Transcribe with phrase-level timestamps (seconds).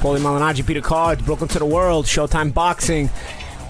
[0.00, 3.10] Paulie Malignaggi, Peter Cards, Brooklyn to the World, Showtime Boxing.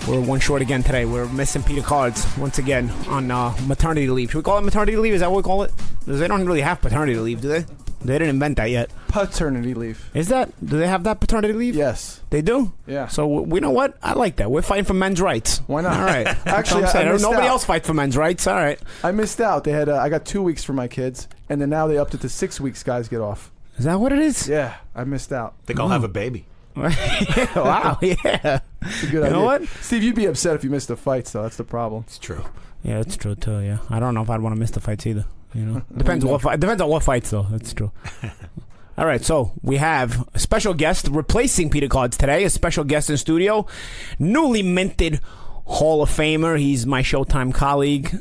[0.09, 1.05] We're one short again today.
[1.05, 4.31] We're missing Peter Cards once again on uh, maternity leave.
[4.31, 5.13] Should we call it maternity leave?
[5.13, 5.73] Is that what we call it?
[6.01, 7.65] Because they don't really have paternity leave, do they?
[8.03, 8.91] They didn't invent that yet.
[9.09, 10.09] Paternity leave.
[10.15, 10.51] Is that?
[10.65, 11.75] Do they have that paternity leave?
[11.75, 12.21] Yes.
[12.31, 12.73] They do?
[12.87, 13.09] Yeah.
[13.09, 13.99] So, we know what?
[14.03, 14.51] I like that.
[14.51, 15.59] We're fighting for men's rights.
[15.67, 15.99] Why not?
[15.99, 16.27] All right.
[16.47, 17.49] Actually, I'm I- I Nobody out.
[17.49, 18.47] else fights for men's rights.
[18.47, 18.79] All right.
[19.05, 19.65] I missed out.
[19.65, 22.15] They had uh, I got two weeks for my kids, and then now they upped
[22.15, 22.83] it to six weeks.
[22.85, 23.51] Guys get off.
[23.79, 24.49] Is that what it is?
[24.49, 25.55] Yeah, I missed out.
[25.67, 26.47] think I'll have a baby.
[26.77, 27.99] wow.
[28.01, 28.61] Yeah.
[28.83, 29.31] It's a good You idea.
[29.31, 29.67] know what?
[29.83, 31.43] Steve, you'd be upset if you missed the fights, though.
[31.43, 32.05] That's the problem.
[32.07, 32.45] It's true.
[32.83, 33.59] Yeah, that's true too.
[33.61, 35.27] Yeah, I don't know if I'd want to miss the fights either.
[35.55, 36.61] You know, depends on what fight.
[36.61, 37.47] Depends on what fights though.
[37.51, 37.91] That's true.
[38.99, 42.45] All right, so we have a special guest replacing Peter Cards today.
[42.45, 43.67] A special guest in studio,
[44.19, 45.21] newly minted
[45.65, 46.59] Hall of Famer.
[46.59, 48.19] He's my Showtime colleague.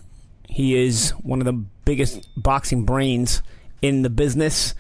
[0.48, 3.42] He is one of the biggest boxing brains
[3.82, 4.74] in the business.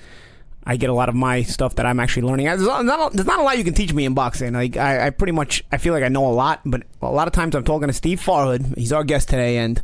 [0.69, 2.45] I get a lot of my stuff that I'm actually learning.
[2.45, 4.53] There's not, there's not a lot you can teach me in boxing.
[4.53, 7.27] Like I, I pretty much, I feel like I know a lot, but a lot
[7.27, 8.77] of times I'm talking to Steve Farhood.
[8.77, 9.81] He's our guest today, and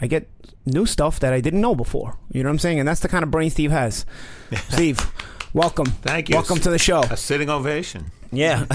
[0.00, 0.28] I get
[0.64, 2.18] new stuff that I didn't know before.
[2.32, 2.80] You know what I'm saying?
[2.80, 4.04] And that's the kind of brain Steve has.
[4.70, 4.98] Steve,
[5.52, 5.86] welcome.
[5.86, 6.34] Thank you.
[6.34, 7.02] Welcome to the show.
[7.02, 8.06] A sitting ovation.
[8.32, 8.64] Yeah,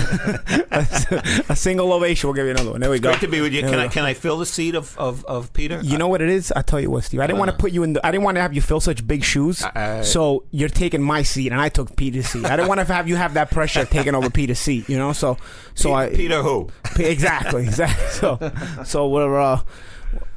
[1.49, 2.27] a single ovation.
[2.27, 2.81] We'll give you another one.
[2.81, 3.09] There we go.
[3.09, 3.61] Great to be with you.
[3.61, 3.91] There Can I go.
[3.91, 5.79] can I fill the seat of, of, of Peter?
[5.83, 6.51] You know what it is?
[6.55, 7.19] I tell you what, Steve.
[7.19, 7.93] I didn't want to put you in.
[7.93, 9.63] The, I didn't want to have you fill such big shoes.
[9.63, 12.45] Uh, so you're taking my seat, and I took Peter's seat.
[12.45, 14.87] I didn't want to have you have that pressure taking over Peter's seat.
[14.89, 15.37] You know, so
[15.75, 16.69] so I Peter who?
[16.99, 18.07] exactly exactly.
[18.09, 18.51] So
[18.85, 19.39] so we're.
[19.39, 19.61] Uh,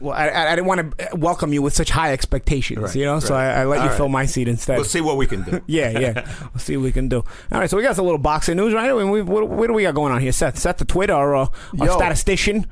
[0.00, 3.04] well, I, I I didn't want to welcome you with such high expectations, Right, you
[3.04, 3.18] know.
[3.20, 3.34] So.
[3.34, 3.96] I, I let All you right.
[3.96, 4.76] fill my seat instead.
[4.76, 5.62] We'll see what we can do.
[5.66, 6.34] Yeah, yeah.
[6.52, 7.24] We'll see what we can do.
[7.52, 8.90] All right, so we got some little boxing news, right?
[8.90, 10.32] I mean, we, what, what do we got going on here?
[10.32, 11.46] Seth, Seth the Twitter, our, uh,
[11.80, 12.66] our statistician.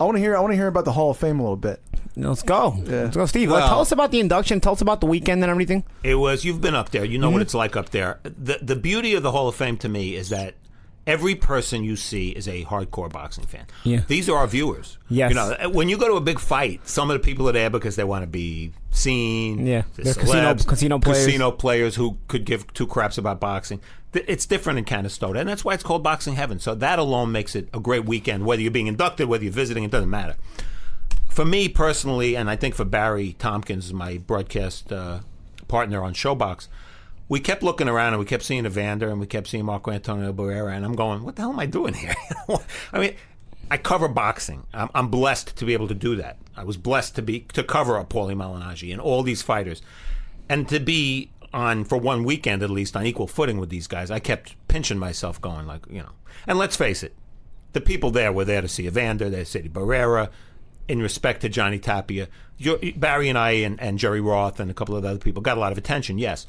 [0.00, 0.36] I want to hear.
[0.36, 1.82] I want to hear about the Hall of Fame a little bit.
[2.14, 2.74] Let's go.
[2.84, 3.02] Yeah.
[3.04, 3.50] Let's go, Steve.
[3.50, 4.60] Well- tell us about the induction.
[4.60, 5.82] Tell us about the weekend and everything.
[6.04, 6.44] It was.
[6.44, 7.04] You've been up there.
[7.04, 7.32] You know Mm-hmm.
[7.34, 8.20] what it's like up there.
[8.22, 10.54] The the beauty of the Hall of Fame to me is that
[11.08, 13.66] every person you see is a hardcore boxing fan.
[13.82, 14.02] Yeah.
[14.06, 14.98] These are our viewers.
[15.08, 15.30] Yes.
[15.30, 17.70] You know, when you go to a big fight, some of the people are there
[17.70, 19.66] because they want to be seen.
[19.66, 19.82] Yeah.
[19.96, 21.26] Casino- casino players.
[21.26, 23.80] Casino players who could give two craps about boxing.
[24.12, 26.58] It's different in Canastota, and that's why it's called Boxing Heaven.
[26.60, 28.46] So that alone makes it a great weekend.
[28.46, 30.36] Whether you're being inducted, whether you're visiting, it doesn't matter
[31.28, 35.20] for me personally, and I think for Barry Tompkins, my broadcast uh,
[35.68, 36.66] partner on Showbox,
[37.28, 40.32] we kept looking around and we kept seeing Evander and we kept seeing Marco Antonio
[40.32, 42.14] Barrera, and I'm going, what the hell am I doing here?
[42.92, 43.14] I mean,
[43.70, 44.66] I cover boxing.
[44.72, 46.38] I'm, I'm blessed to be able to do that.
[46.56, 49.82] I was blessed to be to cover a Paulie Malignaggi and all these fighters,
[50.48, 54.10] and to be on for one weekend at least on equal footing with these guys.
[54.10, 56.12] I kept pinching myself, going like, you know.
[56.46, 57.14] And let's face it,
[57.72, 60.30] the people there were there to see Evander, they see Barrera.
[60.88, 62.28] In respect to Johnny Tapia,
[62.96, 65.60] Barry and I and, and Jerry Roth and a couple of other people got a
[65.60, 66.16] lot of attention.
[66.16, 66.46] Yes,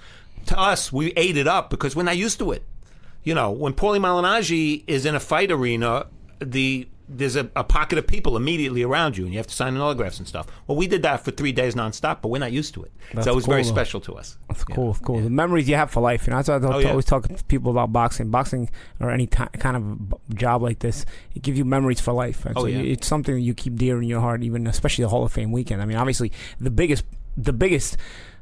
[0.47, 2.63] to us we ate it up because we're not used to it.
[3.23, 6.07] You know, when Paulie Malignaggi is in a fight arena,
[6.39, 9.75] the there's a, a pocket of people immediately around you, and you have to sign
[9.77, 10.45] autographs and stuff.
[10.67, 12.91] Well, we did that for three days nonstop, but we're not used to it.
[13.13, 13.69] That's so it was very though.
[13.69, 14.37] special to us.
[14.47, 14.91] That's cool.
[14.91, 15.19] It's cool.
[15.19, 16.27] The memories you have for life.
[16.27, 16.89] You know, that's why I Oh, yeah.
[16.91, 18.29] always talk to people about boxing.
[18.29, 18.69] Boxing
[18.99, 22.45] or any ti kind of job like this, it gives you memories for life.
[22.45, 22.77] And Oh, so yeah.
[22.77, 25.81] It's something you keep dear in your heart, even especially the Hall of Fame weekend.
[25.81, 27.97] I mean, obviously, the biggest, the biggest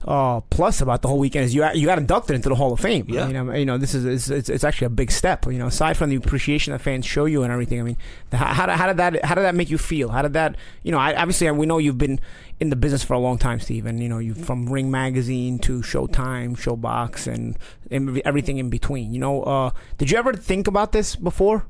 [0.06, 2.72] uh, plus about the whole weekend is you got- you got inducted into the Hall
[2.74, 3.06] of Fame.
[3.09, 3.24] Yeah.
[3.24, 5.46] I mean, um, you know, this is it's, it's, it's actually a big step.
[5.46, 7.80] You know, aside from the appreciation that fans show you and everything.
[7.80, 7.97] I mean,
[8.30, 10.09] the, how, how did that how did that make you feel?
[10.09, 11.00] How did that you know?
[11.00, 12.19] I, obviously, we know you've been
[12.59, 15.59] in the business for a long time, Steve, and you know you from Ring Magazine
[15.59, 17.58] to Showtime, Showbox, and,
[17.91, 19.14] and everything in between.
[19.14, 21.66] You know, uh, did you ever think about this before?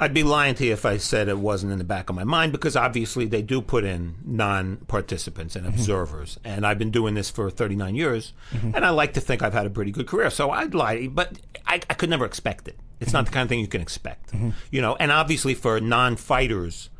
[0.00, 2.24] I'd be lying to you if I said it wasn't in the back of my
[2.24, 5.74] mind because obviously they do put in non-participants and mm-hmm.
[5.74, 8.74] observers, and I've been doing this for 39 years, mm-hmm.
[8.74, 10.30] and I like to think I've had a pretty good career.
[10.30, 12.78] So I'd lie, but I, I could never expect it.
[13.00, 13.24] It's not mm-hmm.
[13.26, 14.32] the kind of thing you can expect,
[14.70, 14.96] you know.
[15.00, 16.90] And obviously for non-fighters,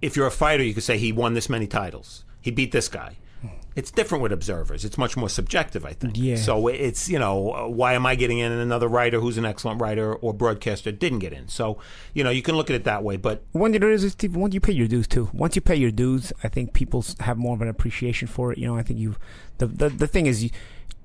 [0.00, 2.88] if you're a fighter, you could say he won this many titles, he beat this
[2.88, 3.16] guy.
[3.76, 4.86] It's different with observers.
[4.86, 6.16] It's much more subjective, I think.
[6.16, 6.36] Yeah.
[6.36, 9.44] So it's you know uh, why am I getting in and another writer who's an
[9.44, 11.48] excellent writer or broadcaster didn't get in.
[11.48, 11.78] So
[12.14, 13.16] you know you can look at it that way.
[13.16, 15.28] But When you Steve, once you pay your dues too.
[15.34, 18.58] Once you pay your dues, I think people have more of an appreciation for it.
[18.58, 19.16] You know, I think you,
[19.58, 20.50] the the, the thing is, you,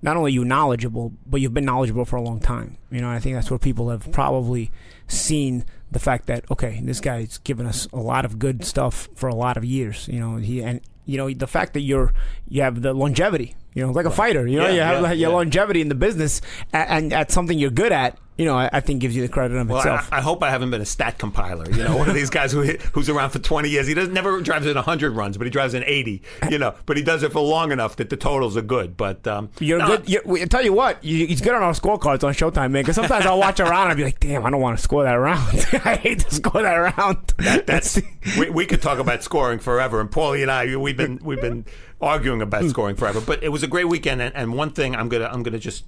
[0.01, 2.77] not only you knowledgeable, but you've been knowledgeable for a long time.
[2.89, 4.71] You know, I think that's where people have probably
[5.07, 9.27] seen the fact that okay, this guy's given us a lot of good stuff for
[9.27, 10.07] a lot of years.
[10.07, 10.79] You know, he and
[11.11, 12.13] you know the fact that you're
[12.47, 13.55] you have the longevity.
[13.73, 14.45] You know, like a fighter.
[14.47, 15.35] You know, Yeah, you have yeah, like, your yeah.
[15.35, 16.41] longevity in the business
[16.73, 18.17] and, and at something you're good at.
[18.37, 20.09] You know, I, I think gives you the credit of well, itself.
[20.11, 21.69] I, I hope I haven't been a stat compiler.
[21.69, 22.63] You know, one of these guys who
[22.93, 23.85] who's around for 20 years.
[23.85, 26.23] He doesn't never drives in 100 runs, but he drives in 80.
[26.49, 28.97] You know, but he does it for long enough that the totals are good.
[28.97, 30.09] But um, You're no, good.
[30.09, 32.81] You're, I tell you what, you, he's good on our scorecards on Showtime, man.
[32.81, 34.83] Because sometimes I'll watch a round and I'll be like, "Damn, I don't want to
[34.83, 35.67] score that round.
[35.85, 37.33] I hate to score that round."
[37.67, 38.01] That's
[38.39, 41.65] we, we could talk about scoring forever, and Paulie and I we've been we've been
[42.01, 42.69] arguing about hmm.
[42.69, 43.21] scoring forever.
[43.21, 45.85] But it was a great weekend, and, and one thing I'm gonna I'm gonna just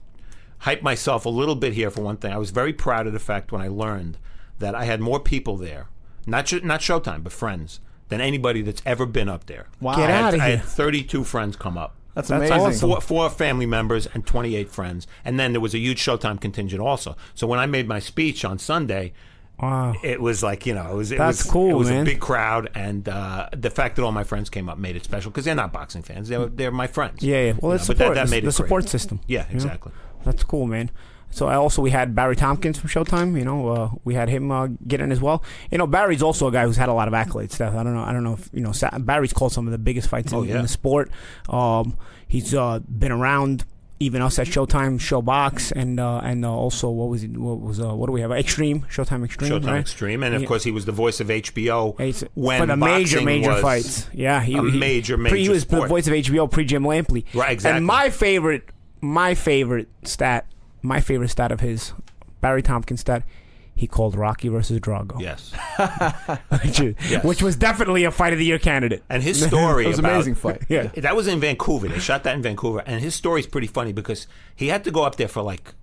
[0.59, 2.31] hype myself a little bit here for one thing.
[2.31, 4.17] I was very proud of the fact when I learned
[4.59, 5.87] that I had more people there,
[6.25, 7.79] not sh- not Showtime, but friends,
[8.09, 9.67] than anybody that's ever been up there.
[9.81, 9.95] Wow.
[9.95, 10.57] Get I had, outta I here.
[10.57, 11.95] had 32 friends come up.
[12.13, 12.67] That's That's amazing.
[12.67, 12.89] awesome.
[12.89, 15.07] Four, four family members and 28 friends.
[15.25, 17.15] And then there was a huge Showtime contingent also.
[17.33, 19.13] So when I made my speech on Sunday,
[19.61, 19.93] Wow.
[20.03, 22.01] it was like you know it was it That's was, cool, it was man.
[22.01, 25.03] a big crowd and uh, the fact that all my friends came up made it
[25.05, 27.53] special because they're not boxing fans they're, they're my friends Yeah, yeah.
[27.61, 28.09] Well, it's support.
[28.09, 28.55] that, that the- made the it great.
[28.55, 29.21] support system.
[29.27, 29.91] yeah exactly
[30.25, 30.89] That's cool, man.
[31.31, 33.35] So I also we had Barry Tompkins from Showtime.
[33.37, 35.43] You know, uh, we had him uh, get in as well.
[35.71, 37.53] You know, Barry's also a guy who's had a lot of accolades.
[37.53, 37.73] Stuff.
[37.73, 38.03] I don't know.
[38.03, 38.71] I don't know if you know.
[38.99, 40.57] Barry's called some of the biggest fights in, Oh, yeah.
[40.57, 41.09] in the sport.
[41.49, 41.97] Um,
[42.27, 43.65] he's uh, been around.
[44.03, 47.37] Even us at Showtime, Showbox, and uh, and uh, also what was it?
[47.37, 48.31] What was uh, what do we have?
[48.33, 49.79] Extreme, Showtime Extreme, Showtime right?
[49.79, 50.47] Extreme and of Yeah.
[50.47, 54.09] course he was the voice of HBO It's- when for the major major fights.
[54.13, 56.83] Yeah, he, a he- major, pre- he major was the voice of HBO pre Jim
[56.83, 57.23] Lampley.
[57.33, 57.77] Right, exactly.
[57.77, 58.67] And my favorite,
[58.99, 60.47] my favorite stat,
[60.81, 61.93] my favorite stat of his,
[62.41, 63.23] Barry Tompkins stat.
[63.75, 65.51] He called Rocky versus Drago, yes
[66.63, 67.23] which, is- Yes.
[67.23, 69.03] which was definitely a fight of the year candidate.
[69.09, 70.61] and his story was an about, amazing fight.
[70.69, 70.87] Yeah.
[70.95, 74.27] that was in Vancouver they shot that in Vancouver and his story's pretty funny because
[74.55, 75.73] he had to go up there for like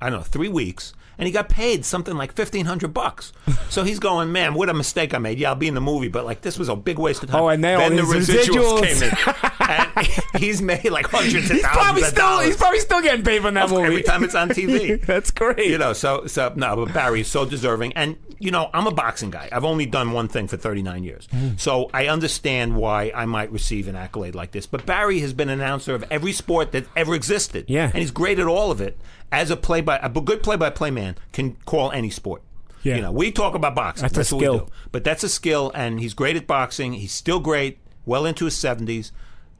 [0.00, 3.32] I don't know three weeks and he got paid something like fifteen hundred bucks.
[3.70, 5.38] So he's going, man, what a mistake I made.
[5.38, 7.40] Yeah, I'll be in the movie, but like this was a big waste of time.
[7.40, 8.82] Oh, and then the residuals, residuals.
[8.82, 12.46] came in, and he's made like hundreds of He's thousands probably of still dollars.
[12.46, 15.00] he's probably still getting paid from that movie every time it's on TV.
[15.06, 15.66] That's great.
[15.70, 19.30] You know, so so no, but Barry's so deserving, and you know, I'm a boxing
[19.30, 19.48] guy.
[19.52, 21.60] I've only done one thing for 39 years, Mm.
[21.60, 24.66] so I understand why I might receive an accolade like this.
[24.66, 27.84] But Barry has been an announcer of every sport that ever existed, Yeah.
[27.84, 28.98] and he's great at all of it.
[29.32, 32.42] As a play by a good play by play man can call any sport.
[32.82, 32.96] Yeah.
[32.96, 34.02] You know, we talk about boxing.
[34.02, 34.52] That's a That's, what skill.
[34.54, 34.66] we do.
[34.92, 36.94] But that's a skill, and he's great at boxing.
[36.94, 39.10] He's still great, well into his 70s.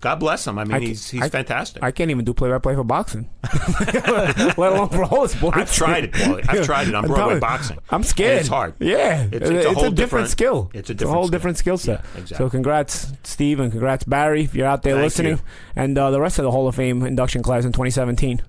[0.00, 0.58] God bless him.
[0.58, 1.82] I mean, I he's he's I- fantastic.
[1.82, 3.28] I can't even do play by play for boxing,
[3.94, 5.58] let alone for all sports.
[5.58, 6.44] I've tried it, Paulie.
[6.48, 7.76] I've tried it on I'm Broadway boxing.
[7.90, 8.30] I'm scared.
[8.32, 8.74] And it's hard.
[8.78, 10.70] Yeah, It's- it's a whole different, different- skill.
[10.72, 11.30] it's a a different whole skill.
[11.30, 12.00] different skill set.
[12.14, 12.36] Yeah, exactly.
[12.46, 15.40] So congrats, Steve, and congrats, Barry, if you're out there Thank listening, you.
[15.76, 18.40] and uh, the rest of the Hall of Fame induction class in 2017.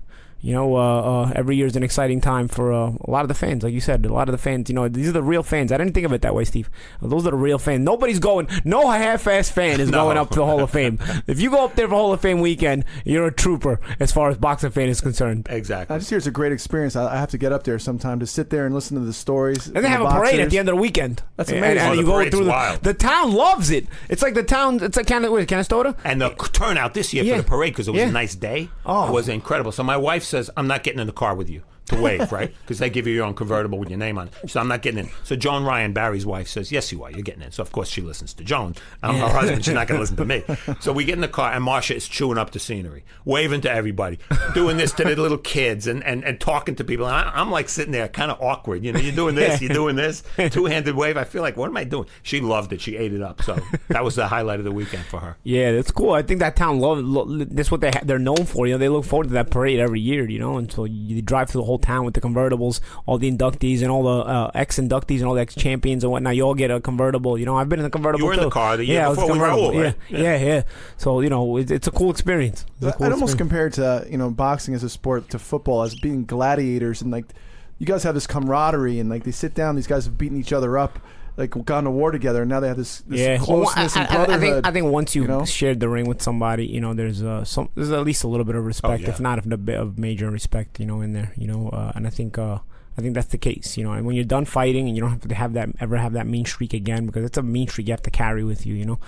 [0.44, 3.28] You know, uh, uh, every year is an exciting time for uh, a lot of
[3.28, 3.62] the fans.
[3.62, 4.68] Like you said, a lot of the fans.
[4.68, 5.70] You know, these are the real fans.
[5.70, 6.68] I didn't think of it that way, Steve.
[7.00, 7.84] Those are the real fans.
[7.84, 8.48] Nobody's going.
[8.64, 10.02] No half-ass fan is No.
[10.04, 10.98] going up to the Hall of Fame.
[11.28, 14.30] if you go up there for Hall of Fame weekend, you're a trooper as far
[14.30, 15.46] as boxing fan is concerned.
[15.48, 15.94] Exactly.
[15.94, 16.96] I just hear it's a great experience.
[16.96, 19.12] I, I have to get up there sometime to sit there and listen to the
[19.12, 19.68] stories.
[19.68, 21.22] And they have a parade at the end of the weekend.
[21.36, 21.78] That's amazing.
[21.78, 22.82] And, Oh, the you go through the, wild.
[22.82, 23.86] the town loves it.
[24.08, 24.82] It's like the town.
[24.82, 25.96] It's like Can, what, Canastota.
[26.02, 27.36] And the turnout this year Yeah.
[27.36, 28.08] for the parade because it was Yeah.
[28.08, 29.12] a nice day Oh.
[29.12, 29.70] was incredible.
[29.70, 32.54] So my wife says, "I'm not getting in the car with you to wave, right?
[32.62, 34.82] Because they give you your own convertible with your name on it." So I'm not
[34.82, 35.10] getting in.
[35.24, 37.10] So Joan Ryan, Barry's wife, says, "Yes, you are.
[37.10, 38.74] You're getting in." So of course she listens to Joan.
[39.02, 39.64] I'm her husband.
[39.64, 40.44] She's not going to listen to me.
[40.80, 43.70] So we get in the car, and Marsha is chewing up the scenery, waving to
[43.70, 44.18] everybody,
[44.54, 47.06] doing this to the little kids, and and, and talking to people.
[47.06, 48.84] And I, I'm like sitting there, kind of awkward.
[48.84, 51.16] You know, you're doing this, you're doing this, two handed wave.
[51.16, 52.06] I feel like, what am I doing?
[52.22, 52.80] She loved it.
[52.80, 53.42] She ate it up.
[53.42, 53.58] So
[53.88, 55.36] that was the highlight of the weekend for her.
[55.42, 56.12] Yeah, that's cool.
[56.12, 56.98] I think that town love.
[56.98, 58.66] Lo, that's what they ha- they're known for.
[58.66, 60.28] You know, they look forward to that parade every year.
[60.28, 63.82] You know, until you drive through the whole town with the convertibles, all the inductees
[63.82, 66.36] and all the uh, ex inductees and all the ex champions and whatnot.
[66.36, 67.38] You all get a convertible.
[67.38, 68.20] You know, I've been in the convertible.
[68.20, 69.70] You were in the car the year yeah, I was before with convertible.
[69.72, 69.94] Raul, right?
[70.08, 70.62] Yeah, yeah, yeah,
[70.96, 72.64] So you know, it's, it's a cool experience.
[72.76, 73.74] It's a I'd cool almost experience.
[73.76, 77.26] compare to you know boxing as a sport to football as being gladiators and like
[77.78, 79.74] you guys have this camaraderie and like they sit down.
[79.76, 80.98] These guys have beaten each other up,
[81.36, 84.00] like gone to war together, and now they have this, this yeah, Well, closeness I,
[84.02, 84.40] and I- I brotherhood.
[84.40, 85.44] think I think once you, you know?
[85.44, 88.44] shared the ring with somebody, you know, there's uh, some there's at least a little
[88.44, 89.10] bit of respect, yeah.
[89.10, 91.92] if not of a bit of major respect, you know, in there, you know, uh,
[91.94, 92.58] and I think uh,
[92.98, 95.10] I think that's the case, you know, and when you're done fighting and you don't
[95.10, 97.86] have to have that ever have that mean streak again because it's a mean streak
[97.88, 98.98] you have to carry with you, you know.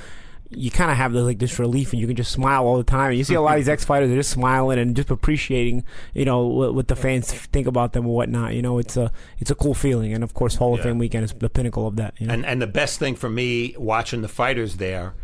[0.50, 2.84] You kind of have the, like this relief, and you can just smile all the
[2.84, 3.10] time.
[3.10, 5.84] And you see a lot of these ex fighters are just smiling and just appreciating,
[6.12, 8.54] you know, what, what the fans think about them and whatnot.
[8.54, 10.84] You know, it's a it's a cool feeling, and of course, Hall of Yeah.
[10.84, 12.14] Fame weekend is the pinnacle of that.
[12.18, 12.34] You know?
[12.34, 15.14] And and the best thing for me watching the fighters there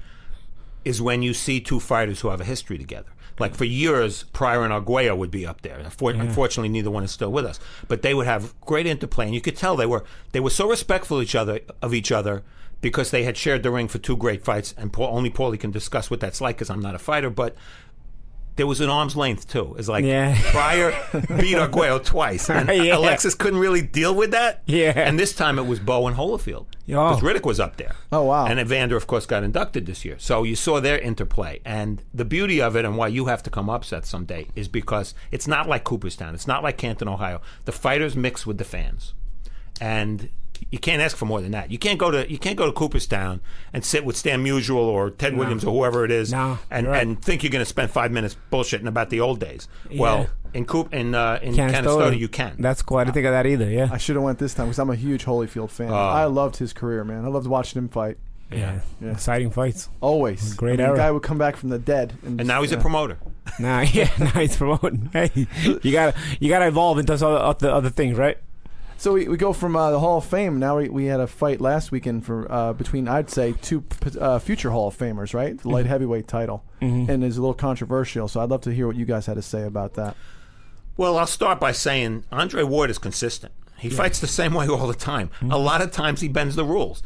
[0.85, 3.11] is when you see two fighters who have a history together.
[3.39, 5.79] Like for years, Pryor and Arguello would be up there.
[5.79, 7.59] Unfor- Unfortunately, neither one is still with us.
[7.89, 10.69] But they would have great interplay, and you could tell they were they were so
[10.69, 12.43] respectful of each other of each other
[12.81, 14.75] because they had shared the ring for two great fights.
[14.77, 17.57] And Paul, only Paulie can discuss what that's like because I'm not a fighter, but.
[18.57, 19.75] There was an arm's length too.
[19.79, 20.37] It's like Yeah.
[20.51, 20.93] Pryor
[21.39, 22.99] beat Arguello twice, and Yeah.
[22.99, 24.61] Alexis couldn't really deal with that.
[24.67, 24.93] Yeah.
[24.97, 26.97] and this time it was Bowe and Holyfield Yeah.
[27.09, 27.95] because Riddick was up there.
[28.13, 28.45] Oh, wow.
[28.47, 30.17] And Evander, of course, got inducted this year.
[30.19, 31.61] So you saw their interplay.
[31.65, 35.15] And the beauty of it and why you have to come upset someday is because
[35.31, 36.35] it's not like Cooperstown.
[36.35, 37.41] It's not like Canton, Ohio.
[37.65, 39.15] The fighters mix with the fans.
[39.81, 40.29] And
[40.71, 41.71] you can't ask for more than that.
[41.71, 43.41] You can't go to you can't go to Cooperstown
[43.73, 47.03] and sit with Stan Musial or Ted Williams or whoever it is No, and, right.
[47.03, 49.69] and think you're going to spend five minutes bullshitting about the old days.
[49.95, 52.57] Well, in Coop in uh, in Canastota, Canastota, you can.
[52.59, 52.99] That's cool.
[52.99, 53.71] I didn't think of that either.
[53.71, 53.89] Yeah.
[53.91, 55.93] I should have went this time because I'm a huge Holyfield fan.
[55.93, 57.25] I loved his career, man.
[57.25, 58.19] I loved watching him fight.
[58.51, 58.81] yeah.
[59.01, 59.13] Yeah.
[59.13, 59.89] Exciting fights.
[60.01, 60.55] Always.
[60.55, 60.97] Great I mean, era.
[60.97, 62.15] The guy would come back from the dead.
[62.25, 62.79] And, and now he's yeah.
[62.79, 63.19] a promoter.
[63.61, 65.09] Nah, yeah, now he's promoting.
[65.13, 65.31] Hey,
[65.83, 68.39] you gotta you gotta evolve into some other other ththings, right?
[69.01, 70.59] So we, we go from uh, the Hall of Fame.
[70.59, 74.19] Now we, we had a fight last weekend for uh, between I'd say two p-
[74.19, 75.57] uh, future Hall of Famers, right?
[75.57, 78.29] The light heavyweight title, and it's a little controversial.
[78.29, 80.19] So I'd love to hear what you guys had to say about that.
[80.99, 83.55] Well, I'll start by saying Andre Ward is consistent.
[83.79, 85.31] He fights the same way all the time.
[85.51, 87.03] A lot of times he bends the rules.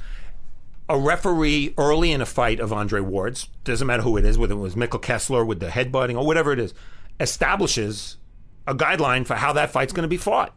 [0.88, 4.54] A referee early in a fight of Andre Ward's, doesn't matter who it is, whether
[4.54, 6.74] it was Michael Kessler with the headbutting or whatever it is,
[7.20, 8.16] establishes
[8.66, 10.52] a guideline for how that fight's going to be fought.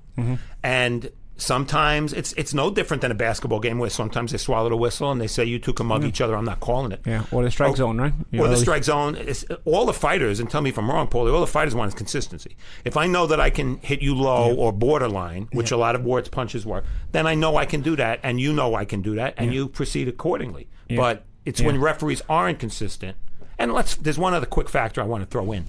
[0.64, 4.76] And sometimes it's it's no different than a basketball game where sometimes they swallow the
[4.78, 6.36] whistle and they say you two can mug each other.
[6.36, 7.02] I'm not calling it.
[7.06, 8.14] Yeah, or the strike Oh, zone, right?
[8.32, 9.16] You or the strike zone.
[9.16, 11.90] It's, all the fighters, and tell me if I'm wrong, Paulie, all the fighters want
[11.90, 12.58] is consistency.
[12.86, 16.04] If I know that I can hit you low or borderline, which a lot of
[16.04, 19.02] Ward's punches were, then I know I can do that, and you know I can
[19.02, 20.68] do that, and you proceed accordingly.
[20.90, 23.16] But it's when referees aren't consistent.
[23.60, 23.96] And let's.
[23.96, 25.66] There's one other quick factor I want to throw in.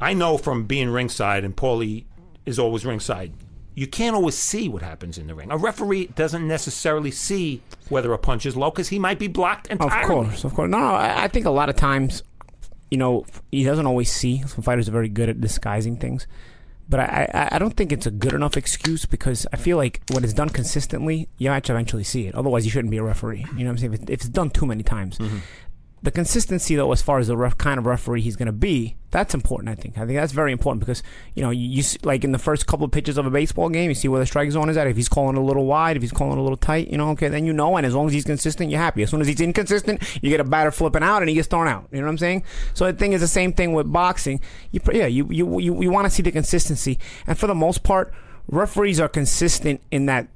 [0.00, 2.04] I know from being ringside, and Paulie
[2.44, 3.32] is always ringside.
[3.76, 5.50] You can't always see what happens in the ring.
[5.52, 9.70] A referee doesn't necessarily see whether a punch is low because he might be blocked
[9.70, 9.78] Of
[10.08, 10.70] course, of course.
[10.70, 10.94] No, no.
[10.94, 12.22] I, I think a lot of times,
[12.90, 14.40] you know, he doesn't always see.
[14.46, 16.26] Some fighters are very good at disguising things,
[16.88, 20.00] but I, I, I don't think it's a good enough excuse because I feel like
[20.10, 22.34] when it's done consistently, you have to eventually see it.
[22.34, 23.44] Otherwise, you shouldn't be a referee.
[23.56, 23.92] You know what I'm saying?
[23.94, 25.18] If, it- if it's done too many times.
[25.18, 25.38] Mm-hmm.
[26.06, 28.94] The consistency, though, as far as the ref, kind of referee he's going to be,
[29.10, 29.70] that's important.
[29.70, 29.98] I think.
[29.98, 31.02] I think that's very important because
[31.34, 33.90] you know, you, you like in the first couple of pitches of a baseball game,
[33.90, 34.86] you see where the strike zone is at.
[34.86, 37.26] If he's calling a little wide, if he's calling a little tight, you know, okay,
[37.26, 37.76] then you know.
[37.76, 39.02] And as long as he's consistent, you're happy.
[39.02, 41.66] As soon as he's inconsistent, you get a batter flipping out and he gets thrown
[41.66, 41.88] out.
[41.90, 42.44] You know what I'm saying?
[42.74, 44.40] So I think it's the same thing with boxing.
[44.70, 47.82] You, yeah, you you you, you want to see the consistency, and for the most
[47.82, 48.14] part,
[48.46, 50.28] referees are consistent in that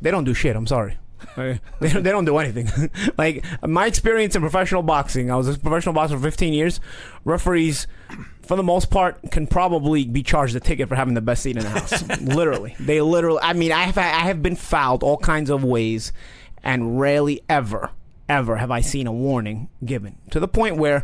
[0.00, 0.56] they don't do shit.
[0.56, 0.96] I'm sorry.
[1.36, 2.90] They, don't, they don't do anything.
[3.18, 6.80] like my experience in professional boxing, I was a professional boxer for 15 years.
[7.24, 7.86] Referees,
[8.42, 11.56] for the most part, can probably be charged a ticket for having the best seat
[11.56, 12.02] in the house.
[12.20, 13.40] literally, they literally.
[13.42, 16.12] I mean, I have I have been fouled all kinds of ways,
[16.62, 17.90] and rarely ever
[18.28, 21.02] ever have I seen a warning given to the point where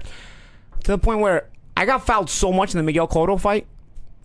[0.84, 3.66] to the point where I got fouled so much in the Miguel Cotto fight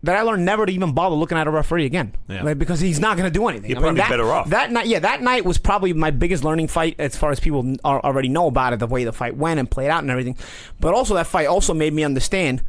[0.04, 2.14] that I learned never to even bother looking at a referee again.
[2.28, 2.44] Yeah.
[2.44, 3.70] Like, because he's not going to do anything.
[3.70, 4.50] You're I mean, probably that, better off.
[4.50, 7.76] That night, yeah, that night was probably my biggest learning fight as far as people
[7.86, 10.38] are, already know about it, the way the fight went and played out and everything.
[10.80, 12.64] But also, that fight also made me understand.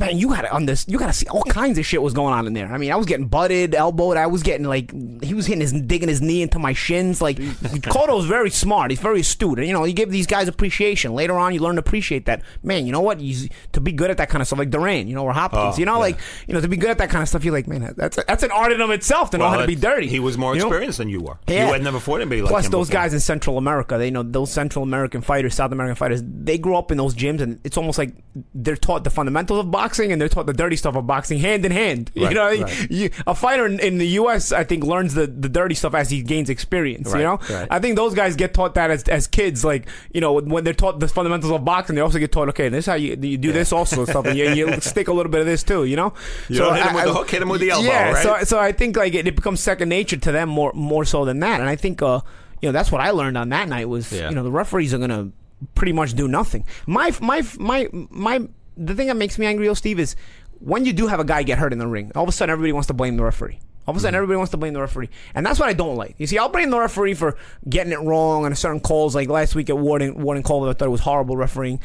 [0.00, 0.86] Man, you gotta on this.
[0.88, 2.72] You gotta see all kinds of shit was going on in there.
[2.72, 4.16] I mean, I was getting butted, elbowed.
[4.16, 4.90] I was getting like
[5.22, 7.20] he was hitting his digging his knee into my shins.
[7.20, 7.36] Like
[7.82, 8.90] Cotto's very smart.
[8.90, 9.58] He's very astute.
[9.58, 11.12] And, you know, you give these guys appreciation.
[11.12, 12.42] Later on, you learn to appreciate that.
[12.62, 13.20] Man, you know what?
[13.20, 15.74] You, to be good at that kind of stuff, like Duran, you know, or Hopkins.
[15.76, 15.98] Oh, you know, yeah.
[15.98, 18.16] like you know, to be good at that kind of stuff, you're like, man, that's
[18.26, 20.06] that's an art in of itself to know how to be dirty.
[20.06, 20.68] He was more you know?
[20.68, 21.38] experienced than you were.
[21.46, 21.66] Yeah.
[21.66, 23.02] You had never fought anybody like Plus, him those before.
[23.02, 26.22] guys in Central America, they know those Central American fighters, South American fighters.
[26.24, 28.14] They grew up in those gyms, and it's almost like
[28.54, 31.64] they're taught the fundamentals of boxing, and they're taught the dirty stuff of boxing hand
[31.64, 32.10] in hand.
[32.14, 32.90] you know, right.
[32.90, 34.52] you, a fighter in, in the U.S.
[34.52, 37.12] I think learns the, the dirty stuff as he gains experience.
[37.12, 37.68] Right, you know, right.
[37.70, 39.64] I think those guys get taught that as, as kids.
[39.64, 42.68] Like you know, when they're taught the fundamentals of boxing, they also get taught, okay,
[42.68, 45.12] this is how you you do this also and stuff, and you, you stick a
[45.12, 45.84] little bit of this too.
[45.84, 46.14] You know,
[46.48, 48.22] You don't hit him with the hook, hit him with the elbow, Yeah, right?
[48.22, 51.24] so so I think like it, it becomes second nature to them more more so
[51.24, 52.20] than that, and I think uh
[52.62, 54.28] you know that's what I learned on that night was Yeah.
[54.28, 55.30] you know the referees are gonna
[55.74, 56.64] pretty much do nothing.
[56.86, 58.42] My my my my
[58.76, 60.16] the thing that makes me angry, oh Steve, is
[60.58, 62.52] when you do have a guy get hurt in the ring, all of a sudden
[62.52, 63.58] everybody wants to blame the referee.
[63.86, 64.16] All of a sudden, Mm-hmm.
[64.16, 66.14] everybody wants to blame the referee, and that's what I don't like.
[66.18, 67.36] You see, I'll blame the referee for
[67.68, 70.68] getting it wrong on certain calls, like last week at Warden Warden Kovalev.
[70.70, 71.80] I thought it was horrible refereeing,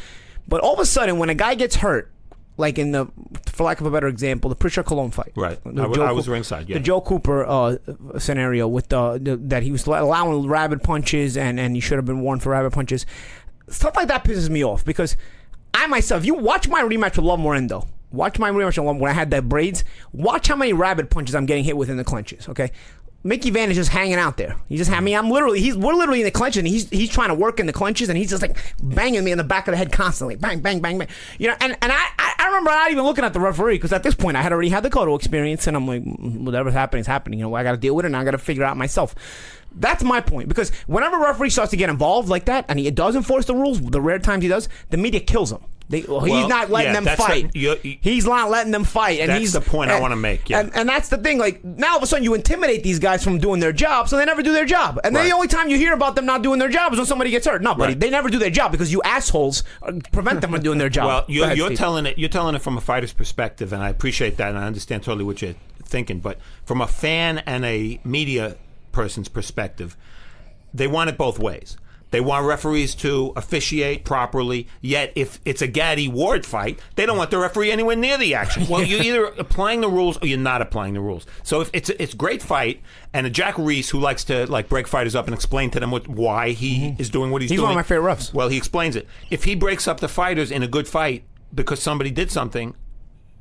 [0.48, 2.12] but all of a sudden, when a guy gets hurt,
[2.58, 3.08] like in the,
[3.48, 5.58] for lack of a better example, the Prichard Colón fight, Right.
[5.66, 5.70] I
[6.12, 6.76] was Cooper- ringside, yeah.
[6.76, 7.78] The Joe Cooper uh,
[8.20, 12.06] scenario with the, the that he was allowing rabbit punches, and and he should have
[12.06, 13.06] been warned for rabbit punches.
[13.70, 15.16] Stuff like that pisses me off because
[15.86, 17.88] I myself, you watch my rematch with Lovemore N'dou.
[18.12, 19.84] Watch my rematch with Love when I had that braids.
[20.14, 22.50] Watch how many rabbit punches I'm getting hit with in the clinches.
[22.50, 22.72] Okay.
[23.24, 24.56] Mickey Van is just hanging out there.
[24.68, 25.16] He just had me.
[25.16, 25.60] I'm literally.
[25.60, 28.10] He's we're literally in the clinches, and he's he's trying to work in the clinches,
[28.10, 30.80] and he's just like banging me in the back of the head constantly, bang, bang,
[30.80, 31.08] bang, bang.
[31.38, 33.94] You know, and and I I I remember not even looking at the referee because
[33.94, 36.74] at this point I had already had the Cotto experience, and I'm like, "Mm, whatever's
[36.74, 37.40] happening is happening.
[37.40, 38.78] You know, I got to deal with it, and I got to figure it out
[38.78, 39.16] myself.
[39.76, 42.90] That's my point because whenever a referee starts to get involved like that, and he
[42.92, 45.64] does enforce the rules, the rare times he does, the media kills him.
[45.88, 47.52] They, well, he's not letting yeah, them that's the- fight.
[47.56, 50.50] you- you- he's not letting them fight, and That's he's the point I wanna make,
[50.50, 50.62] yeah.
[50.62, 51.38] and, and that's the thing.
[51.38, 54.18] Like now, all of a sudden, you intimidate these guys from doing their job, so
[54.18, 55.00] they never do their job.
[55.04, 55.26] And Right.
[55.26, 57.46] the only time you hear about them not doing their job is when somebody gets
[57.46, 57.62] hurt.
[57.62, 58.00] No, buddy, Right.
[58.00, 59.64] they never do their job because you assholes
[60.12, 61.06] prevent them from doing their job.
[61.06, 62.18] Well, you're, ahead, you're telling it.
[62.18, 65.24] You're telling it from a fighter's perspective, and I appreciate that, and I understand totally
[65.24, 66.20] what you're thinking.
[66.20, 68.56] But from a fan and a media
[68.92, 69.96] person's perspective,
[70.74, 71.78] they want it both ways.
[72.16, 74.70] They want referees to officiate properly.
[74.80, 78.36] Yet, if it's a Gatti Ward fight, they don't want the referee anywhere near the
[78.36, 78.68] action.
[78.70, 81.26] Well, you're either applying the rules or you're not applying the rules.
[81.44, 82.82] So if it's it's a great fight,
[83.14, 85.92] and a Jack Reiss who likes to like break fighters up and explain to them
[85.92, 87.56] what, why he is doing what he's, Mm-hmm.
[87.56, 88.34] He's one of my favorite refs.
[88.34, 89.10] Well, he explains it.
[89.30, 92.76] If he breaks up the fighters in a good fight because somebody did something,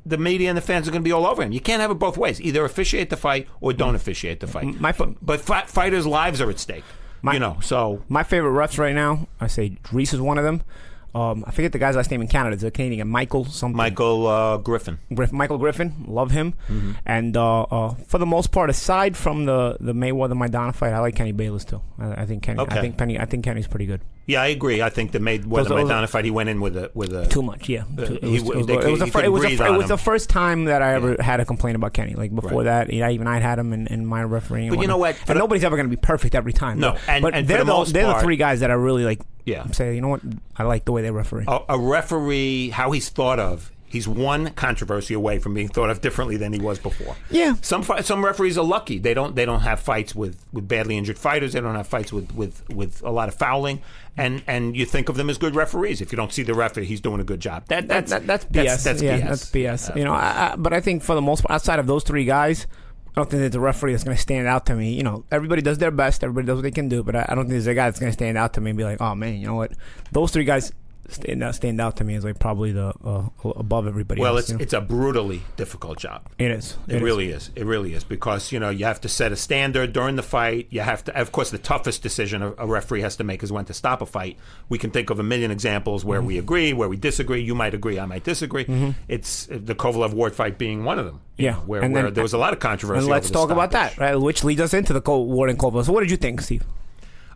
[0.04, 1.52] the media and the fans are going to be all over him.
[1.52, 2.40] You can't have it both ways.
[2.40, 4.80] Either officiate the fight or don't officiate the fight.
[4.80, 6.82] My but fi- fighters' lives are at stake.
[7.32, 10.62] You know, so My favorite refs right now, I say Reiss is one of them.
[11.14, 12.54] Um, I forget the guy's last name in Canada.
[12.54, 13.76] It's a Canadian, Michael something.
[13.76, 14.98] Michael uh, Griffin.
[15.14, 16.54] Griff, Michael Griffin, love him.
[16.68, 16.92] Mm-hmm.
[17.06, 20.98] And uh, uh, for the most part, aside from the the Mayweather Maidana fight, I
[20.98, 21.80] like Kenny Bayless too.
[22.00, 22.58] I, I think Kenny.
[22.58, 22.78] Okay.
[22.78, 23.18] I think Penny.
[23.18, 24.00] I think Kenny's pretty good.
[24.26, 24.80] Yeah, I agree.
[24.80, 27.26] I think the Mayweather Those- those- Maidana fight he went in with a with a
[27.26, 27.84] Too much, yeah.
[27.98, 29.76] Uh, Too- it was, it was, they it was, the fir- it was, the it
[29.76, 32.14] was the first time that I ever had a complaint about Kenny.
[32.14, 32.86] Like before Right.
[32.86, 34.70] that, yeah, even I had him in, in my refereeing.
[34.70, 35.14] But you know what?
[35.16, 36.80] For And nobody's ever going to be perfect every time.
[36.80, 38.74] No, but, and- but and they're the the, most they're the three guys that I
[38.74, 39.20] really like.
[39.44, 39.66] Yeah.
[39.72, 40.22] Say, you know what?
[40.56, 41.44] I like the way they referee.
[41.46, 43.70] a, a referee, how he's thought of.
[43.94, 47.14] He's one controversy away from being thought of differently than he was before.
[47.30, 47.54] Yeah.
[47.62, 48.98] Some some referees are lucky.
[48.98, 51.52] They don't they don't have fights with, with badly injured fighters.
[51.52, 53.82] They don't have fights with, with, with a lot of fouling.
[54.16, 56.00] And and you think of them as good referees.
[56.00, 57.66] If you don't see the referee, he's doing a good job.
[57.68, 58.82] That That, that's that, that's BS.
[58.82, 59.28] That's, yeah, BS.
[59.28, 59.90] That's BS.
[59.90, 62.02] Uh, you know, I, I, but I think for the most part, outside of those
[62.02, 62.66] three guys,
[63.16, 64.94] I don't think there's a referee that's going to stand out to me.
[64.94, 66.24] You know, everybody does their best.
[66.24, 67.04] Everybody does what they can do.
[67.04, 68.70] But I, I don't think there's a guy that's going to stand out to me
[68.70, 69.70] and be like, oh man, you know what?
[70.10, 70.72] Those three guys
[71.08, 74.20] stand out, stand out to me as like probably the uh, above everybody.
[74.20, 74.62] Well, else, it's you know?
[74.62, 76.28] it's a brutally difficult job.
[76.38, 76.76] it is.
[76.88, 77.02] It, is.
[77.02, 77.50] really is.
[77.56, 80.68] It really is because you know you have to set a standard during the fight.
[80.70, 83.52] You have to, of course, the toughest decision a, a referee has to make is
[83.52, 84.38] when to stop a fight.
[84.68, 86.26] We can think of a million examples where Mm-hmm.
[86.28, 87.42] we agree, where we disagree.
[87.42, 88.94] You might agree, I might disagree.
[89.08, 91.20] It's uh, the Kovalev Ward fight being one of them.
[91.36, 93.00] Yeah, know, where, and where then- there was a lot of controversy.
[93.00, 94.14] And let's talk about that, right?
[94.14, 95.86] Which leads us into the Col- Warden Kovalev.
[95.86, 96.64] So, what did you think, Steve?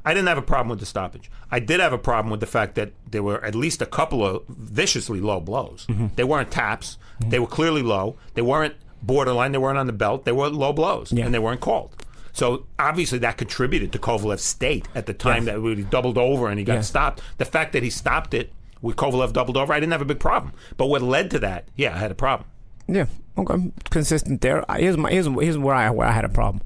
[0.05, 1.31] I didn't have a problem with the stoppage.
[1.51, 4.25] I did have a problem with the fact that there were at least a couple
[4.25, 5.87] of viciously low blows.
[5.89, 6.07] Mm-hmm.
[6.17, 6.97] They weren't taps.
[7.21, 8.17] They were clearly low.
[8.35, 9.53] They weren't borderline.
[9.53, 10.25] They weren't on the belt.
[10.25, 11.25] They were low blows, Yeah.
[11.27, 11.95] and they weren't called.
[12.33, 16.59] So obviously that contributed to Kovalev's state at the time that he doubled over and
[16.59, 16.81] he got Yeah.
[16.83, 17.21] stopped.
[17.39, 20.21] The fact that he stopped it with Kovalev doubled over, I didn't have a big
[20.21, 20.53] problem.
[20.77, 22.49] But what led to that, yeah, I had a problem.
[22.87, 23.07] Yeah,
[23.37, 24.65] okay, consistent there.
[24.71, 26.63] I- Here's my here's, here's where I where I had a problem.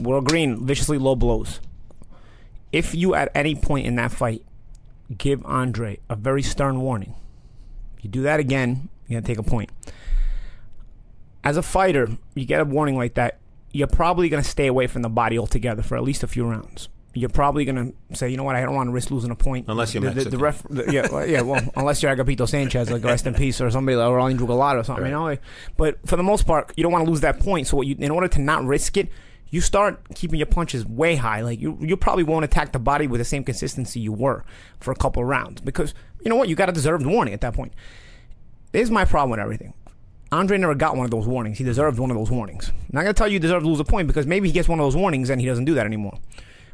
[0.00, 1.60] We're agreeing viciously low blows.
[2.72, 4.44] If you at any point in that fight
[5.16, 7.14] give Andre a very stern warning,
[8.02, 9.70] you do that again, you're gonna take a point.
[11.44, 13.38] As a fighter, you get a warning like that,
[13.72, 16.88] you're probably gonna stay away from the body altogether for at least a few rounds.
[17.14, 19.66] You're probably gonna say, you know what, I don't want to risk losing a point.
[19.68, 22.90] Unless you're the, the, the ref, the, yeah, well, yeah, well, unless you're Agapito Sanchez,
[22.90, 25.22] like rest in peace, or somebody like or Andrew Golota or something, you know.
[25.24, 25.40] Like,
[25.78, 27.68] but for the most part, you don't want to lose that point.
[27.68, 29.08] So what you, in order to not risk it,
[29.50, 31.40] you start keeping your punches way high.
[31.42, 34.44] Like you, you probably won't attack the body with the same consistency you were
[34.80, 37.54] for a couple rounds because you know what, you got a deserved warning at that
[37.54, 37.72] point.
[38.72, 39.74] Here's my problem with everything.
[40.32, 41.58] Andre never got one of those warnings.
[41.58, 42.70] He deserved one of those warnings.
[42.70, 44.68] I'm not gonna tell you you deserve to lose a point because maybe he gets
[44.68, 46.18] one of those warnings and he doesn't do that anymore.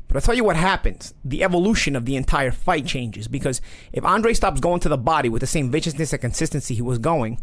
[0.08, 1.14] But I'll tell you what happens.
[1.24, 3.60] The evolution of the entire fight changes because
[3.92, 6.98] if Andre stops going to the body with the same viciousness and consistency he was
[6.98, 7.40] going,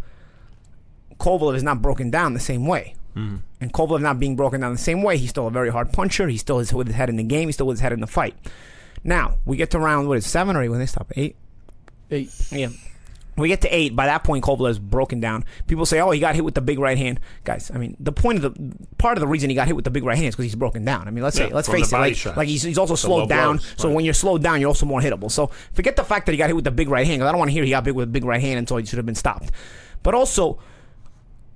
[1.20, 2.96] Kovalev is not broken down the same way.
[3.16, 3.38] Mm-hmm.
[3.62, 6.28] And Kovalev not being broken down the same way, he's still a very hard puncher.
[6.28, 7.48] He still is with his head in the game.
[7.48, 8.36] He still with his head in the fight.
[9.04, 11.36] Now we get to round what is it, seven or eight when they stop eight.
[12.12, 12.32] Eight.
[12.52, 12.70] Yeah.
[13.38, 13.96] We get to eight.
[13.96, 15.46] By that point, Kovalev's broken down.
[15.66, 18.12] People say, "Oh, he got hit with the big right hand." Guys, I mean, the
[18.12, 20.28] point of the part of the reason he got hit with the big right hand
[20.28, 21.08] is because he's broken down.
[21.08, 23.56] I mean, let's say, let's face it, like, like he's, he's also low slowed down.
[23.58, 23.96] blows, So right.
[23.96, 25.32] when you're slowed down, you're also more hittable.
[25.32, 27.22] So forget the fact that he got hit with the big right hand.
[27.22, 28.76] 'cause I don't want to hear he got hit with a big right hand until
[28.76, 29.52] he should have been stopped.
[30.04, 30.60] But also,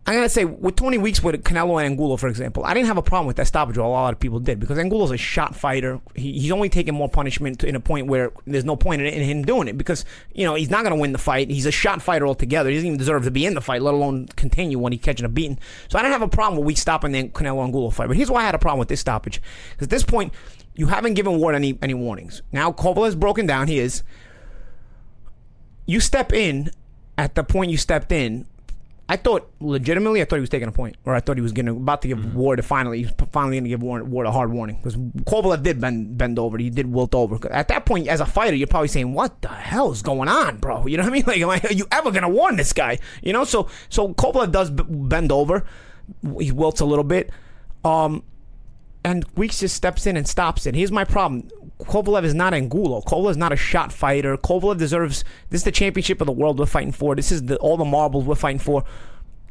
[0.06, 2.98] I'm gonna say with Tony Weeks with Canelo and Angulo, for example, I didn't have
[2.98, 3.78] a problem with that stoppage.
[3.78, 6.02] A lot of people did because Angulo's a shot fighter.
[6.14, 9.08] He, he's only taking more punishment to, in a point where there's no point in,
[9.08, 11.50] in him doing it because you know he's not gonna win the fight.
[11.50, 12.70] He's a shot fighter altogether.
[12.70, 15.26] He doesn't even deserve to be in the fight, let alone continue when he's catching
[15.26, 15.58] a beating.
[15.88, 18.08] So I didn't have a problem with we stopping the Canelo Angulo fight.
[18.08, 20.34] But here's why I had a problem with this stoppage because at this point
[20.76, 22.42] you haven't given Ward any any warnings.
[22.52, 23.70] Now Kovalev's broken down.
[23.70, 24.04] He is
[25.86, 26.72] you step in
[27.18, 28.48] at the point you stepped in.
[29.10, 31.52] I thought legitimately, I thought he was taking a point, or I thought he was
[31.52, 34.52] getting about to give Ward a finally, finally going to give Ward, Ward a hard
[34.52, 37.38] warning because Kovalev did bend bend over, he did wilt over.
[37.52, 40.58] At that point, as a fighter, you're probably saying, "What the hell is going on,
[40.58, 41.24] bro?" You know what I mean?
[41.28, 43.00] Like, am I, are you ever going to warn this guy?
[43.22, 45.66] You know, so so Kovalev does b- bend over,
[46.40, 47.30] he wilts a little bit.
[47.84, 48.24] Um,
[49.04, 50.76] and Weeks just steps in and stops it.
[50.76, 51.50] Here's my problem.
[51.84, 53.02] Kovalev is not Angulo.
[53.02, 54.38] Kovalev is not a shot fighter.
[54.38, 57.16] Kovalev deserves this is the championship of the world we're fighting for.
[57.16, 58.84] This is the, all the marbles we're fighting for.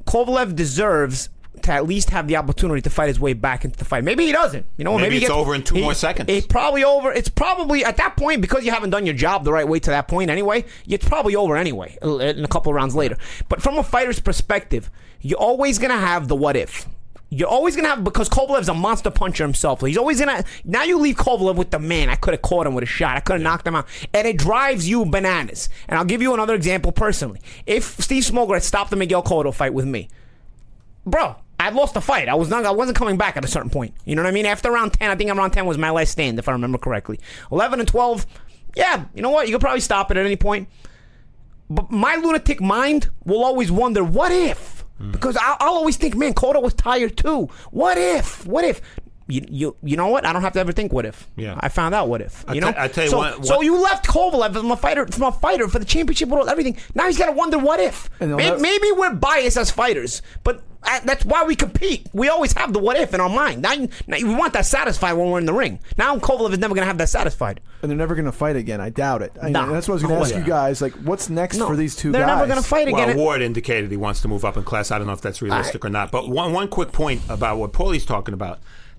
[0.04, 1.28] Kovalev deserves
[1.62, 4.02] to at least have the opportunity to fight his way back into the fight.
[4.02, 4.64] Maybe he doesn't.
[4.78, 6.28] You know, Maybe maybe, it's gets- over in two he- more seconds.
[6.30, 7.12] It's probably over.
[7.12, 9.90] It's probably at that point because you haven't done your job the right way to
[9.90, 10.64] that point anyway.
[10.88, 13.16] It's probably over anyway in a couple of rounds later.
[13.48, 14.90] But from a fighter's perspective,
[15.20, 16.88] you're always gonna have the what if.
[17.34, 19.80] You're always gonna have because Kovalev's a monster puncher himself.
[19.80, 22.10] He's always gonna now you leave Kovalev with the man.
[22.10, 23.16] I could have caught him with a shot.
[23.16, 25.70] I could have knocked him out, and it drives you bananas.
[25.88, 27.40] And I'll give you another example personally.
[27.64, 30.10] If Steve Smoger had stopped the Miguel Cotto fight with me,
[31.06, 32.28] bro, I lost the fight.
[32.28, 32.66] I was not.
[32.66, 33.94] I wasn't coming back at a certain point.
[34.04, 34.44] You know what I mean?
[34.44, 37.18] After round ten, I think round ten was my last stand, if I remember correctly.
[37.50, 38.26] Eleven and twelve,
[38.76, 39.06] yeah.
[39.14, 39.48] You know what?
[39.48, 40.68] You could probably stop it at any point.
[41.70, 44.81] But my lunatic mind will always wonder, what if?
[45.10, 47.48] Because I'll, I'll always think, man, Cotto was tired too.
[47.70, 48.46] What if?
[48.46, 48.80] What if?
[49.28, 50.26] You, you, you know what?
[50.26, 51.28] I don't have to ever think what if.
[51.36, 51.56] Yeah.
[51.60, 52.44] I found out what if.
[52.48, 52.72] You I know.
[52.72, 55.32] te- I tell you so, what- so you left Kovalev from a fighter, from a
[55.32, 56.76] fighter for the championship world, everything.
[56.94, 58.10] Now he's got to wonder what if.
[58.20, 62.08] Maybe, never- maybe we're biased as fighters, but uh, that's why we compete.
[62.12, 63.62] We always have the what if in our mind.
[63.62, 63.74] Now,
[64.06, 65.78] now we want that satisfied when we're in the ring.
[65.96, 67.60] Now Kovalev is never going to have that satisfied.
[67.82, 68.80] and they're never going to fight again.
[68.80, 69.32] I doubt it.
[69.40, 69.72] I No.
[69.72, 70.40] that's what I was going No to ask way.
[70.40, 70.82] you guys.
[70.82, 72.36] Like, what's next No, for these two they're guys?
[72.36, 73.08] never going to fight again.
[73.08, 74.90] Well, Ward indicated he wants to move up in class.
[74.90, 76.10] I don't know if that's realistic or not.
[76.10, 78.58] But one one quick point about what Paulie's talking about.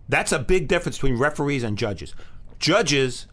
[0.10, 2.14] That's a big difference between referees and judges.
[2.60, 3.28] Judges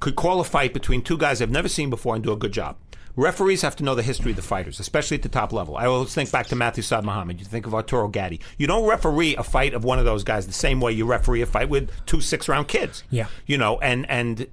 [0.00, 2.52] could call a fight between two guys they've never seen before and do a good
[2.52, 2.76] job.
[3.14, 5.76] Referees have to know the history of the fighters, especially at the top level.
[5.76, 7.40] I always think back to Matthew Saad Muhammad.
[7.40, 8.40] You think of Arturo Gatti.
[8.56, 11.42] You don't referee a fight of one of those guys the same way you referee
[11.42, 13.04] a fight with two six-round kids.
[13.10, 13.26] Yeah.
[13.46, 14.46] You know, and and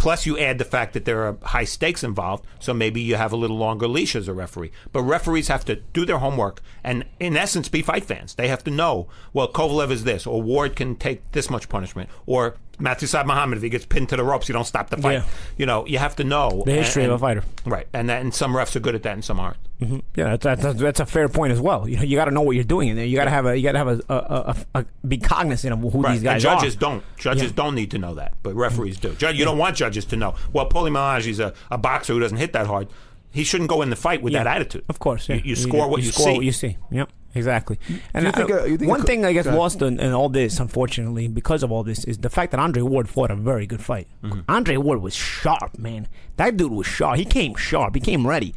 [0.00, 3.34] Plus, you add the fact that there are high stakes involved, so maybe you have
[3.34, 4.72] a little longer leash as a referee.
[4.92, 8.34] But referees have to do their homework and, in essence, be fight fans.
[8.34, 12.08] They have to know, well, Kovalev is this, or Ward can take this much punishment,
[12.24, 14.96] or Matthew Saad Muhammad, if he gets pinned to the ropes, you don't stop the
[14.96, 15.12] fight.
[15.12, 15.24] Yeah.
[15.58, 17.44] You know, you have to know The history and- of a fighter.
[17.64, 17.86] right?
[17.92, 19.56] And that, and some refs are good at that, and some aren't.
[19.80, 19.98] Mm-hmm.
[20.14, 21.88] Yeah, that's, that's, that's a fair point as well.
[21.88, 23.06] You know, you got to know what you're doing in there.
[23.06, 25.72] You got to have a, you got to have a, a, a, a, be cognizant
[25.72, 26.12] of who Right.
[26.12, 26.52] these guys are.
[26.52, 26.80] and judges are.
[26.80, 27.16] don't.
[27.16, 27.50] Judges Yeah.
[27.54, 29.08] don't need to know that, but referees mm-hmm.
[29.08, 29.14] do.
[29.14, 30.34] Judge, you don't want judges to know.
[30.52, 32.88] Well, Paulie Malignaggi's a, a boxer who doesn't hit that hard.
[33.32, 34.44] He shouldn't go in the fight with Yeah.
[34.44, 34.84] that attitude.
[34.88, 35.36] Of course, yeah.
[35.36, 36.32] You, you score what you, score see.
[36.34, 36.76] what you see.
[36.90, 37.78] Yep, exactly.
[38.12, 39.60] And you think, uh, you think one it thing I gets go ahead.
[39.60, 42.82] lost in, in all this, unfortunately, because of all this, is the fact that Andre
[42.82, 44.08] Ward fought a very good fight.
[44.24, 44.40] Mm-hmm.
[44.48, 46.08] Andre Ward was sharp, man.
[46.38, 47.18] That dude was sharp.
[47.18, 47.94] He came sharp.
[47.94, 48.52] He came ready,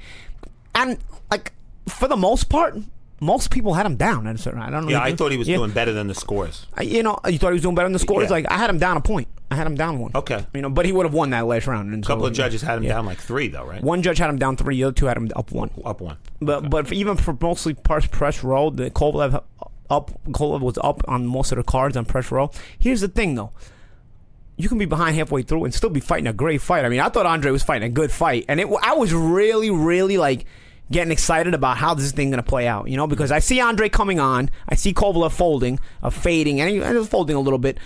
[0.74, 0.98] and
[1.30, 1.54] like
[1.88, 2.76] for the most part,
[3.20, 4.60] most people had him down at a certain.
[4.62, 4.92] I don't know.
[4.92, 5.58] yeah, I thought he was Yeah.
[5.58, 6.66] doing better than the scores.
[6.76, 8.26] I- You know, you thought he was doing better than the scores.
[8.26, 8.32] Yeah.
[8.32, 9.28] Like I had him down a point.
[9.54, 10.12] I had him down one.
[10.16, 10.46] Okay.
[10.54, 11.94] You know, but he would have won that last round.
[11.94, 12.94] And A couple so, of judges had him yeah.
[12.94, 13.82] down like three, though, right?
[13.84, 14.78] One judge had him down three.
[14.78, 15.70] The other two had him up one.
[15.86, 16.18] Up one.
[16.42, 19.44] But but for, even for mostly press press row, the Kovalev
[19.90, 22.52] up Kovalev was up on most of the cards on press row.
[22.80, 23.52] Here's the thing though.
[24.56, 26.86] You can be behind halfway through and still be fighting a great fight.
[26.86, 29.72] I mean, I thought Andre was fighting a good fight, and it, I was really,
[29.72, 30.46] really like
[30.92, 32.88] getting excited about how this thing gonna play out.
[32.88, 36.70] You know, because I see Andre coming on, I see Kovalev folding, uh, fading, and
[36.70, 37.80] he, and he was folding a little bit.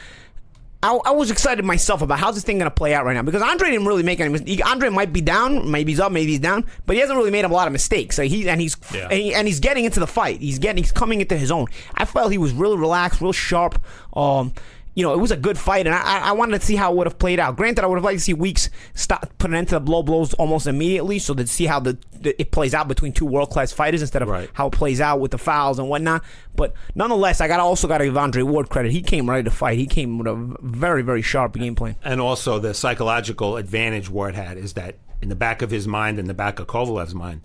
[0.88, 3.22] I, I was excited myself about how's this thing going to play out right now
[3.22, 4.62] because Andre didn't really make any mistakes.
[4.64, 7.46] Andre might be down, maybe he's up, maybe he's down, but he hasn't really made
[7.46, 8.18] a lot of mistakes.
[8.18, 9.04] Like he and he's Yeah.
[9.12, 10.40] and, he- and he's getting into the fight.
[10.40, 11.68] He's getting he's coming into his own.
[11.96, 13.82] I felt he was really relaxed, real sharp.
[14.16, 14.54] Um,
[14.98, 16.96] you know, it was a good fight, and I, I- wanted to see how it
[16.98, 17.56] would have played out.
[17.56, 20.02] Granted, I would have liked to see Weeks stop put an end to the blow
[20.02, 23.52] blows almost immediately, so to see how the, the it plays out between two world
[23.52, 24.50] class fighters instead of Right.
[24.54, 26.24] how it plays out with the fouls and whatnot.
[26.56, 28.92] But nonetheless, I got also got to give Andre Ward credit.
[28.92, 29.78] He came ready to fight.
[29.78, 31.96] He came with a very very sharp game plan.
[32.04, 36.18] And also, the psychological advantage Ward had is that in the back of his mind,
[36.18, 37.42] in the back of Kovalev's mind,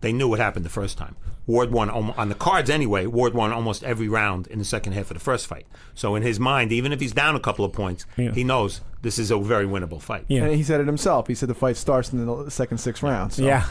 [0.00, 1.16] They knew what happened the first time.
[1.46, 3.06] Ward won on the cards anyway.
[3.06, 5.64] Ward won almost every round in the second half of the first fight.
[5.94, 8.32] So in his mind, even if he's down a couple of points, Yeah.
[8.32, 10.24] he knows this is a very winnable fight.
[10.26, 10.42] Yeah.
[10.44, 11.28] And he said it himself.
[11.28, 13.36] He said the fight starts in the second six rounds.
[13.36, 13.42] So.
[13.44, 13.64] Yeah,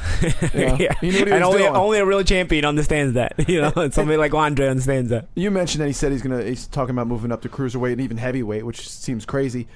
[0.53, 0.77] Yeah.
[0.79, 0.93] yeah.
[1.01, 1.75] He knew what he and was only doing.
[1.75, 3.33] only a real champion understands that.
[3.49, 5.27] You know, and somebody like Andre understands that.
[5.35, 6.43] You mentioned that he said he's gonna.
[6.43, 9.67] He's talking about moving up to cruiserweight and even heavyweight, which seems crazy.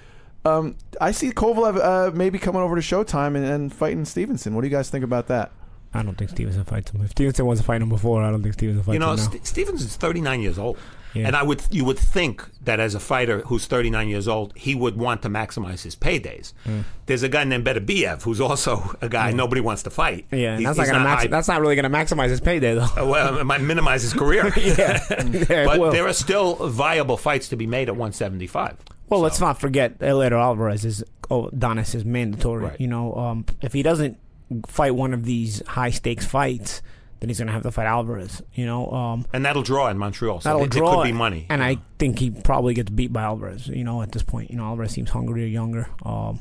[0.45, 4.55] Um, I see Kovalev uh, maybe coming over to Showtime and, and fighting Stevenson.
[4.55, 5.51] What do you guys think about that?
[5.93, 7.01] I don't think Stevenson fights him.
[7.03, 9.23] If Stevenson was fighting him before, I don't think Stevenson fights You know, him now.
[9.23, 10.77] St- Stevens is 39 years old.
[11.15, 11.25] Yeah.
[11.25, 14.75] And I would, you would think that as a fighter who's 39 years old, he
[14.75, 16.53] would want to maximize his paydays.
[16.67, 16.83] Mm.
[17.07, 20.27] There's a guy named Beterbiev who's also a guy nobody wants to fight.
[20.31, 22.75] yeah, He's- that's not he's gonna max- high- that's not really gonna maximize his payday
[22.75, 22.81] though.
[22.95, 24.53] Uh, well, it might minimize his career.
[24.57, 25.03] yeah,
[25.49, 28.77] yeah but there are still viable fights to be made at 175.
[29.09, 32.65] well, let's not forget Eleider Alvarez is oh, Donis is mandatory.
[32.65, 32.79] Right.
[32.79, 34.19] You know, um, if he doesn't
[34.67, 36.81] fight one of these high stakes fights,
[37.19, 38.41] then he's gonna have to fight Alvarez.
[38.53, 40.41] You know, um, And that'll draw in Montreal.
[40.41, 41.45] So that'll there draw could be money.
[41.49, 43.67] and I think he probably gets beat by Alvarez.
[43.67, 46.39] You know, at this point, you know, Alvarez seems hungrier, younger, um,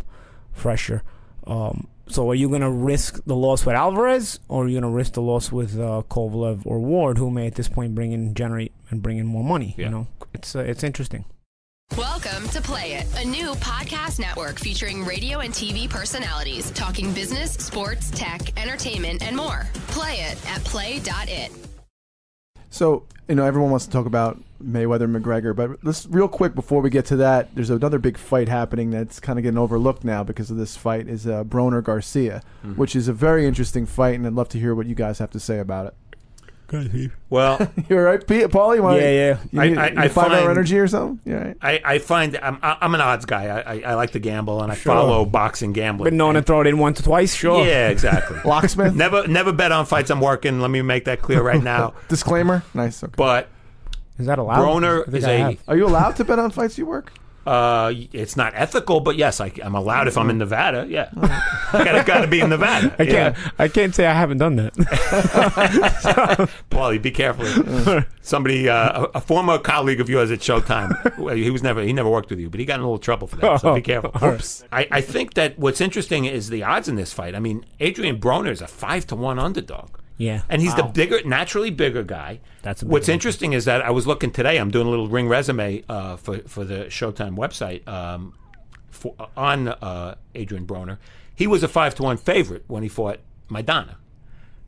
[0.53, 1.03] fresher.
[1.47, 4.91] Um, so, are you going to risk the loss with Alvarez, or are you going
[4.91, 8.13] to risk the loss with uh, Kovalev or Ward, who may at this point bring
[8.13, 9.75] in generate and bring in more money?
[9.77, 9.87] Yeah.
[9.87, 11.27] You know, it's uh, it's interesting.
[12.39, 17.55] Welcome to Play It, a new podcast network featuring radio and TV personalities talking business,
[17.55, 19.67] sports, tech, entertainment, and more.
[19.89, 21.51] Play it at play.it.
[22.71, 26.55] So you know everyone wants to talk about Mayweather and McGregor, but let's real quick
[26.55, 27.53] before we get to that.
[27.57, 31.09] There's another big fight happening that's kind of getting overlooked now because of this fight
[31.09, 32.75] is uh, Broner Garcia, Mm-hmm.
[32.79, 35.31] which is a very interesting fight, and I'd love to hear what you guys have
[35.31, 35.95] to say about it.
[37.31, 38.51] Well, You're right, Pete.
[38.51, 38.77] Paul.
[38.77, 39.01] You want?
[39.01, 39.39] Yeah, yeah.
[39.53, 41.21] You I- I- you I five hour find- energy or something.
[41.25, 41.39] Yeah.
[41.43, 41.57] Right.
[41.63, 43.47] I, I find I'm, I'm an odds guy.
[43.47, 44.95] I, I, I like to gamble and I Sure.
[44.95, 46.05] follow boxing gambling.
[46.11, 47.65] Been known to throw it in once or twice, sure.
[47.67, 48.39] Yeah, exactly.
[48.45, 48.95] Locksmith.
[48.95, 50.61] never never bet on fights I'm working.
[50.61, 51.95] Let me make that clear right now.
[52.09, 52.63] Disclaimer.
[52.75, 53.03] Nice.
[53.03, 53.15] Okay.
[53.17, 53.49] But
[54.19, 54.59] Is that allowed?
[54.59, 55.59] Broner is I a have.
[55.69, 57.13] Are you allowed to bet on fights you work?
[57.49, 60.87] Uh, it's not ethical, but yes, I, am allowed if I'm in Nevada.
[60.87, 62.95] Yeah, I gotta gotta be in Nevada.
[62.99, 63.37] I can't.
[63.59, 64.75] I can't say I haven't done that.
[66.71, 68.05] Paulie, be careful.
[68.21, 72.11] Somebody, uh, a, a former colleague of yours at Showtime, he was never, he never
[72.11, 73.63] worked with you, but he got in a little trouble for that.
[73.63, 74.13] So be careful.
[74.23, 74.65] Oops.
[74.71, 77.35] I, I think that what's interesting is the odds in this fight.
[77.35, 79.89] I mean, Adrian Broner is a five to one underdog.
[80.19, 80.43] Yeah.
[80.49, 82.41] and he's the bigger, naturally bigger guy.
[82.63, 83.15] That's big what's one.
[83.15, 84.59] interesting is that I was looking today.
[84.59, 88.35] I'm doing a little ring resume uh, for for the Showtime website um,
[88.91, 90.99] for, on uh, Adrian Broner.
[91.35, 93.95] He was a five to one favorite when he fought Maidana.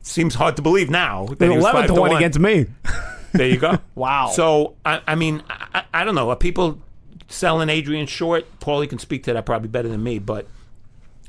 [0.01, 2.67] Seems hard to believe now that he was Eleven five to one against me.
[3.33, 3.77] there you go.
[3.95, 4.29] Wow.
[4.33, 6.29] So I, I mean, I, I I don't know.
[6.29, 6.81] Are people
[7.27, 8.45] selling Adrian short?
[8.61, 10.47] Paulie can speak to that probably better than me, but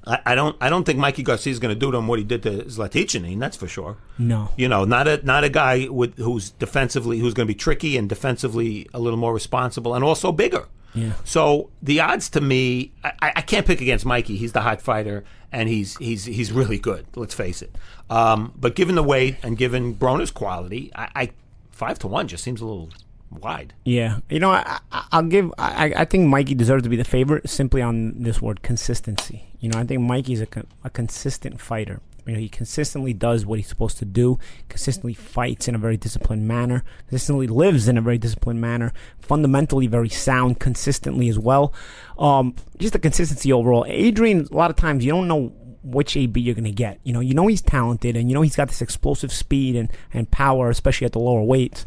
[0.07, 0.57] I, I don't.
[0.61, 2.65] I don't think Mikey Garcia is going to do to him what he did to
[2.65, 3.39] Zlaticanin.
[3.39, 3.97] That's for sure.
[4.19, 4.51] No.
[4.57, 7.97] You know, not a not a guy with who's defensively who's going to be tricky
[7.97, 10.67] and defensively a little more responsible and also bigger.
[10.95, 11.13] Yeah.
[11.25, 14.37] So the odds to me, I, I can't pick against Mikey.
[14.37, 17.07] He's the hot fighter, and he's he's he's really good.
[17.15, 17.75] Let's face it.
[18.11, 21.31] Um, but given the weight and given Broner's quality, I, I
[21.71, 22.91] five to one just seems a little
[23.41, 23.75] wide.
[23.85, 25.53] Yeah, you know, I, I, I'll give.
[25.59, 29.47] I, I think Mikey deserves to be the favorite simply on this word consistency.
[29.61, 30.49] You know, I think Mikey's a,
[30.85, 32.01] a consistent fighter.
[32.27, 34.39] You know, he consistently does what he's supposed to do.
[34.69, 36.85] Consistently fights in a very disciplined manner.
[37.09, 38.93] Consistently lives in a very disciplined manner.
[39.19, 40.61] Fundamentally very sound.
[40.61, 41.75] Consistently as well.
[42.19, 43.85] Um, just the consistency overall.
[43.89, 47.01] Adrian, a lot of times you don't know which AB you're going to get.
[47.03, 49.91] You know, you know he's talented and you know he's got this explosive speed and,
[50.13, 51.87] and power, especially at the lower weights.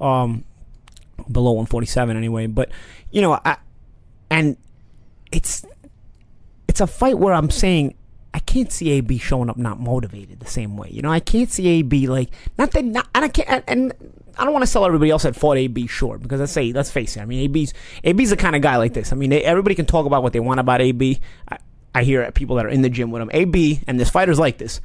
[0.00, 0.44] Um,
[1.30, 2.46] below 147 anyway.
[2.46, 2.70] But
[3.10, 3.56] you know, I
[4.30, 4.56] and
[5.32, 5.64] it's
[6.68, 7.94] it's a fight where I'm saying
[8.34, 10.90] I can't see AB showing up not motivated the same way.
[10.90, 13.92] You know, I can't see AB like not that not and I can't and.
[14.38, 16.90] I don't want to sell everybody else that fought AB short because let's say let's
[16.90, 17.22] face it.
[17.22, 17.72] I mean, AB's
[18.04, 19.10] AB's the kind of guy like this.
[19.10, 21.20] I mean, they, everybody can talk about what they want about AB.
[21.48, 21.56] I,
[21.94, 23.30] I hear people that are in the gym with him.
[23.32, 24.82] AB and this fighter's like this.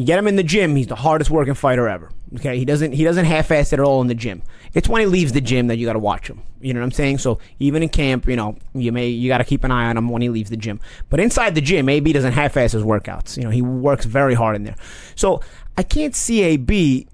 [0.00, 2.10] You get him in the gym, he's the hardest working fighter ever.
[2.36, 4.40] Okay, he doesn't he doesn't half ass it at all in the gym.
[4.72, 6.40] It's when he leaves the gym that you got to watch him.
[6.58, 7.18] You know what I'm saying?
[7.18, 9.98] So even in camp, you know, you may you got to keep an eye on
[9.98, 10.80] him when he leaves the gym.
[11.10, 13.36] But inside the gym, AB doesn't half ass his workouts.
[13.36, 14.76] You know, he works very hard in there.
[15.16, 15.42] So
[15.76, 17.06] I can't see AB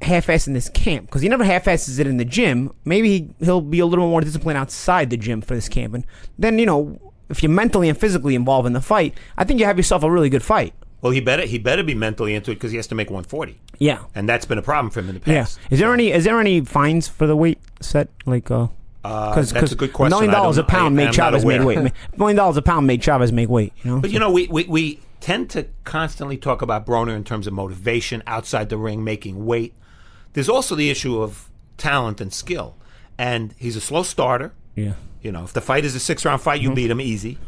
[0.00, 2.74] half-ass in this camp because he never half-asses it in the gym.
[2.84, 6.04] Maybe he, he'll be a little more disciplined outside the gym for this camp, and
[6.36, 9.66] then you know if you're mentally and physically involved in the fight, I think you
[9.66, 10.74] have yourself a really good fight.
[11.02, 13.58] Well, he better he better be mentally into it because he has to make 140,
[13.78, 15.58] Yeah, and that's been a problem for him in the past.
[15.60, 15.68] yeah.
[15.74, 18.68] Is there any is there any fines for the weight set like uh?
[19.04, 20.10] Uh, Cause, that's a good question.
[20.16, 21.66] Million dollars a pound I made Chavez aware.
[21.66, 21.92] weight.
[22.16, 23.72] Million dollars a pound made Chavez make weight.
[23.82, 24.00] You know.
[24.00, 27.52] But you know, we we, we tend to constantly talk about Broner in terms of
[27.52, 29.74] motivation outside the ring, making weight.
[30.34, 32.76] There's also the issue of talent and skill,
[33.18, 34.52] and he's a slow starter.
[34.76, 34.92] Yeah.
[35.20, 36.74] You know, if the fight is a six round fight, you Mm-hmm.
[36.76, 37.38] beat him easy.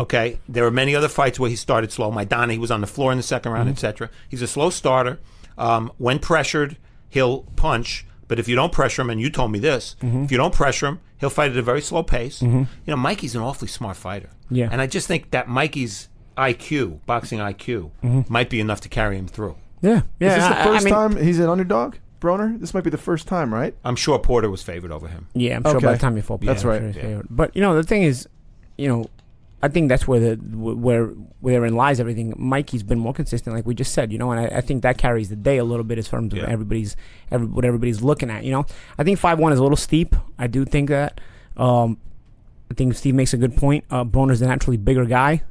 [0.00, 0.38] Okay.
[0.48, 2.10] There were many other fights where he started slow.
[2.10, 3.72] Maidana, he was on the floor in the second round, Mm-hmm.
[3.86, 4.10] etc.
[4.28, 5.18] He's a slow starter.
[5.58, 6.76] Um, when pressured,
[7.08, 8.04] he'll punch.
[8.28, 10.24] But if you don't pressure him, and you told me this, Mm-hmm.
[10.24, 12.42] if you don't pressure him, he'll fight at a very slow pace.
[12.42, 14.30] You know, Mikey's an awfully smart fighter.
[14.50, 14.68] Yeah.
[14.72, 17.90] And I just think that Mikey's IQ, boxing IQ,
[18.28, 19.56] might be enough to carry him through.
[19.82, 20.02] Yeah.
[20.18, 20.28] Yeah.
[20.28, 22.58] Is this the I- I first mean- time he's an underdog, Broner?
[22.58, 23.74] This might be the first time, right?
[23.84, 25.28] I'm sure Porter was favored over him.
[25.34, 26.80] Yeah, I'm sure by the time you fall, That's I'm right.
[26.80, 27.22] sure it's Yeah.
[27.30, 28.28] But you know, the thing is,
[28.76, 29.06] you know,
[29.62, 31.06] I think that's where the where
[31.40, 32.34] wherein lies everything.
[32.36, 34.98] Mikey's been more consistent, like we just said, you know, and I, I think that
[34.98, 36.46] carries the day a little bit as terms of Yeah.
[36.48, 36.94] everybody's
[37.30, 38.44] every, what everybody's looking at.
[38.44, 38.66] You know,
[38.98, 40.14] I think five one is a little steep.
[40.38, 41.20] I do think that.
[41.56, 41.98] Um,
[42.70, 43.84] I think Steve makes a good point.
[43.90, 45.42] Uh, Broner's a naturally bigger guy.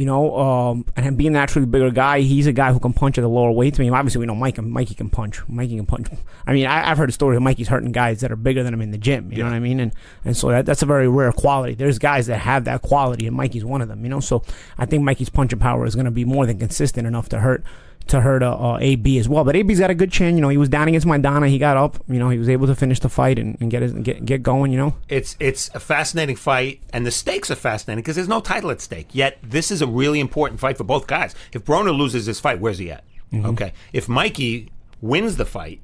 [0.00, 2.94] You know, um, and him being a naturally bigger guy, he's a guy who can
[2.94, 3.78] punch at the lower weights.
[3.78, 4.56] I mean, obviously we know Mike.
[4.56, 5.46] Mikey can punch.
[5.46, 6.08] Mikey can punch.
[6.46, 8.72] I mean, I, I've heard a story of Mikey's hurting guys that are bigger than
[8.72, 9.30] him in the gym.
[9.30, 9.78] You know what I mean?
[9.78, 9.92] And
[10.24, 11.74] and so that, that's a very rare quality.
[11.74, 14.02] There's guys that have that quality, and Mikey's one of them.
[14.02, 14.42] You know, so
[14.78, 17.62] I think Mikey's punching power is going to be more than consistent enough to hurt
[18.10, 19.44] to hurt uh, AB as well.
[19.44, 20.36] But AB's got a good chin.
[20.36, 21.48] You know, he was down against Maidana.
[21.48, 22.02] He got up.
[22.08, 24.42] You know, he was able to finish the fight and, and get his, get get
[24.42, 24.72] going.
[24.72, 24.94] You know.
[25.08, 28.80] It's it's a fascinating fight, and the stakes are fascinating because there's no title at
[28.80, 29.08] stake.
[29.12, 31.34] Yet this is a really important fight for both guys.
[31.52, 33.04] If Broner loses this fight, where's he at?
[33.32, 33.72] Okay.
[33.92, 34.70] If Mikey
[35.00, 35.80] wins the fight,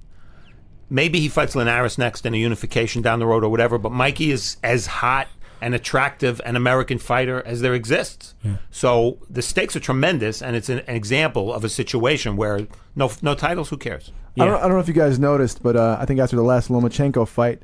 [0.91, 3.79] maybe he fights Linares next in a unification down the road or whatever.
[3.79, 5.29] But Mikey is as hot
[5.61, 8.35] and attractive an American fighter as there exists.
[8.71, 13.11] So the stakes are tremendous, and it's an, an example of a situation where no
[13.23, 13.71] no titles.
[13.71, 14.13] Who cares?
[14.39, 16.43] I, don't, I don't know if you guys noticed, but uh, I think after the
[16.43, 17.63] last Lomachenko fight,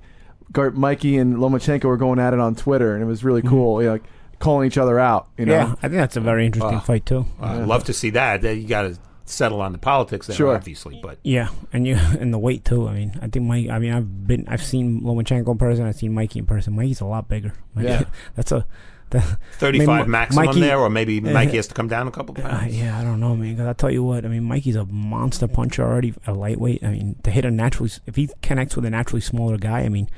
[0.53, 3.81] Gar- Mikey and Lomachenko were going at it on Twitter, and it was really cool.
[3.83, 4.05] You know, like
[4.39, 5.29] calling each other out.
[5.39, 7.27] You know, Yeah, I think that's a very interesting fight too.
[7.41, 8.45] I'd love to see that.
[8.45, 10.55] Uh, You got to settle on the politics there, Sure.
[10.57, 11.19] obviously, but.
[11.23, 12.89] Yeah, and you and the weight too.
[12.89, 13.69] I mean, I think Mike.
[13.69, 15.85] I mean, I've been, I've seen Lomachenko in person.
[15.87, 16.75] I've seen Mikey in person.
[16.77, 17.53] Mikey's a lot bigger.
[17.75, 18.05] Mikey, Yeah.
[18.35, 18.67] that's a.
[19.11, 19.21] The,
[19.59, 22.11] 35 I mean, maximum Mikey- there, or maybe uh, Mikey has to come down a
[22.11, 23.53] couple Uh, yeah, I don't know, man.
[23.53, 26.83] Because I tell you what, I mean, Mikey's a monster puncher already, a lightweight.
[26.83, 29.91] I mean, to hit a naturally, if he connects with a naturally smaller guy, I
[29.91, 30.09] mean,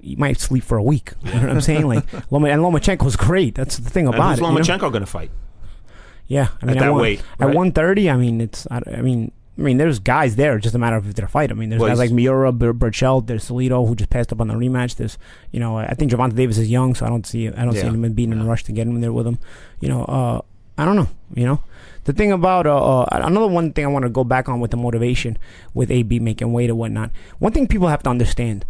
[0.00, 1.14] he might sleep for a week.
[1.24, 1.88] You know what I'm saying?
[1.88, 3.56] Like, Loma, and Lomachenko's great.
[3.56, 4.42] That's the thing And about who's it.
[4.42, 4.60] you know?
[4.60, 5.32] Lomachenko going to fight?
[6.26, 7.54] Yeah, I mean, that one, weight, at right?
[7.54, 8.66] 130, I mean, it's.
[8.70, 10.58] I, I mean, I mean, there's guys there.
[10.58, 11.50] Just a matter of if they're fight.
[11.50, 14.40] I mean, there's Well, guys like Miura, Ber- Berchelt, there's Salido who just passed up
[14.40, 14.96] on the rematch.
[14.96, 15.18] There's,
[15.52, 17.80] you know, I think Gervonta Davis is young, so I don't see, I don't see
[17.86, 19.38] him being in a rush to get him there with him.
[19.80, 20.40] You know, uh,
[20.76, 21.08] I don't know.
[21.34, 21.60] You know,
[22.04, 24.70] the thing about uh, uh, another one thing I want to go back on with
[24.70, 25.38] the motivation
[25.72, 27.10] with AB making weight or whatnot.
[27.38, 28.64] One thing people have to understand: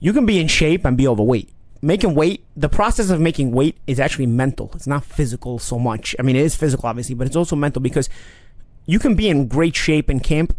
[0.00, 1.50] you can be in shape and be overweight.
[1.84, 4.70] Making weight, the process of making weight is actually mental.
[4.74, 6.16] It's not physical so much.
[6.18, 8.08] I mean, it is physical, obviously, but it's also mental because
[8.86, 10.56] you can be in great shape in camp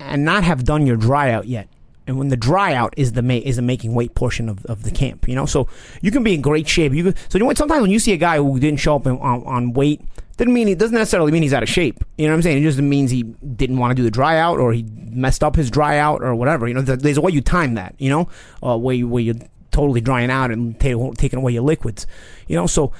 [0.00, 1.68] and not have done your dry out yet.
[2.08, 4.82] And when the dry out is the ma- is the making weight portion of, of
[4.82, 5.68] the camp, you know, so
[6.02, 6.92] you can be in great shape.
[6.92, 7.54] You so you know?
[7.54, 10.00] Sometimes when you see a guy who didn't show up in, on, on weight,
[10.36, 12.02] doesn't mean it doesn't necessarily mean he's out of shape.
[12.18, 12.58] You know what I'm saying?
[12.58, 15.54] It just means he didn't want to do the dry out or he messed up
[15.54, 16.66] his dry out or whatever.
[16.66, 17.94] You know, there's a way you time that.
[17.98, 18.28] You know,
[18.64, 19.36] uh, where you, where you're
[19.76, 22.06] totally drying out and ta- taking away your liquids.
[22.48, 22.92] You know, so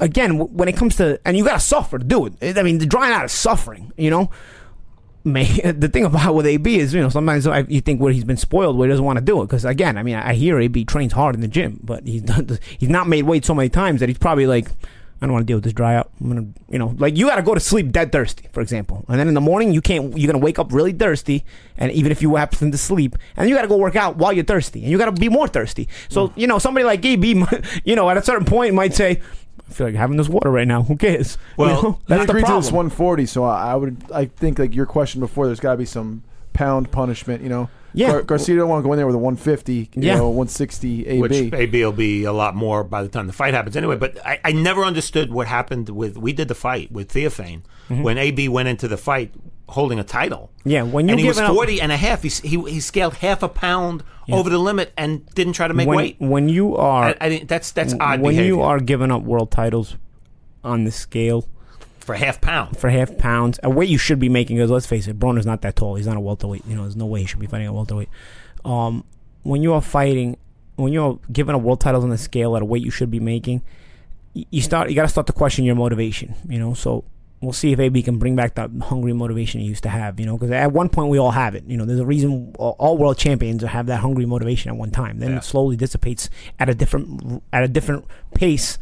[0.00, 2.58] again, when it comes to and you gotta suffer to do it.
[2.58, 3.92] I mean, the drying out is suffering.
[3.98, 4.30] You know,
[5.24, 5.44] May,
[5.76, 8.38] the thing about with AB is, you know, sometimes I, you think where he's been
[8.38, 9.46] spoiled, where he doesn't want to do it.
[9.46, 12.58] Because again, I mean, I hear AB trains hard in the gym, but he's done,
[12.78, 14.68] he's not made weight so many times that he's probably like,
[15.20, 16.10] I don't want to deal with this dry out.
[16.20, 19.04] I'm gonna, you know, like you got to go to sleep dead thirsty, for example,
[19.08, 20.16] and then in the morning you can't.
[20.16, 21.44] You're gonna wake up really thirsty,
[21.78, 24.32] and even if you happen to sleep, and you got to go work out while
[24.32, 25.88] you're thirsty, and you got to be more thirsty.
[26.10, 26.32] So mm.
[26.36, 27.44] you know, somebody like AB,
[27.84, 29.20] you know, at a certain point might say.
[29.68, 30.84] I feel like having this water right now.
[30.84, 31.38] Who cares?
[31.58, 32.62] You Well, know, I that's the agreed to problem.
[32.62, 33.96] this 140, so I, I would.
[34.14, 37.42] I think like your question before, there's got to be some pound punishment.
[37.42, 38.12] You know, Yeah.
[38.12, 39.74] Gar- Garcia don't want to go in there with a 150.
[39.74, 40.16] You Yeah.
[40.18, 41.20] know, 160 AB.
[41.20, 43.96] Which AB will be a lot more by the time the fight happens anyway.
[43.96, 46.16] But I, I never understood what happened with.
[46.18, 49.32] We did the fight with Theophane when AB went into the fight
[49.68, 50.52] holding a title.
[50.60, 50.68] Mm-hmm.
[50.70, 52.22] Yeah, when you and he was giving up- 40 and a half.
[52.22, 55.88] He, he, he scaled half a pound over the limit and didn't try to make
[55.88, 56.16] when, weight.
[56.20, 59.50] when you are I, I that's that's odd when behavior you are giving up world
[59.52, 59.96] titles
[60.64, 61.48] on the scale
[62.06, 62.78] for half pound.
[62.78, 65.60] for half pounds, a weight you should be making is let's face it, Broner's not
[65.62, 65.96] that tall.
[65.96, 66.64] He's not a welterweight.
[66.66, 68.08] You know, there's no way he should be fighting a welterweight.
[68.64, 69.04] Um,
[69.42, 70.36] when you are fighting,
[70.76, 73.20] when you're given a world title on the scale at a weight you should be
[73.20, 73.62] making,
[74.34, 76.34] you start you got to start to question your motivation.
[76.48, 77.04] You know, so
[77.40, 80.18] we'll see if AB can bring back that hungry motivation he used to have.
[80.20, 81.64] You know, because at one point we all have it.
[81.66, 84.90] You know, there's a reason all, all world champions have that hungry motivation at one
[84.90, 85.18] time.
[85.18, 85.36] Then Yeah.
[85.38, 86.28] it slowly dissipates
[86.58, 88.04] at a different at a different
[88.34, 88.78] pace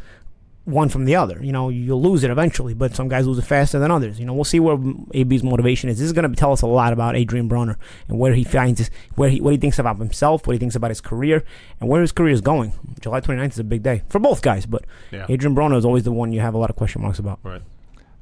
[0.65, 1.39] one from the other.
[1.43, 4.19] You know, you'll lose it eventually, but some guys lose it faster than others.
[4.19, 4.77] You know, we'll see where
[5.13, 5.99] AB's motivation is.
[5.99, 7.75] This is going to tell us a lot about Adrian Broner
[8.09, 10.75] and where he finds his, where he, what he thinks about himself, what he thinks
[10.75, 11.43] about his career,
[11.79, 12.73] and where his career is going.
[12.99, 15.25] July 29th is a big day for both guys, but Yeah.
[15.29, 17.39] Adrian Broner is always the one you have a lot of question marks about.
[17.43, 17.61] Right.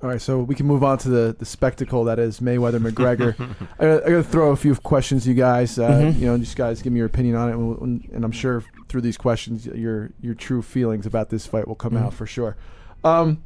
[0.04, 3.39] All right, so we can move on to the, the spectacle that is Mayweather McGregor.
[3.80, 5.80] I, got- I got to throw a few questions, to you guys.
[5.80, 6.20] Uh, Mm-hmm.
[6.20, 7.84] You know, just guys, give me your opinion on it, and, we'll-
[8.14, 11.93] and I'm sure through these questions, your your true feelings about this fight will come
[11.93, 12.04] Mm-hmm.
[12.08, 12.58] out for sure.
[13.06, 13.41] Um,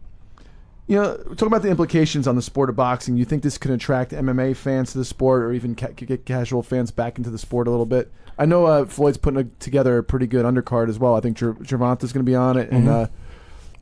[0.88, 3.72] you know, talking about the implications on the sport of boxing, you think this could
[3.72, 7.38] attract MMA fans to the sport, or even ca- get casual fans back into the
[7.38, 8.12] sport a little bit?
[8.40, 11.16] I know uh, Floyd's putting a, together a pretty good undercard as well.
[11.16, 13.08] I think Ger- Gervonta's going to be on it, and uh,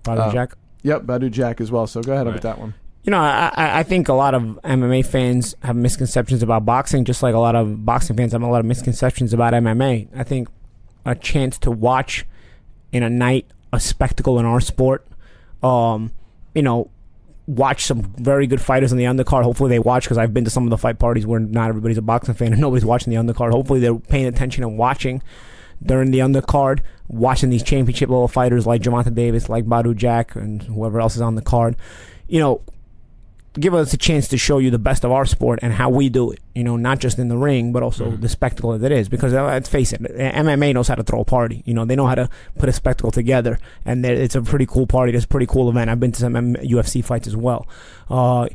[0.03, 0.55] Badou Uh, Jack.
[0.85, 1.87] Yep, Badou Jack as well.
[1.87, 2.75] So go ahead with that one.
[3.03, 7.05] You know, I, I I think a lot of MMA fans have misconceptions about boxing,
[7.05, 10.09] just like a lot of boxing fans have a lot of misconceptions about MMA.
[10.15, 10.47] I think
[11.03, 12.27] a chance to watch
[12.91, 15.07] in a night a spectacle in our sport,
[15.63, 16.11] um,
[16.53, 16.91] you know,
[17.47, 19.41] watch some very good fighters on the undercard.
[19.41, 21.97] Hopefully they watch because I've been to some of the fight parties where not everybody's
[21.97, 23.49] a boxing fan and nobody's watching the undercard.
[23.49, 25.23] Hopefully they're paying attention and watching
[25.83, 30.61] during the undercard, watching these championship level fighters like Gervonta Davis, like Badou Jack, and
[30.63, 31.75] whoever else is on the card.
[32.27, 32.61] You know,
[33.59, 36.09] give us a chance to show you the best of our sport and how we
[36.09, 36.39] do it.
[36.53, 39.09] You know, not just in the ring, but also the spectacle that it is.
[39.09, 41.63] Because uh, let's face it, MMA knows how to throw a party.
[41.65, 44.87] You know, they know how to put a spectacle together, and it's a pretty cool
[44.87, 45.13] party.
[45.13, 45.89] It's a pretty cool event.
[45.89, 47.67] I've been to some M- UFC fights as well.
[48.09, 48.47] Uh,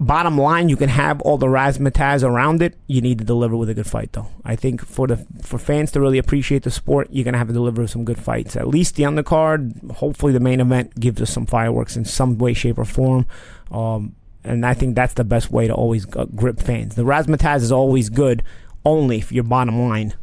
[0.00, 2.76] bottom line, you can have all the razzmatazz around it.
[2.86, 4.28] You need to deliver with a good fight, though.
[4.44, 7.52] I think for the for fans to really appreciate the sport, you're gonna have to
[7.52, 8.56] deliver some good fights.
[8.56, 9.90] At least the undercard.
[9.92, 13.26] Hopefully, the main event gives us some fireworks in some way, shape, or form.
[13.70, 16.96] Um, and I think that's the best way to always uh, grip fans.
[16.96, 18.42] The razzmatazz is always good,
[18.84, 20.14] only if your bottom line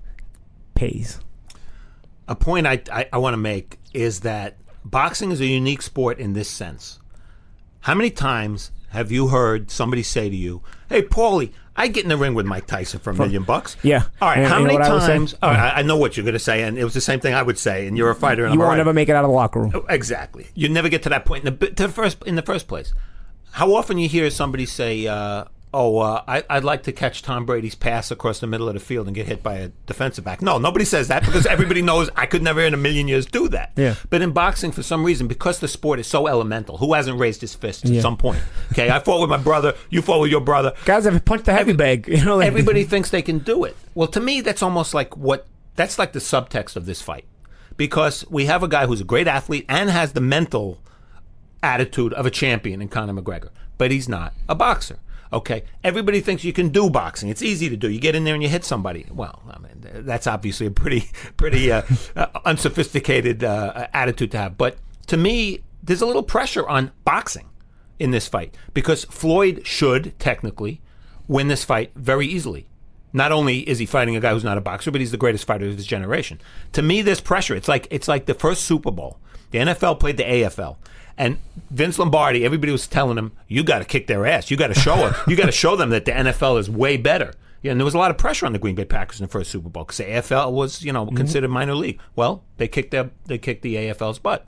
[0.75, 1.19] pays.
[2.27, 6.19] a point I, I, I want to make is that boxing is a unique sport
[6.19, 6.99] in this sense.
[7.81, 12.09] How many times have you heard somebody say to you, "Hey, Paulie, I get in
[12.09, 13.75] the ring with Mike Tyson for a million bucks"?
[13.83, 14.03] Yeah.
[14.21, 14.39] All right.
[14.39, 15.35] And- how many what I times?
[15.41, 17.33] All right, I know what you're going to say, and it was the same thing
[17.33, 17.87] I would say.
[17.87, 19.61] And you're a fighter, and You I'm won't ever make it out of the locker
[19.61, 19.85] room.
[19.89, 20.47] Exactly.
[20.53, 22.93] You never get to that point in the, to the first in the first place.
[23.51, 27.45] How often you hear somebody say, uh, "Oh, uh, I, I'd like to catch Tom
[27.45, 30.41] Brady's pass across the middle of the field and get hit by a defensive back"?
[30.41, 33.47] No, nobody says that because everybody knows I could never in a million years do
[33.49, 33.71] that.
[33.75, 33.95] Yeah.
[34.09, 37.41] But in boxing, for some reason, because the sport is so elemental, who hasn't raised
[37.41, 37.97] his fist Yeah.
[37.97, 38.41] at some point?
[38.73, 39.73] Okay, I fought with my brother.
[39.89, 40.73] You fought with your brother.
[40.85, 42.07] Guys have punched the heavy bag.
[42.21, 43.75] You know, like, Everybody thinks they can do it.
[43.95, 47.25] Well, to me, that's almost like what that's like the subtext of this fight,
[47.77, 50.79] because we have a guy who's a great athlete and has the mental
[51.63, 54.97] attitude of a champion in Conor McGregor, but he's not a boxer.
[55.33, 57.29] Okay, everybody thinks you can do boxing.
[57.29, 57.89] It's easy to do.
[57.89, 59.05] You get in there and you hit somebody.
[59.09, 61.83] Well, I mean, that's obviously a pretty, pretty uh,
[62.15, 64.57] uh, unsophisticated uh, attitude to have.
[64.57, 64.77] But
[65.07, 67.49] to me, there's a little pressure on boxing
[67.97, 70.81] in this fight because Floyd should technically
[71.27, 72.67] win this fight very easily.
[73.13, 75.45] Not only is he fighting a guy who's not a boxer, but he's the greatest
[75.45, 76.39] fighter of his generation.
[76.73, 77.55] To me, there's pressure.
[77.55, 79.19] It's like it's like the first Super Bowl.
[79.51, 80.77] The NFL played the AFL,
[81.17, 81.37] and
[81.69, 82.45] Vince Lombardi.
[82.45, 84.51] Everybody was telling him, "You got to kick their ass.
[84.51, 85.15] You got to show them.
[85.27, 87.93] You got to show them that the NFL is way better." Yeah, and there was
[87.93, 89.97] a lot of pressure on the Green Bay Packers in the first Super Bowl because
[89.97, 91.15] the AFL was, you know, mm-hmm.
[91.15, 91.99] considered minor league.
[92.15, 94.47] Well, they kicked their they kicked the AFL's butt.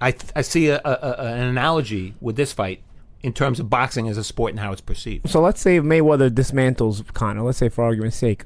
[0.00, 2.82] I th- I see a, a, a, an analogy with this fight
[3.22, 5.28] in terms of boxing as a sport and how it's perceived.
[5.28, 7.42] So let's say Mayweather dismantles Conor.
[7.42, 8.44] Let's say, for argument's sake,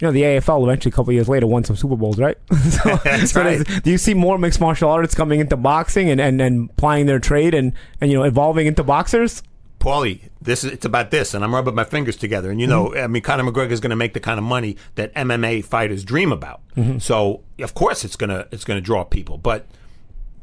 [0.00, 2.36] you know the AFL eventually, a couple years later, won some Super Bowls, right?
[2.70, 3.82] so, That's so right.
[3.82, 7.18] do you see more mixed martial artists coming into boxing and, and, and plying their
[7.18, 9.42] trade and, and you know evolving into boxers?
[9.82, 12.50] Paulie, this is it's about this, and I'm rubbing my fingers together.
[12.50, 13.04] And you know, mm-hmm.
[13.04, 16.04] I mean, Conor McGregor is going to make the kind of money that MMA fighters
[16.04, 16.60] dream about.
[16.76, 16.98] Mm-hmm.
[16.98, 19.66] So of course, it's gonna it's gonna draw people, but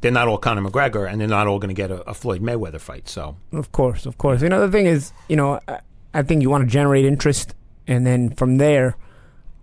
[0.01, 2.41] they're not all Conor McGregor, and they're not all going to get a, a Floyd
[2.41, 3.07] Mayweather fight.
[3.07, 4.41] So Of course, of course.
[4.41, 5.79] You know the thing is, you know, I,
[6.13, 7.55] I think you want to generate interest,
[7.87, 8.97] and then from there,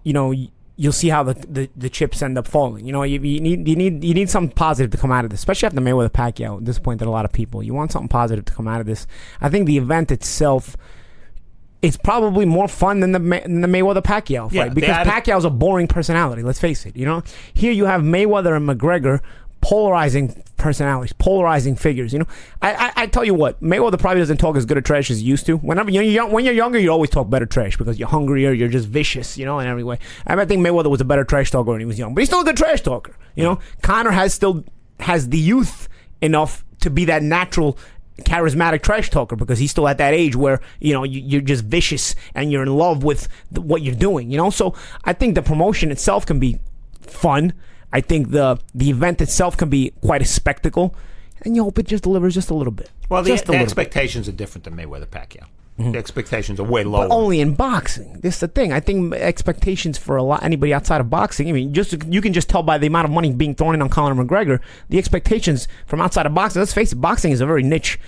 [0.07, 0.33] you know,
[0.77, 2.87] you'll see how the, the, the chips end up falling.
[2.87, 5.33] You know, you, you need you need you need something positive to come out of
[5.33, 7.61] this, especially after Mayweather Pacquiao disappointed a lot of people.
[7.61, 9.09] You want something positive to come out of this.
[9.41, 10.77] I think the event itself.
[11.83, 15.51] It's probably more fun than the than the Mayweather Pacquiao fight Yeah, because Pacquiao's a
[15.51, 16.43] boring personality.
[16.43, 16.97] Let's face it.
[16.97, 19.21] You know, here you have Mayweather and McGregor,
[19.61, 22.13] polarizing personalities, polarizing figures.
[22.13, 22.27] You know,
[22.63, 25.19] I, I, I tell you what, Mayweather probably doesn't talk as good a trash as
[25.19, 25.57] he used to.
[25.59, 28.69] Whenever you're young, when you're younger, you always talk better trash because you're hungrier, you're
[28.69, 29.99] just vicious, you know, in every way.
[30.27, 32.41] I think Mayweather was a better trash talker when he was young, but he's still
[32.41, 33.17] a good trash talker.
[33.35, 34.65] You know, Conor has still
[35.01, 35.89] has the youth
[36.23, 37.79] enough to be that natural
[38.23, 41.65] charismatic trash talker because he's still at that age where you know you, you're just
[41.65, 45.35] vicious and you're in love with the, what you're doing you know so i think
[45.35, 46.59] the promotion itself can be
[47.03, 47.53] fun
[47.97, 50.95] I think the the event itself can be quite a spectacle,
[51.41, 52.91] and you hope it just delivers just a little bit.
[53.09, 53.63] Well, the, the little bit.
[53.63, 55.47] expectations are different than Mayweather Pacquiao.
[55.79, 55.93] Mm-hmm.
[55.93, 57.09] The expectations are way lower.
[57.09, 58.21] But only in boxing.
[58.21, 58.71] This is the thing.
[58.71, 61.49] I think expectations for a lot anybody outside of boxing.
[61.49, 63.81] I mean, just you can just tell by the amount of money being thrown in
[63.81, 64.61] on Conor McGregor.
[64.91, 66.61] The expectations from outside of boxing.
[66.61, 67.99] Let's face it, boxing is a very niche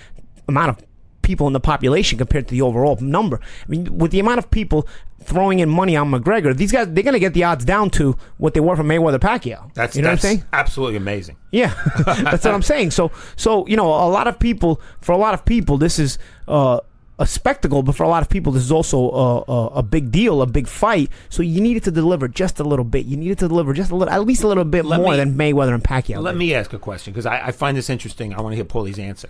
[0.47, 0.85] amount of
[1.23, 3.39] people in the population compared to the overall number.
[3.65, 4.87] I mean, with the amount of people
[5.21, 8.53] throwing in money on McGregor, these guys they're gonna get the odds down to what
[8.53, 9.73] they were from Mayweather Pacquiao.
[9.73, 10.43] that's you know that's what I'm saying?
[10.53, 11.37] absolutely amazing.
[11.51, 11.73] Yeah,
[12.05, 12.91] that's what I'm saying.
[12.91, 16.17] So, so you know, a lot of people, for a lot of people, this is
[16.47, 16.79] uh,
[17.17, 20.09] a spectacle, but for a lot of people, this is also a, a, a big
[20.11, 21.09] deal, a big fight.
[21.27, 23.05] So you needed to deliver just a little bit.
[23.05, 25.17] You needed to deliver just a little, at least a little bit Let more me-
[25.17, 26.21] than Mayweather and Pacquiao.
[26.21, 26.37] Let did.
[26.37, 28.33] me ask a question because I, I find this interesting.
[28.33, 29.29] I want to hear Paulie's answer.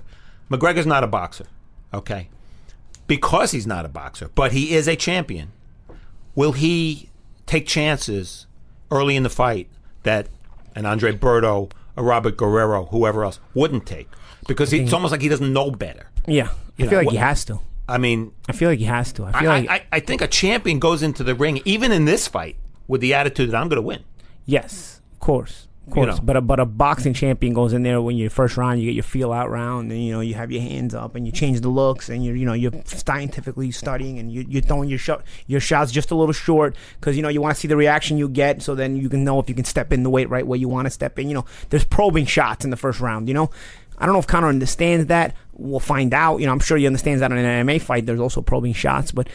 [0.51, 1.45] McGregor's not a boxer,
[1.93, 2.29] okay?
[3.07, 5.51] Because he's not a boxer, but he is a champion.
[6.39, 7.09] Will he
[7.47, 8.47] take chances
[8.89, 9.67] early in the fight
[10.03, 10.29] that
[10.73, 14.07] an Andre Berto, a Robert Guerrero, whoever else wouldn't take?
[14.47, 16.09] Because it's almost like he doesn't know better.
[16.25, 17.59] Yeah, I feel know, like what- he has to.
[17.89, 19.25] I mean, I feel like he has to.
[19.25, 22.05] I I, feel like I, I think a champion goes into the ring, even in
[22.05, 22.55] this fight,
[22.87, 24.05] with the attitude that I'm going to win.
[24.45, 25.67] yes, of course.
[25.91, 26.23] Of You course, know.
[26.23, 28.95] but a, but a boxing champion goes in there when you're first round, you get
[28.95, 31.61] your feel out round, and you know you have your hands up, and you change
[31.61, 35.23] the looks, and you're you know you're scientifically studying, and you, you're throwing your shot
[35.47, 38.17] your shots just a little short because you know you want to see the reaction
[38.17, 40.45] you get, so then you can know if you can step in the weight right
[40.45, 41.27] where you want to step in.
[41.27, 43.27] You know, there's probing shots in the first round.
[43.27, 43.49] You know,
[43.97, 45.35] I don't know if Conor understands that.
[45.53, 46.37] We'll find out.
[46.37, 48.05] You know, I'm sure he understands that in an MMA fight.
[48.05, 49.27] There's also probing shots, but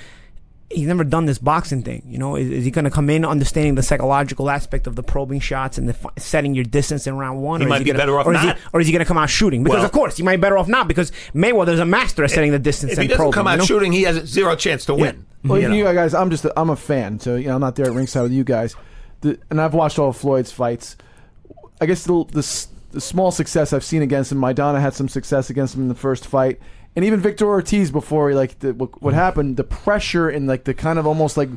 [0.70, 2.02] he's never done this boxing thing.
[2.06, 5.02] You know, is, is he going to come in understanding the psychological aspect of the
[5.02, 7.60] probing shots and the fi- setting your distance in round one?
[7.60, 8.56] He or might is be gonna, better off or is not.
[8.56, 9.62] He, or is he going to come out shooting?
[9.62, 12.30] Because Well- of course, he might be better off not because Mayweather's a master at
[12.30, 13.32] setting the distance If and he doesn't probing.
[13.32, 13.64] come out you know?
[13.66, 15.26] shooting, he has zero chance to win.
[15.44, 17.76] Well, You you, guys, I'm just a, I'm a fan, so you know I'm not
[17.76, 18.74] there at ringside with you guys,
[19.20, 20.96] the, and I've watched all of Floyd's fights.
[21.80, 25.50] I guess the, the the small success I've seen against him, Maidana had some success
[25.50, 26.60] against him in the first fight,
[26.96, 29.16] and even Victor Ortiz before he like the, what, what mm.
[29.16, 31.48] happened, the pressure and like the kind of almost like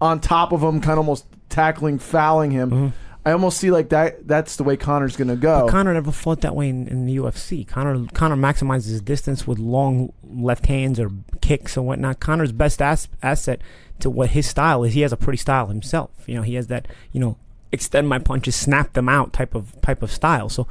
[0.00, 2.70] on top of him, kind of almost tackling, fouling him.
[2.70, 2.88] Mm-hmm.
[3.24, 4.26] I almost see like that.
[4.26, 5.68] That's the way Conor's going to go.
[5.68, 7.66] Conor never fought that way in, in the UFC.
[7.66, 12.18] Conor Conor maximizes his distance with long left hands or kicks or whatnot.
[12.18, 13.60] Conor's best as, asset
[14.00, 14.94] to what his style is.
[14.94, 16.10] He has a pretty style himself.
[16.26, 17.36] You know, he has that you know
[17.70, 20.48] extend my punches, snap them out type of type of style.
[20.48, 20.66] So.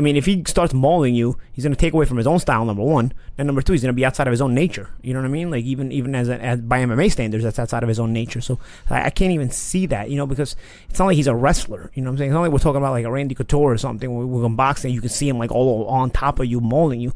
[0.00, 2.38] I mean, if he starts mauling you, he's going to take away from his own
[2.38, 2.64] style.
[2.64, 4.88] Number one, and number two, he's going to be outside of his own nature.
[5.02, 5.50] You know what I mean?
[5.50, 8.40] Like even even as, a, as by MMA standards, that's outside of his own nature.
[8.40, 10.08] So I, I can't even see that.
[10.08, 10.56] You know, because
[10.88, 11.90] it's not like he's a wrestler.
[11.92, 12.30] You know what I'm saying?
[12.30, 14.10] It's not like we're talking about like a Randy Couture or something.
[14.10, 17.12] We're going boxing, you can see him like all on top of you, mauling you.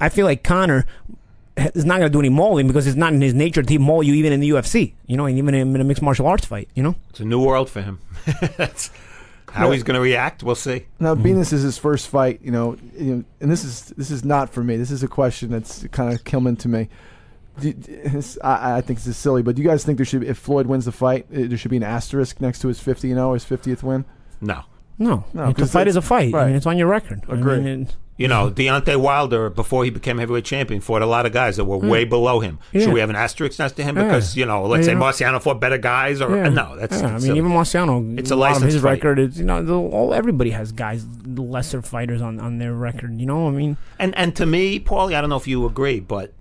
[0.00, 0.86] I feel like Conor
[1.58, 4.02] is not going to do any mauling because it's not in his nature to maul
[4.02, 4.94] you even in the UFC.
[5.06, 6.70] You know, and even in a mixed martial arts fight.
[6.74, 6.94] You know.
[7.10, 8.00] It's a new world for him.
[9.54, 10.42] How he's going to react.
[10.42, 10.86] We'll see.
[10.98, 14.10] Now, being this is his first fight, you know, you know, and this is this
[14.10, 14.76] is not for me.
[14.76, 16.88] This is a question that's kind of coming to me.
[17.60, 20.24] Do, this- I, I think this is silly, but do you guys think there should,
[20.24, 23.12] if Floyd wins the fight, uh, there should be an asterisk next to his 50
[23.12, 24.04] and 0, his 50th win?
[24.40, 24.62] No.
[24.98, 26.32] No, No, it's a 'cause fight is a fight.
[26.34, 26.46] I right.
[26.48, 27.22] mean, it's on your record.
[27.28, 27.58] I Agree.
[27.60, 31.32] mean, it- You know, Deontay Wilder, before he became heavyweight champion, fought a lot of
[31.32, 32.60] guys that were way below him.
[32.70, 32.78] Hmm.
[32.78, 32.84] Yeah.
[32.84, 33.96] Should we have an asterisk next to him?
[33.96, 34.04] Yeah.
[34.04, 36.20] Because, you know, let's Yeah, say you Marciano fought better guys?
[36.22, 36.48] or Yeah.
[36.48, 37.38] No, that's, Yeah, I mean, silly.
[37.38, 38.16] even Marciano.
[38.16, 38.84] It's a lot of his fight.
[39.02, 43.18] record is you know the, all, everybody has guys lesser fighters on on their record.
[43.20, 45.98] You know, I mean, And and to me, Paulie, I don't know if you agree,
[45.98, 46.32] but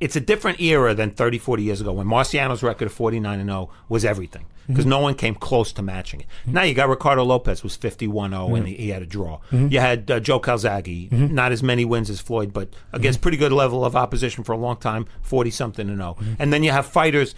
[0.00, 3.48] it's a different era than 30, 40 years ago when Marciano's record of 49 and
[3.48, 4.90] 0 was everything because mm-hmm.
[4.90, 6.26] no one came close to matching it.
[6.46, 9.38] Now you got Ricardo Lopez was 51 0 and oh, he, he had a draw.
[9.50, 9.68] Mm-hmm.
[9.68, 11.34] You had uh, Joe Calzaghe, mm-hmm.
[11.34, 14.56] not as many wins as Floyd, but against pretty good level of opposition for a
[14.56, 16.16] long time, 40 something and 0.
[16.38, 17.34] And then you have fighters.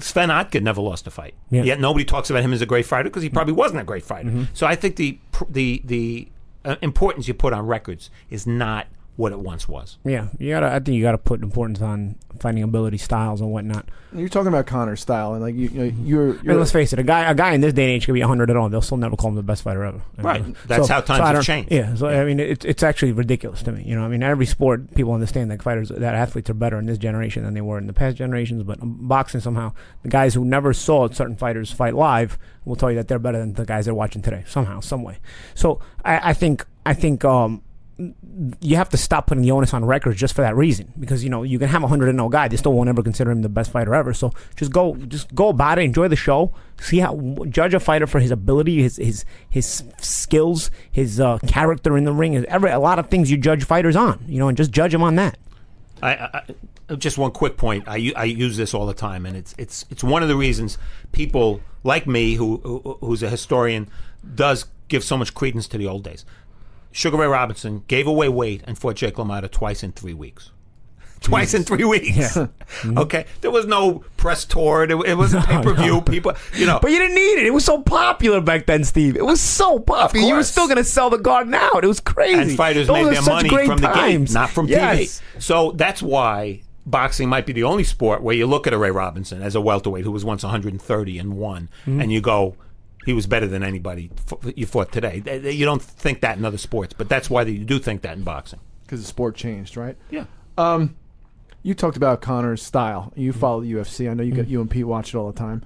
[0.00, 1.34] Sven Ottke never lost a fight.
[1.50, 1.62] Yeah.
[1.62, 4.02] Yet nobody talks about him as a great fighter because he probably wasn't a great
[4.02, 4.48] fighter.
[4.52, 6.28] So I think the pr- the the
[6.64, 9.98] uh, importance you put on records is not what it once was.
[10.04, 10.66] yeah, you gotta.
[10.66, 13.88] I think you gotta put importance on fighting ability, styles, and whatnot.
[14.12, 16.92] You're talking about Conor's style, and like you, you know, you're, I mean, let's face
[16.92, 18.68] it, a guy, a guy in this day and age could be 100 at all.
[18.68, 20.00] They'll still never call him the best fighter ever.
[20.18, 20.42] I Right.
[20.44, 21.70] mean, That's how times I have changed.
[21.72, 21.94] Yeah.
[21.94, 23.82] So I mean, it's it's actually ridiculous to me.
[23.84, 26.86] You know, I mean, every sport people understand that fighters, that athletes are better in
[26.86, 28.62] this generation than they were in the past generations.
[28.64, 32.90] But um, boxing somehow, the guys who never saw certain fighters fight live will tell
[32.90, 35.18] you that they're better than the guys they're watching today somehow, some way.
[35.54, 37.62] So I, I think I think um,
[38.60, 41.30] you have to stop putting the onus on records just for that reason because you
[41.30, 43.42] know you can have a hundred and no guy they still won't ever consider him
[43.42, 46.98] the best fighter ever so just go just go about it enjoy the show see
[46.98, 47.16] how
[47.48, 52.12] judge a fighter for his ability his his his skills his uh, character in the
[52.12, 54.72] ring is every a lot of things you judge fighters on you know and just
[54.72, 55.38] judge them on that
[56.02, 56.42] I,
[56.90, 57.84] I, just one quick point.
[57.86, 60.76] I, I use this all the time, and it's it's it's one of the reasons
[61.12, 62.58] people like me, who
[63.00, 63.88] who's a historian,
[64.34, 66.24] does give so much credence to the old days.
[66.94, 70.50] Sugar Ray Robinson gave away weight and fought Jake LaMotta twice in three weeks.
[71.20, 72.36] Twice in three weeks.
[72.86, 74.84] okay, there was no press tour.
[74.84, 76.02] It, it was a pay per view.
[76.02, 77.46] People, you know, But you didn't need it.
[77.46, 79.16] It was so popular back then, Steve.
[79.16, 80.26] It was so popular.
[80.28, 81.82] You were still going to sell the garden out.
[81.82, 82.38] It was crazy.
[82.38, 84.30] and fighters Those made their money from the times.
[84.30, 84.98] gate, not from Yes.
[84.98, 85.40] TV.
[85.42, 88.90] So that's why boxing might be the only sport where you look at a Ray
[88.90, 92.02] Robinson as a welterweight who was once 130 and won, Mm-hmm.
[92.02, 92.56] and you go,
[93.04, 95.20] he was better than anybody f- you fought today.
[95.20, 98.02] Th- th- You don't think that in other sports, but that's why you do think
[98.02, 98.60] that in boxing.
[98.84, 99.96] because the sport changed, right?
[100.10, 100.24] Yeah.
[101.62, 103.12] You talked about Conor's style.
[103.16, 103.40] You Mm-hmm.
[103.40, 104.10] follow the UFC.
[104.10, 105.62] I know you got you and Pete watch it all the time.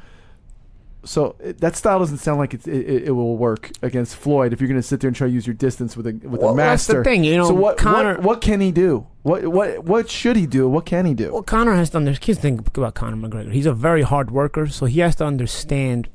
[1.05, 4.53] So it, that style doesn't sound like it's, it, it, it will work against Floyd
[4.53, 6.41] if you're going to sit there and try to use your distance with a with
[6.41, 7.05] Well, a that's the master.
[7.05, 9.07] thing, you know, So what, Conor- what what can he do?
[9.23, 10.69] What what what should he do?
[10.69, 11.33] What can he do?
[11.33, 12.21] Well, Conor has to understand.
[12.23, 13.53] Kids think about Conor McGregor.
[13.53, 16.09] He's a very hard worker, so he has to understand.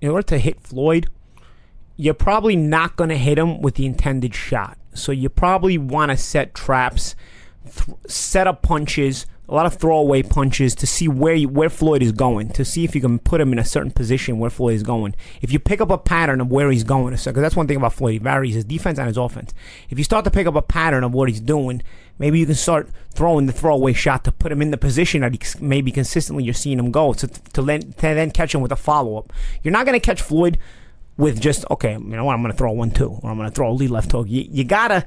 [0.00, 1.08] In order to hit Floyd,
[1.96, 4.78] you're probably not going to hit him with the intended shot.
[4.94, 7.16] So you probably want to set traps,
[7.64, 12.02] th- set up punches, a lot of throwaway punches to see where you, where Floyd
[12.02, 14.74] is going, to see if you can put him in a certain position where Floyd
[14.74, 15.14] is going.
[15.40, 17.94] If you pick up a pattern of where he's going, because that's one thing about
[17.94, 19.54] Floyd, he varies his defense and his offense.
[19.88, 21.82] If you start to pick up a pattern of what he's doing,
[22.18, 25.32] maybe you can start throwing the throwaway shot to put him in the position that
[25.32, 28.72] he maybe consistently you're seeing him go, to, to, then, to then catch him with
[28.72, 29.32] a follow up.
[29.62, 30.58] You're not going to catch Floyd
[31.16, 32.34] with just okay, you know what?
[32.34, 34.12] I'm going to throw a one two, or I'm going to throw a lead left
[34.12, 34.28] hook.
[34.28, 35.04] You, you gotta,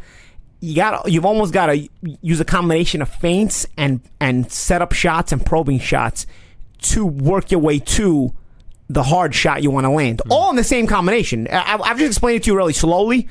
[0.59, 1.87] you gotta, you've almost got to
[2.21, 6.27] use a combination of feints and and set up shots and probing shots
[6.81, 8.33] to work your way to
[8.89, 10.31] the hard shot you want to land, mm-hmm.
[10.33, 11.47] all in the same combination.
[11.49, 13.29] I, I've just explained it to you really slowly.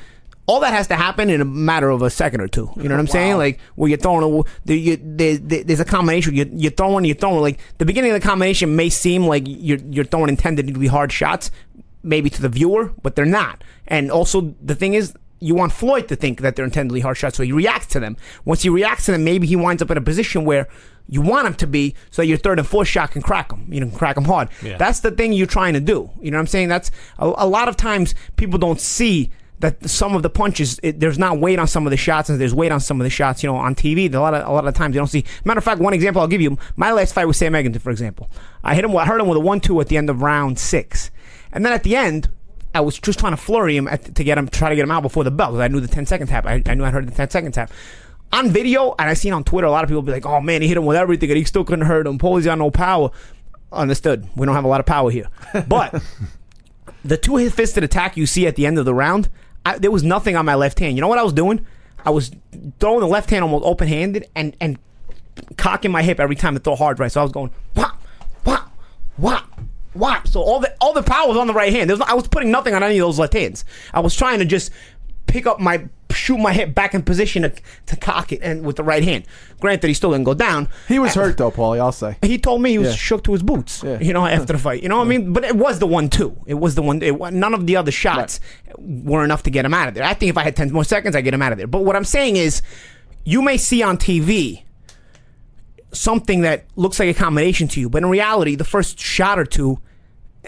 [0.51, 2.70] All that has to happen in a matter of a second or two.
[2.76, 3.36] You know what I'm saying?
[3.38, 6.34] Like where you're throwing, a, you, there, there- there's a combination.
[6.34, 7.40] You're, you're throwing, you're throwing.
[7.40, 11.51] Like the beginning of the combination may seem like you're you're throwing intendedly hard shots,
[12.03, 13.62] maybe to the viewer, but they're not.
[13.86, 17.36] And also the thing is, you want Floyd to think that they're intendedly hard shots,
[17.36, 18.16] so he reacts to them.
[18.44, 20.68] Once he reacts to them, maybe he winds up in a position where
[21.09, 23.66] you want him to be, so your third and fourth shot can crack him.
[23.72, 24.48] You know, can crack him hard.
[24.62, 24.76] Yeah.
[24.76, 26.11] That's the thing you're trying to do.
[26.20, 26.68] You know what I'm saying?
[26.68, 29.30] That's a, a lot of times people don't see
[29.61, 32.40] that some of the punches it, there's not weight on some of the shots and
[32.40, 33.42] there's weight on some of the shots.
[33.42, 35.24] You know, on TV, a lot of a lot of times you don't see.
[35.44, 37.90] Matter of fact, one example I'll give you: my last fight with Sam Eggington, for
[37.90, 38.30] example.
[38.64, 38.96] I hit him.
[38.96, 41.11] I hurt him with a one-two at the end of round six,
[41.52, 42.30] and then at the end.
[42.72, 44.92] I was just trying to flurry him at, to get him, try to get him
[44.92, 46.46] out before the bell because I knew the 10 second tap.
[46.46, 47.72] I, I knew I heard the 10 second tap.
[48.32, 50.62] On video, and I seen on Twitter, a lot of people be like, "Oh man,
[50.62, 52.16] he hit him with everything, and he still couldn't hurt him.
[52.18, 53.11] Paulie's got no power."
[53.72, 54.28] Understood.
[54.36, 55.26] We don't have a lot of power here,
[55.68, 56.00] but
[57.04, 59.28] the two fisted attack you see at the end of the round,
[59.64, 60.96] I, there was nothing on my left hand.
[60.96, 61.66] You know what I was doing?
[62.04, 62.30] I was
[62.78, 64.78] throwing the left hand almost open handed and and
[65.56, 67.12] cocking my hip every time to throw hard right.
[67.12, 68.00] So I was going whop,
[68.44, 68.72] whop,
[69.16, 69.61] whop,
[69.94, 70.28] whop.
[70.28, 71.90] So all the all the power was on the right hand.
[71.90, 73.64] Was I was putting nothing on any of those left hands.
[73.92, 74.70] I was trying to just
[75.26, 75.86] pick up my
[76.21, 77.53] shoot my hip back in position to,
[77.87, 79.25] to cock it and with the right hand.
[79.59, 80.68] Granted, he still didn't go down.
[80.89, 81.81] He was uh, hurt though, Paulie.
[81.81, 82.16] I'll say.
[82.23, 82.95] He told me he was Yeah.
[82.95, 83.83] shook to his boots.
[83.83, 83.99] Yeah.
[84.01, 84.83] You know, after the fight.
[84.83, 85.33] You know what I mean?
[85.33, 86.37] But it was the one-two.
[86.47, 87.03] It was the one.
[87.03, 88.39] It, wa- none of the other shots
[88.79, 90.05] were enough to get him out of there.
[90.05, 91.66] I think if I had ten more seconds, I get him out of there.
[91.66, 92.62] But what I'm saying is,
[93.25, 94.62] you may see on TV
[95.93, 99.45] something that looks like a combination to you, but in reality, the first shot or
[99.45, 99.81] two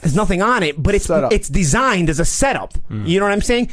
[0.03, 0.81] has nothing on it.
[0.83, 1.33] But it's Setup.
[1.33, 2.73] it's designed as a setup.
[2.75, 3.07] Mm-hmm.
[3.07, 3.71] You know what I'm saying?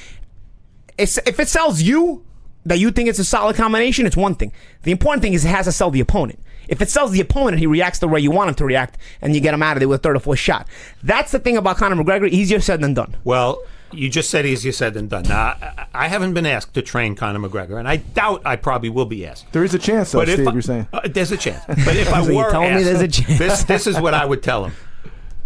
[1.00, 2.24] It's, if it sells you
[2.66, 4.52] that you think it's a solid combination, it's one thing.
[4.84, 6.40] The important thing is it has to sell the opponent.
[6.68, 9.34] If it sells the opponent, he reacts the way you want him to react, and
[9.34, 10.68] you get him out of there with a third or fourth shot.
[11.02, 12.30] That's the thing about Conor McGregor.
[12.30, 13.18] Easier said than done.
[13.24, 13.60] Well,
[13.92, 15.24] you just said easier said than done.
[15.24, 18.90] Now, I, I haven't been asked to train Conor McGregor, and I doubt I probably
[18.90, 19.52] will be asked.
[19.52, 20.48] There is a chance, though, But if Steve.
[20.48, 20.88] I- you're saying.
[20.94, 21.64] uh, there's a chance.
[21.68, 23.40] But if I So you're were telling me asked, there's a chance?
[23.40, 24.74] this this is what I would tell him.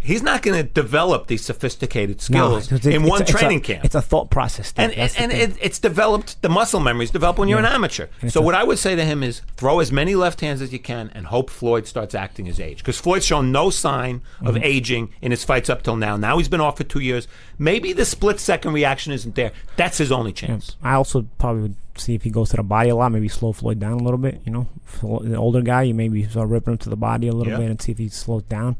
[0.03, 3.61] He's not going to develop these sophisticated skills it's- in one a- it's a- training
[3.61, 3.85] camp.
[3.85, 4.67] It's a thought process.
[4.67, 4.83] Steve.
[4.89, 5.51] and That's and, and thing.
[5.61, 6.41] it, it's developed.
[6.41, 8.07] The muscle memories develop when you're an amateur.
[8.27, 10.79] So what I would say to him is throw as many left hands as you
[10.79, 12.79] can, and hope Floyd starts acting his age.
[12.79, 14.63] Because Floyd's shown no sign of Mm-hmm.
[14.65, 16.17] aging in his fights up till now.
[16.17, 17.27] Now he's been off for two years.
[17.57, 19.51] Maybe the split second reaction isn't there.
[19.77, 20.75] That's his only chance.
[20.83, 23.53] I also probably would see if he goes to the body a lot, maybe slow
[23.53, 24.41] Floyd down a little bit.
[24.45, 24.67] You know,
[25.01, 27.59] the older guy, you maybe start ripping him to the body a little Yeah.
[27.59, 28.75] bit and see if he slows down.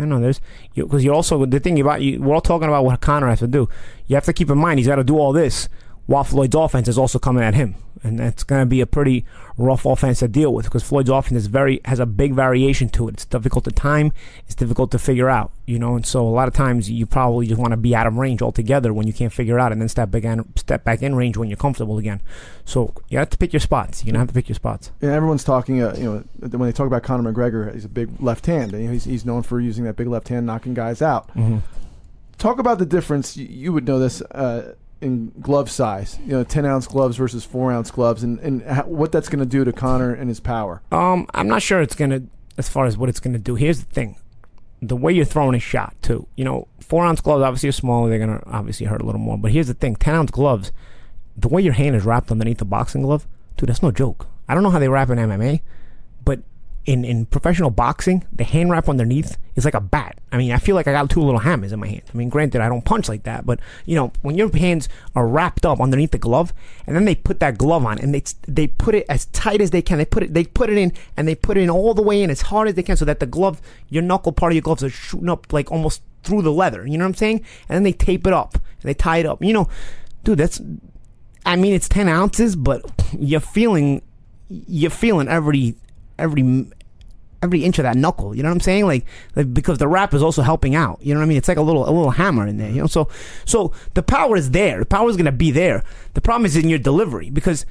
[0.00, 0.20] I know.
[0.20, 0.40] There's
[0.74, 2.20] because you, are also the thing about you.
[2.20, 3.68] We're all talking about what Conor has to do.
[4.06, 5.68] You have to keep in mind he's got to do all this
[6.06, 9.24] while Floyd's offense is also coming at him, and that's going to be a pretty
[9.58, 13.08] rough offense to deal with because Floyd's offense is very has a big variation to
[13.08, 13.14] it.
[13.14, 14.12] It's difficult to time.
[14.46, 15.52] It's difficult to figure out.
[15.66, 18.06] You know, and so a lot of times you probably just want to be out
[18.06, 21.02] of range altogether when you can't figure out, and then step back in, step back
[21.02, 22.20] in range when you're comfortable again.
[22.64, 24.02] So you have to pick your spots.
[24.02, 24.90] You're gonna have to pick your spots.
[25.00, 28.20] And everyone's talking, uh, you know, when they talk about Conor McGregor, he's a big
[28.20, 28.72] left hand.
[28.72, 31.28] And he's, he's known for using that big left hand, knocking guys out.
[31.28, 31.58] Mm-hmm.
[32.38, 33.36] Talk about the difference.
[33.36, 34.22] You, you would know this.
[34.22, 36.18] Uh, in glove size.
[36.24, 39.40] You know, ten ounce gloves versus four ounce gloves, and and how, what that's going
[39.40, 40.82] to do to Conor and his power.
[40.92, 42.22] Um, I'm not sure it's gonna
[42.58, 43.54] as far as what it's gonna do.
[43.54, 44.16] Here's the thing.
[44.82, 46.26] The way you're throwing a shot too.
[46.36, 49.38] You know, four ounce gloves obviously are smaller, they're gonna obviously hurt a little more.
[49.38, 50.72] But here's the thing, ten ounce gloves,
[51.36, 53.26] the way your hand is wrapped underneath the boxing glove,
[53.56, 54.26] dude, that's no joke.
[54.48, 55.60] I don't know how they wrap in MMA,
[56.24, 56.40] but
[56.86, 60.18] in, in professional boxing, the hand wrap underneath is like a bat.
[60.32, 62.02] I mean, I feel like I got two little hammers in my hand.
[62.12, 65.26] I mean, granted, I don't punch like that, but you know, when your hands are
[65.26, 66.52] wrapped up underneath the glove,
[66.86, 69.70] and then they put that glove on, and they they put it as tight as
[69.70, 69.98] they can.
[69.98, 72.22] They put it they put it in, and they put it in all the way
[72.22, 74.62] in as hard as they can, so that the glove, your knuckle part of your
[74.62, 76.86] gloves are shooting up like almost through the leather.
[76.86, 77.44] You know what I'm saying?
[77.68, 79.42] And then they tape it up, and they tie it up.
[79.44, 79.68] You know,
[80.24, 80.60] dude, that's.
[81.44, 82.84] I mean, it's ten ounces, but
[83.18, 84.02] you're feeling,
[84.48, 85.74] you're feeling every
[86.20, 86.66] every
[87.42, 88.34] every inch of that knuckle.
[88.34, 88.86] You know what I'm saying?
[88.86, 90.98] Like, like because the wrap is also helping out.
[91.02, 91.38] You know what I mean?
[91.38, 92.70] It's like a little a little hammer in there.
[92.70, 93.08] You know, so
[93.44, 94.80] so the power is there.
[94.80, 95.84] The power is gonna be there.
[96.14, 97.66] The problem is in your delivery because.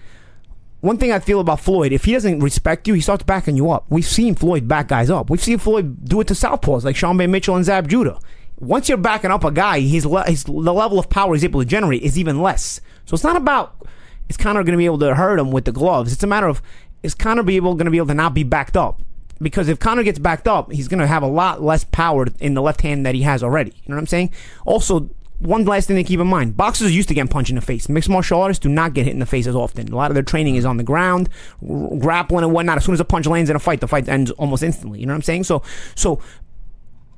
[0.81, 3.69] One thing I feel about Floyd, if he doesn't respect you, he starts backing you
[3.69, 3.85] up.
[3.89, 5.29] We've seen Floyd back guys up.
[5.29, 8.17] We've seen Floyd do it to southpaws like Sharmba Mitchell and Zab Judah.
[8.61, 11.59] Once you're backing up a guy, his, le- his the level of power he's able
[11.59, 12.79] to generate is even less.
[13.03, 13.85] So it's not about
[14.29, 16.13] it's kind of going to be able to hurt him with the gloves.
[16.13, 16.61] It's a matter of
[17.03, 19.01] is Conor be able going to be able to not be backed up?
[19.41, 22.53] Because if Conor gets backed up, he's going to have a lot less power in
[22.55, 23.71] the left hand that he has already.
[23.71, 24.31] You know what I'm saying?
[24.65, 27.61] Also, one last thing to keep in mind: boxers used to get punched in the
[27.61, 27.87] face.
[27.87, 29.91] Mixed martial artists do not get hit in the face as often.
[29.91, 31.29] A lot of their training is on the ground,
[31.67, 32.77] r- grappling and whatnot.
[32.77, 34.99] As soon as a punch lands in a fight, the fight ends almost instantly.
[34.99, 35.45] You know what I'm saying?
[35.45, 35.63] So,
[35.95, 36.21] so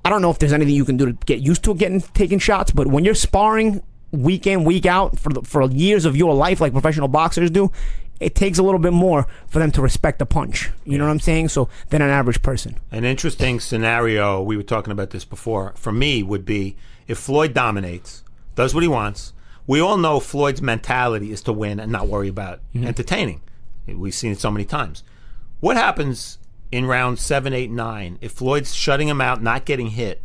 [0.05, 2.37] I don't know if there's anything you can do to get used to getting taking
[2.37, 6.35] shots, but when you're sparring week in week out for the, for years of your
[6.35, 7.71] life, like professional boxers do,
[8.21, 10.69] it takes a little bit more for them to respect the punch.
[10.85, 11.49] You know what I'm saying?
[11.49, 12.77] So than an average person.
[12.91, 17.53] An interesting scenario, we were talking about this before, for me would be if Floyd
[17.53, 18.23] dominates,
[18.55, 19.33] does what he wants.
[19.65, 22.87] We all know Floyd's mentality is to win and not worry about mm-hmm.
[22.87, 23.41] entertaining.
[23.87, 25.03] We've seen it so many times.
[25.59, 26.37] What happens
[26.71, 30.21] in round seven, eight, nine if Floyd's shutting him out, not getting hit,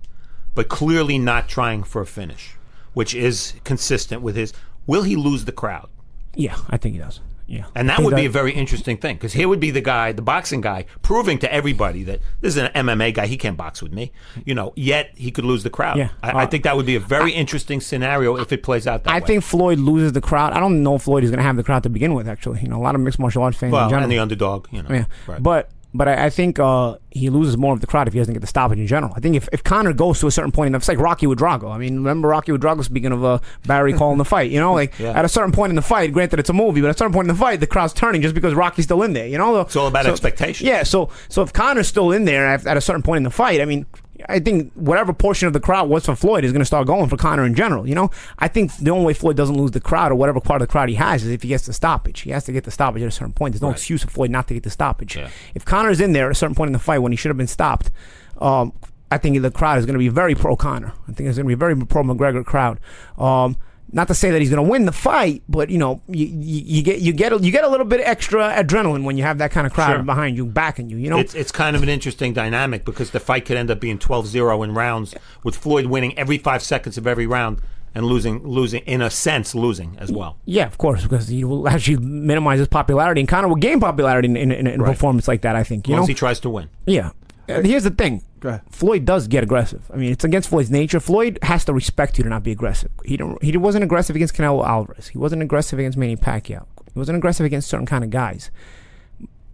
[0.55, 2.57] but clearly not trying for a finish,
[2.93, 4.53] which is consistent with his.
[4.87, 5.89] Will he lose the crowd?
[6.35, 7.21] Yeah, I think he does.
[7.49, 10.11] Yeah, And that would be a very interesting thing because here would be the guy,
[10.11, 13.27] the boxing guy, proving to everybody that this is an MMA guy.
[13.29, 14.11] He can't box with me,
[14.45, 14.73] you know.
[14.75, 15.97] Yet he could lose the crowd.
[15.97, 16.09] Yeah.
[16.25, 19.05] I, I Uh, think that would be a very interesting scenario if it plays out
[19.05, 19.27] that I way.
[19.27, 20.55] think Floyd loses the crowd.
[20.55, 22.27] I don't know if Floyd is going to have the crowd to begin with.
[22.27, 24.03] Actually, you know, a lot of mixed martial arts fans in well, general.
[24.03, 24.91] and the underdog, you know.
[24.93, 25.41] Yeah, Right.
[25.41, 28.35] but but I, I think uh, he loses more of the crowd if he doesn't
[28.35, 29.13] get the stoppage in general.
[29.17, 31.71] I think if, if Conor goes to a certain point, it's like Rocky with Drago.
[31.75, 34.51] I mean, remember Rocky with Drago speaking of uh, Barry calling the fight.
[34.51, 35.19] You know, like Yeah.
[35.19, 37.13] at a certain point in the fight, granted it's a movie, but at a certain
[37.13, 39.27] point in the fight, the crowd's turning just because Rocky's still in there.
[39.27, 40.67] You know, It's all about expectation.
[40.67, 43.31] Yeah, so so if Conor's still in there at, at a certain point in the
[43.31, 43.87] fight, I mean.
[44.29, 47.09] I think whatever portion of the crowd was for Floyd is going to start going
[47.09, 47.89] for Conor in general.
[47.89, 50.63] You know, I think the only way Floyd doesn't lose the crowd or whatever part
[50.63, 52.21] of the crowd he has is if he gets the stoppage.
[52.21, 53.53] He has to get the stoppage at a certain point.
[53.53, 55.17] There's no excuse for Floyd not to get the stoppage.
[55.17, 55.31] Yeah.
[55.55, 57.37] If Conor's in there at a certain point in the fight when he should have
[57.37, 57.91] been stopped,
[58.39, 58.73] um,
[59.11, 60.93] I think the crowd is going to be very pro Conor.
[61.09, 62.81] I think it's going to be a very pro McGregor crowd.
[63.19, 63.57] Um,
[63.93, 66.63] not to say that he's going to win the fight, but you know, you, you,
[66.67, 69.39] you get you get a, you get a little bit extra adrenaline when you have
[69.39, 70.03] that kind of crowd Sure.
[70.03, 70.97] behind you, backing you.
[70.97, 73.81] You know, It's, it's kind of an interesting dynamic because the fight could end up
[73.81, 75.15] being 12-0 in rounds
[75.45, 77.61] with Floyd winning every five seconds of every round
[77.95, 80.37] and losing, losing in a sense, losing as well.
[80.45, 84.29] Yeah, of course, because he will actually minimize his popularity, and Conor will gain popularity
[84.29, 85.57] in, in, in, in a performance like that.
[85.57, 86.07] I think you long know.
[86.07, 86.69] he tries to win.
[86.87, 87.11] yeah.
[87.49, 88.23] And here's the thing.
[88.71, 89.91] Floyd does get aggressive.
[89.93, 91.01] I mean, it's against Floyd's nature.
[91.01, 92.91] Floyd has to respect you to not be aggressive.
[93.05, 93.43] He don't.
[93.43, 95.09] He wasn't aggressive against Canelo Alvarez.
[95.09, 96.67] He wasn't aggressive against Manny Pacquiao.
[96.93, 98.51] He wasn't aggressive against certain kind of guys.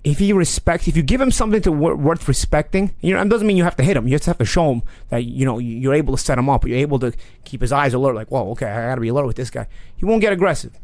[0.04, 3.28] If he respects, if you give him something to wor- worth respecting, you know, it
[3.28, 4.08] doesn't mean you have to hit him.
[4.08, 6.66] You just have to show him that you know you're able to set him up.
[6.66, 7.12] You're able to
[7.44, 8.14] keep his eyes alert.
[8.14, 9.68] Like, whoa, okay, I got to be alert with this guy.
[9.96, 10.78] He won't get aggressive.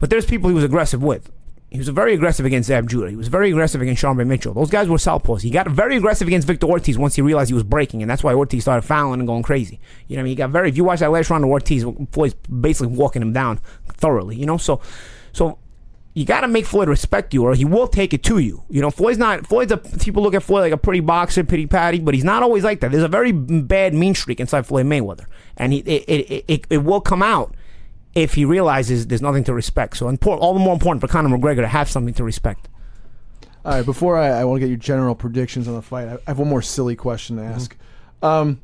[0.00, 1.30] But there's people he was aggressive with.
[1.70, 3.10] He was very aggressive against Zab Judah.
[3.10, 4.52] He was very aggressive against Sharmba Mitchell.
[4.52, 5.42] Those guys were southpaws.
[5.42, 8.24] He got very aggressive against Victor Ortiz once he realized he was breaking, and that's
[8.24, 9.78] why Ortiz started fouling and going crazy.
[10.08, 10.68] You know, I mean, he got very.
[10.68, 14.34] If you watch that last round of Ortiz, Floyd's basically walking him down thoroughly.
[14.34, 14.80] You know, so
[15.32, 15.58] so
[16.14, 18.64] you got to make Floyd respect you, or he will take it to you.
[18.68, 19.46] You know, Floyd's not.
[19.46, 22.42] Floyd's a people look at Floyd like a pretty boxer, pity patty, but he's not
[22.42, 22.90] always like that.
[22.90, 26.78] There's a very bad mean streak inside Floyd Mayweather, and he it it, it, it
[26.78, 27.54] will come out
[28.14, 29.96] if he realizes there's nothing to respect.
[29.96, 32.68] So important, all the more important for Conor McGregor to have something to respect.
[33.64, 36.14] All right, before I, I want to get your general predictions on the fight, I,
[36.14, 37.76] I have one more silly question to ask.
[38.22, 38.60] Um,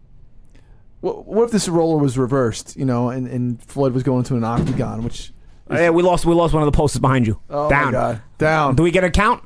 [1.00, 4.36] what, what if this roller was reversed, you know, and, and Floyd was going to
[4.36, 5.32] an octagon, which
[5.70, 6.24] Yeah, we lost.
[6.24, 7.38] We lost one of the posters behind you.
[7.50, 7.86] oh Down.
[7.86, 8.74] my god, down.
[8.74, 9.42] Do we get a count?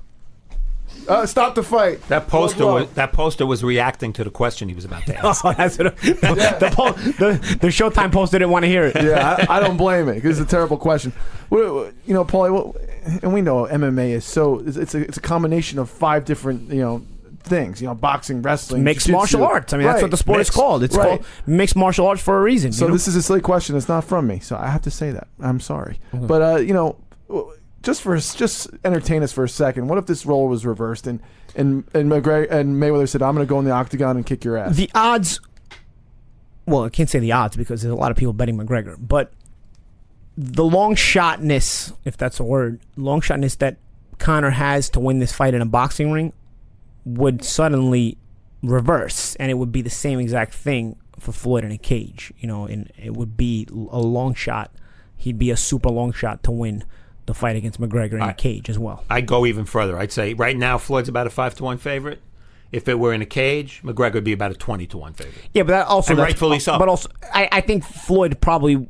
[1.09, 2.01] Uh, stop the fight.
[2.09, 5.45] That poster was that poster was reacting to the question he was about to ask.
[5.45, 8.97] Oh, that's what the, po- the the Showtime poster didn't want to hear it.
[9.03, 11.12] yeah, I, I don't blame it because it's a terrible question.
[11.49, 12.74] What- what- You know, Paulie,
[13.22, 16.70] and we know MMA is so it's it's a, it's a combination of five different
[16.70, 17.03] you know
[17.43, 17.80] things.
[17.80, 19.38] You know, boxing, wrestling, Mixed jiu-jitsu.
[19.38, 19.72] martial arts.
[19.72, 20.82] I mean, that's what the sport is called.
[20.84, 21.18] It's Right.
[21.20, 22.72] called mixed martial arts for a reason.
[22.72, 22.95] So you know?
[22.95, 23.74] this is a silly question.
[23.76, 25.26] It's not from me, so I have to say that.
[25.41, 26.97] I'm sorry, but uh, you know,
[27.28, 29.88] w- just for just entertain us for a second.
[29.88, 31.20] What if this role was reversed and
[31.56, 34.44] and and McGregor and Mayweather said, "I'm going to go in the octagon and kick
[34.44, 35.40] your ass." the odds.
[36.66, 39.32] Well, I can't say the odds because there's a lot of people betting McGregor, but
[40.36, 43.76] the long shotness, if that's a word, long shotness that
[44.18, 46.32] Conor has to win this fight in a boxing ring
[47.04, 48.18] would suddenly
[48.62, 52.32] reverse, and it would be the same exact thing for Floyd in a cage.
[52.38, 54.70] You know, and it would be a long shot.
[55.16, 56.84] He'd be a super long shot to win
[57.30, 59.04] the fight against McGregor in a cage as well.
[59.08, 59.96] I'd go even further.
[59.96, 62.20] I'd say right now Floyd's about a five to one favorite.
[62.72, 65.48] If it were in a cage, McGregor would be about a twenty to one favorite.
[65.52, 66.78] Yeah, but that also And rightfully so.
[66.78, 68.88] But also, I, I think Floyd probably,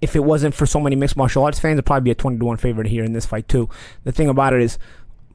[0.00, 2.38] if it wasn't for so many mixed martial arts fans, would probably be a twenty
[2.38, 3.68] to one favorite here in this fight too.
[4.04, 4.78] The thing about it is,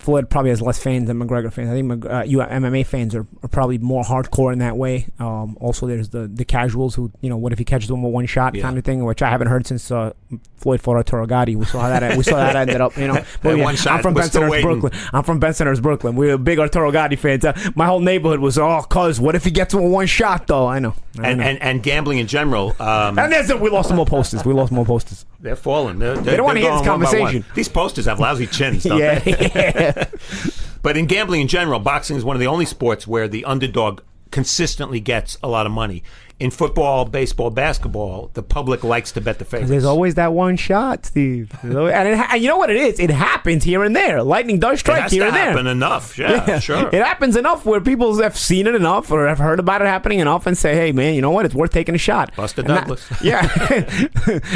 [0.02, 1.70] Floyd probably has less fans than McGregor fans.
[1.70, 5.06] I think uh, you MMA fans are, are probably more hardcore in that way.
[5.20, 8.12] Um, also, there's the the casuals who you know, what if he catches them with
[8.12, 8.64] one shot Yeah.
[8.64, 10.12] kind of thing, which I haven't heard since uh,
[10.58, 11.56] Floyd fought Arturo Gatti.
[11.56, 12.98] We saw how that we saw how that ended up.
[12.98, 14.62] You know, But one shot, I'm from Bensonhurst.
[14.64, 14.92] Brooklyn.
[15.14, 16.16] I'm from Bensonhurst, Brooklyn.
[16.16, 17.46] We're big Arturo Gatti fans.
[17.46, 20.48] Uh, my whole neighborhood was, oh, cuz, what if he gets him with one shot,
[20.48, 20.66] though?
[20.68, 20.96] I know.
[21.20, 21.46] I And, know.
[21.46, 24.44] and and gambling in general, um, And there's we lost some more posters.
[24.46, 25.26] We lost more posters.
[25.42, 26.00] They're falling.
[26.00, 27.20] They're, they're, don't wanna they're hear this going one by one.
[27.20, 27.46] conversation.
[27.56, 30.06] These posters have lousy chins, don't Yeah, they?
[30.84, 34.02] But in gambling in general, boxing is one of the only sports where the underdog
[34.32, 36.04] consistently gets a lot of money.
[36.42, 39.70] In football, baseball, basketball, the public likes to bet the favorites.
[39.70, 41.52] There's always that one shot, Steve.
[41.62, 43.00] And, it and you know what it is?
[43.00, 44.24] It happens here and there.
[44.24, 45.46] Lightning does it strike here and there.
[45.52, 46.18] happen enough.
[46.18, 46.88] Yeah, sure.
[46.88, 50.20] It happens enough where people have seen it enough or have heard about it happening
[50.20, 51.46] enough and say, "Hey, man, you know what?
[51.46, 53.08] It's worth taking a shot." Buster And that- Douglas.
[53.24, 53.48] yeah,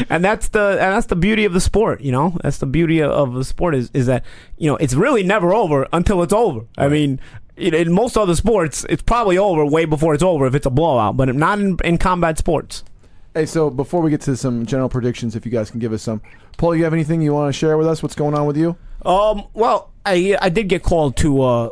[0.09, 2.01] and that's the and that's the beauty of the sport.
[2.01, 4.25] You know, that's the beauty of- of the sport is is that
[4.57, 6.61] you know it's really never over until it's over.
[6.77, 7.19] I mean.
[7.57, 10.69] In in most other sports, it's probably over way before it's over if it's a
[10.69, 12.83] blowout, but not in, in combat sports.
[13.33, 16.01] Hey, so before we get to some general predictions, if you guys can give us
[16.01, 16.21] some,
[16.57, 18.01] Paul, you have anything you want to share with us?
[18.01, 18.77] What's going on with you?
[19.05, 21.69] Um, well, I I did get called to uh,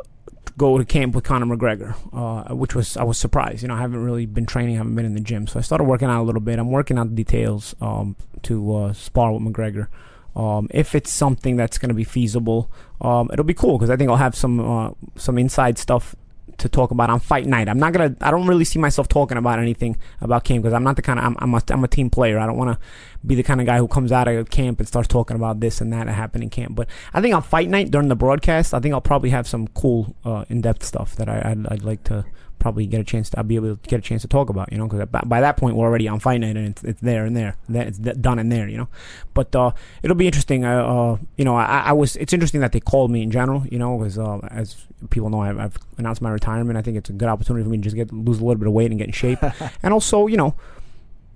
[0.56, 3.62] go to camp with Conor McGregor, uh, which was I was surprised.
[3.62, 5.62] You know, I haven't really been training, I haven't been in the gym, so I
[5.62, 6.58] started working out a little bit.
[6.58, 9.88] I'm working out the details um, to uh, spar with McGregor.
[10.36, 12.70] Um, if it's something that's going to be feasible,
[13.00, 16.16] um, it'll be cool because I think I'll have some uh, some inside stuff
[16.58, 17.68] to talk about on fight night.
[17.68, 18.16] I'm not gonna.
[18.20, 21.18] I don't really see myself talking about anything about camp because I'm not the kind
[21.18, 21.24] of.
[21.24, 22.38] I'm, I'm a I'm a team player.
[22.38, 22.86] I don't want to
[23.26, 25.80] be the kind of guy who comes out of camp and starts talking about this
[25.80, 26.74] and that that happened in camp.
[26.74, 29.68] But I think on fight night during the broadcast, I think I'll probably have some
[29.68, 32.24] cool uh, in depth stuff that I, I'd, I'd like to
[32.58, 33.30] probably get a chance.
[33.30, 34.72] To, I'll be able to get a chance to talk about.
[34.72, 37.00] You know, because by, by that point we're already on fight night and it's, it's
[37.00, 37.56] there and there.
[37.68, 38.68] That it's done and there.
[38.68, 38.88] You know,
[39.32, 39.72] but uh,
[40.02, 40.64] it'll be interesting.
[40.64, 42.16] Uh, uh, you know, I, I was.
[42.16, 43.66] It's interesting that they called me in general.
[43.66, 46.78] You know, because uh, as people know, I've, I've announced my retirement.
[46.78, 48.68] I think it's a good opportunity for me to just get lose a little bit
[48.68, 49.42] of weight and get in shape,
[49.82, 50.54] and also, you know,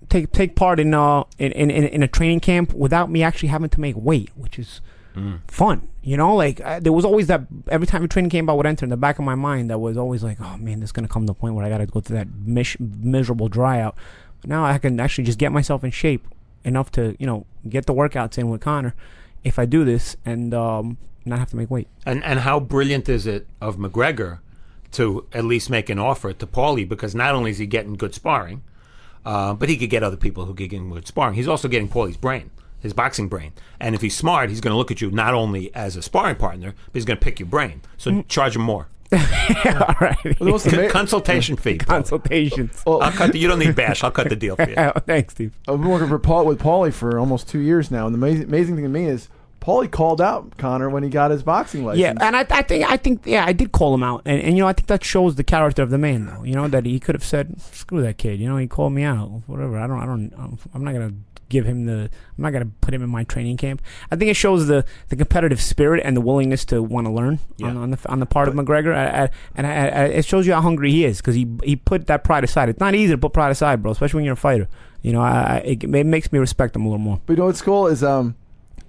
[0.09, 3.69] take take part in uh in, in in a training camp without me actually having
[3.71, 4.81] to make weight, which is
[5.49, 5.89] fun.
[6.03, 8.67] You know, like I, there was always that every time a training camp I would
[8.67, 10.93] enter in the back of my mind, that was always like, oh man, this is
[10.93, 13.81] gonna come to the point where I got to go through that mis- miserable dry
[13.81, 13.97] out.
[14.41, 16.27] But now I can actually just get myself in shape
[16.65, 18.95] enough to you know get the workouts in with Conor
[19.45, 21.89] if I do this and um not have to make weight.
[22.07, 24.39] And and how brilliant is it of McGregor
[24.93, 28.15] to at least make an offer to Paulie because not only is he getting good
[28.15, 28.63] sparring,
[29.25, 31.35] uh, but he could get other people who could get him good sparring.
[31.35, 32.51] He's also getting Paulie's brain,
[32.81, 33.53] his boxing brain.
[33.81, 36.37] And if he's smart, he's going to look at you not only as a sparring
[36.37, 37.83] partner, but he's going to pick your brain.
[37.97, 38.89] So charge him more.
[39.12, 39.19] All
[40.03, 41.79] right, The most ama- Consultation fee.
[41.79, 41.87] Paulie.
[41.87, 42.83] consultations.
[42.87, 44.05] I'll cut the, you don't need bash.
[44.05, 44.75] I'll cut the deal for you.
[45.07, 45.57] Thanks, Steve.
[45.66, 48.45] I've been working for Paul with Paulie for almost two years now, and the amazing,
[48.45, 49.29] amazing thing to me is
[49.61, 52.01] Paulie called out Conor when he got his boxing license.
[52.01, 54.57] Yeah, and I, I think I think yeah, I did call him out, and, and
[54.57, 56.43] you know I think that shows the character of the man, though.
[56.45, 58.57] You know that he could have said, "Screw that kid," you know.
[58.57, 59.79] He called me out, whatever.
[59.79, 60.33] I don't, I don't,
[60.73, 61.13] I'm- not gonna
[61.51, 63.81] give him the, I'm not gonna put him in my training camp.
[64.11, 67.35] I think it shows the the competitive spirit and the willingness to want to learn
[67.35, 67.69] on, Yeah.
[67.75, 70.93] on the on the part of McGregor, I, I, and it shows you how hungry
[70.93, 72.69] he is because he he put that pride aside.
[72.69, 74.69] It's not easy to put pride aside, bro, especially when you're a fighter.
[75.03, 77.21] You know, I, I, it, it makes me respect him a little more.
[77.25, 78.35] But you know what's cool is um,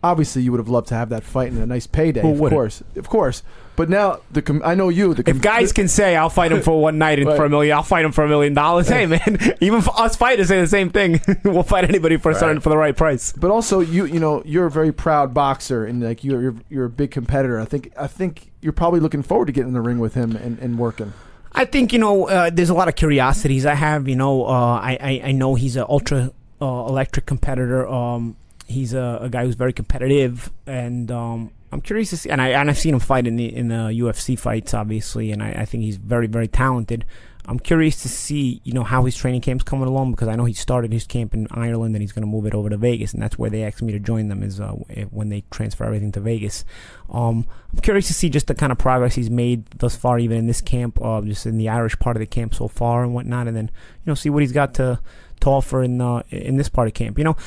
[0.04, 2.22] obviously you would have loved to have that fight and a nice payday.
[2.22, 2.58] Who of wouldn't?
[2.58, 3.44] course, of course.
[3.76, 5.14] But now the com- I know you.
[5.14, 7.38] The com- If guys can say I'll fight him for one night and Right.
[7.38, 8.90] for a million, I'll fight him for a million dollars.
[8.90, 11.22] Hey man, even for us fighters say the same thing.
[11.46, 13.32] we'll fight anybody for a certain for the right price.
[13.32, 16.86] But also, you you know, you're a very proud boxer, and like you're you're, you're
[16.86, 17.58] a big competitor.
[17.60, 20.36] I think I think you're probably looking forward to getting in the ring with him
[20.36, 21.14] and, and working.
[21.54, 24.10] I think you know uh, there's a lot of curiosities I have.
[24.10, 26.32] You know, uh, I, I I know he's an ultra
[26.62, 27.88] uh, electric competitor.
[27.88, 28.36] Um,
[28.70, 32.30] he's a, a guy who's very competitive, and um, I'm curious to see.
[32.30, 35.44] And I and I've seen him fight in the in the UFC fights, obviously, and
[35.44, 37.06] I, I think he's very very talented.
[37.46, 40.46] I'm curious to see, you know, how his training camp's coming along because I know
[40.46, 43.12] he started his camp in Ireland and he's going to move it over to Vegas,
[43.12, 44.74] and that's where they asked me to join them is uh,
[45.10, 46.64] when they transfer everything to Vegas.
[47.10, 50.38] Um, I'm curious to see just the kind of progress he's made thus far, even
[50.38, 53.16] in this camp, uh, just in the Irish part of the camp so far and
[53.16, 53.72] whatnot, and then
[54.06, 55.00] you know see what he's got to
[55.40, 57.18] to offer in uh, in this part of camp.
[57.18, 57.38] You know,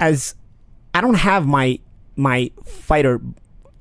[0.00, 0.34] as
[0.94, 1.78] I don't have my
[2.16, 3.20] my fighter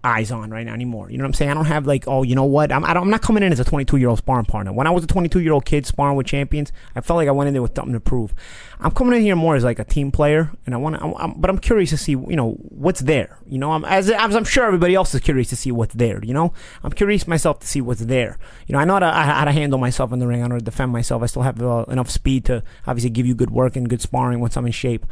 [0.02, 1.12] eyes on right now anymore.
[1.12, 1.52] You know what I'm saying?
[1.52, 2.72] I don't have like, oh, you know what?
[2.72, 4.72] I'm I I'm not coming in as a 22 year old sparring partner.
[4.72, 7.32] When I was a 22 year old kid sparring with champions, I felt like I
[7.32, 8.34] went in there with something to prove.
[8.80, 11.34] I'm coming in here more as like a team player, and I want to.
[11.36, 13.40] But I'm curious to see, you know, what's there.
[13.46, 16.24] You know, I'm as, as I'm sure everybody else is curious to see what's there.
[16.24, 16.54] You know,
[16.84, 18.38] I'm curious myself to see what's there.
[18.68, 20.44] You know, I know how to, how to handle myself in the ring.
[20.44, 21.24] I know how to defend myself.
[21.24, 24.40] I still have uh, enough speed to obviously give you good work and good sparring
[24.40, 25.06] once I'm in shape.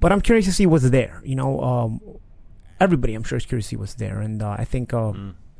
[0.00, 1.20] But I'm curious to see what's there.
[1.24, 2.00] You know, um,
[2.80, 5.12] everybody I'm sure is curious to see what's there, and uh, I think uh,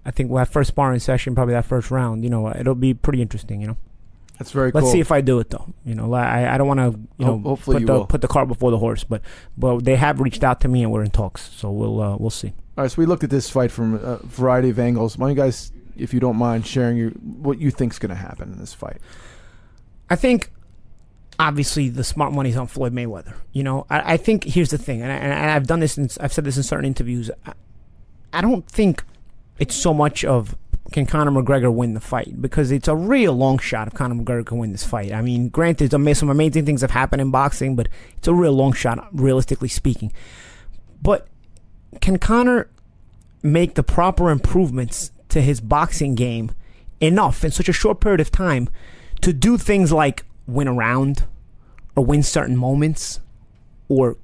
[0.05, 3.21] I think that first sparring session, probably that first round, you know, it'll be pretty
[3.21, 3.61] interesting.
[3.61, 3.77] You know,
[4.39, 4.81] That's very cool.
[4.81, 4.93] let's cool.
[4.93, 5.73] see if I do it though.
[5.85, 8.07] You know, I I don't want to you know hopefully put you the will.
[8.07, 9.23] put the cart before the horse, but
[9.57, 12.31] but they have reached out to me and we're in talks, so we'll uh, we'll
[12.31, 12.55] see.
[12.77, 15.19] All right, so we looked at this fight from a variety of angles.
[15.19, 18.15] Why don't you guys, if you don't mind, sharing your what you think's going to
[18.15, 18.99] happen in this fight?
[20.09, 20.53] I think
[21.39, 23.35] obviously the smart money's on Floyd Mayweather.
[23.53, 26.33] You know, I, I think here's the thing, and, I, I've done this, in, I've
[26.33, 27.31] said this in certain interviews.
[27.47, 27.53] I,
[28.33, 29.05] I don't think
[29.59, 30.57] it's so much of
[30.93, 34.47] can Conor McGregor win the fight because it's a real long shot if Conor McGregor
[34.47, 35.13] can win this fight.
[35.13, 38.73] I mean, granted, some amazing things have happened in boxing, but it's a real long
[38.73, 40.13] shot, realistically speaking.
[41.03, 41.29] But
[42.01, 42.71] can Conor
[43.43, 46.53] make the proper improvements to his boxing game
[47.01, 48.69] enough in such a short period of time
[49.21, 51.25] to do things like win a round
[51.95, 53.21] or win certain moments
[53.89, 54.17] or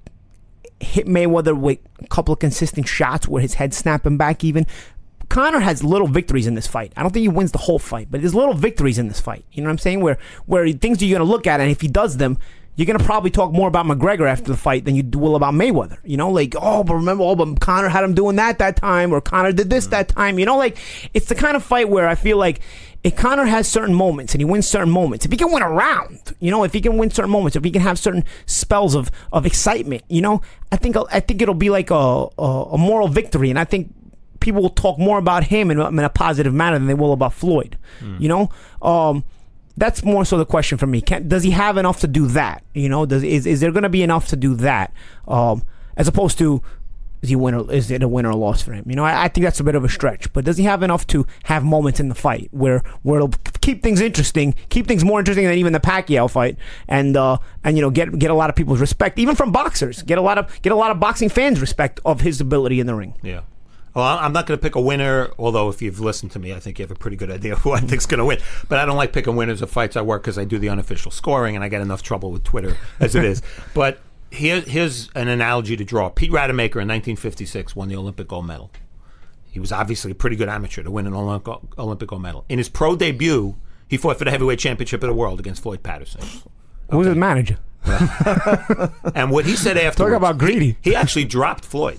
[0.80, 4.66] hit Mayweather with a couple of consistent shots where his head's snapping back even.
[5.28, 6.92] Conor has little victories in this fight.
[6.96, 9.44] I don't think he wins the whole fight, but there's little victories in this fight.
[9.52, 10.00] You know what I'm saying?
[10.00, 12.38] Where where things you're gonna look at, and if he does them,
[12.76, 15.98] you're gonna probably talk more about McGregor after the fight than you will about Mayweather.
[16.04, 19.12] You know, like oh, but remember, oh, but Conor had him doing that that time,
[19.12, 19.90] or Conor did this mm.
[19.90, 20.38] that time.
[20.38, 20.76] You know, like
[21.14, 22.60] it's the kind of fight where I feel like
[23.04, 25.68] if Conor has certain moments and he wins certain moments, if he can win a
[25.68, 28.94] round, you know, if he can win certain moments, if he can have certain spells
[28.94, 30.40] of, of excitement, you know,
[30.72, 31.94] I think I think it'll be like a,
[32.38, 32.42] a,
[32.72, 33.92] a moral victory, and I think
[34.40, 37.12] people will talk more about him in, a- in a positive manner than they will
[37.12, 37.78] about Floyd.
[38.18, 38.50] You know,
[38.82, 39.24] um,
[39.76, 41.00] that's more so the question for me.
[41.00, 42.62] Can, does he have enough to do that?
[42.74, 44.92] You know, does is is there going to be enough to do that?
[45.28, 45.62] Um,
[45.96, 46.62] as opposed to
[47.24, 48.84] is he win or is it a win or a loss for him?
[48.86, 50.30] You know, I, I think that's a bit of a stretch.
[50.34, 53.82] But does he have enough to have moments in the fight where where it'll keep
[53.82, 57.82] things interesting, keep things more interesting than even the Pacquiao fight, and uh, and you
[57.82, 60.62] know get get a lot of people's respect, even from boxers, get a lot of
[60.62, 63.14] get a lot of boxing fans respect of his ability in the ring.
[63.22, 63.40] Yeah.
[63.94, 66.58] Well, I'm not going to pick a winner, although if you've listened to me, I
[66.58, 68.38] think you have a pretty good idea of who I think's going to win.
[68.68, 71.12] But I don't like picking winners of fights I work because I do the unofficial
[71.12, 73.40] scoring and I get enough trouble with Twitter as it is.
[73.72, 74.00] But
[74.34, 76.08] here, here's an analogy to draw.
[76.08, 78.70] Pete Rademacher in 1956 won the Olympic gold medal.
[79.44, 82.44] He was obviously a pretty good amateur to win an Olympic, gold medal.
[82.48, 83.56] In his pro debut,
[83.86, 86.22] he fought for the heavyweight championship of the world against Floyd Patterson.
[86.90, 87.58] Who's his manager?
[89.14, 90.76] And what he said afterwards, about greedy.
[90.82, 91.98] He, he actually dropped Floyd,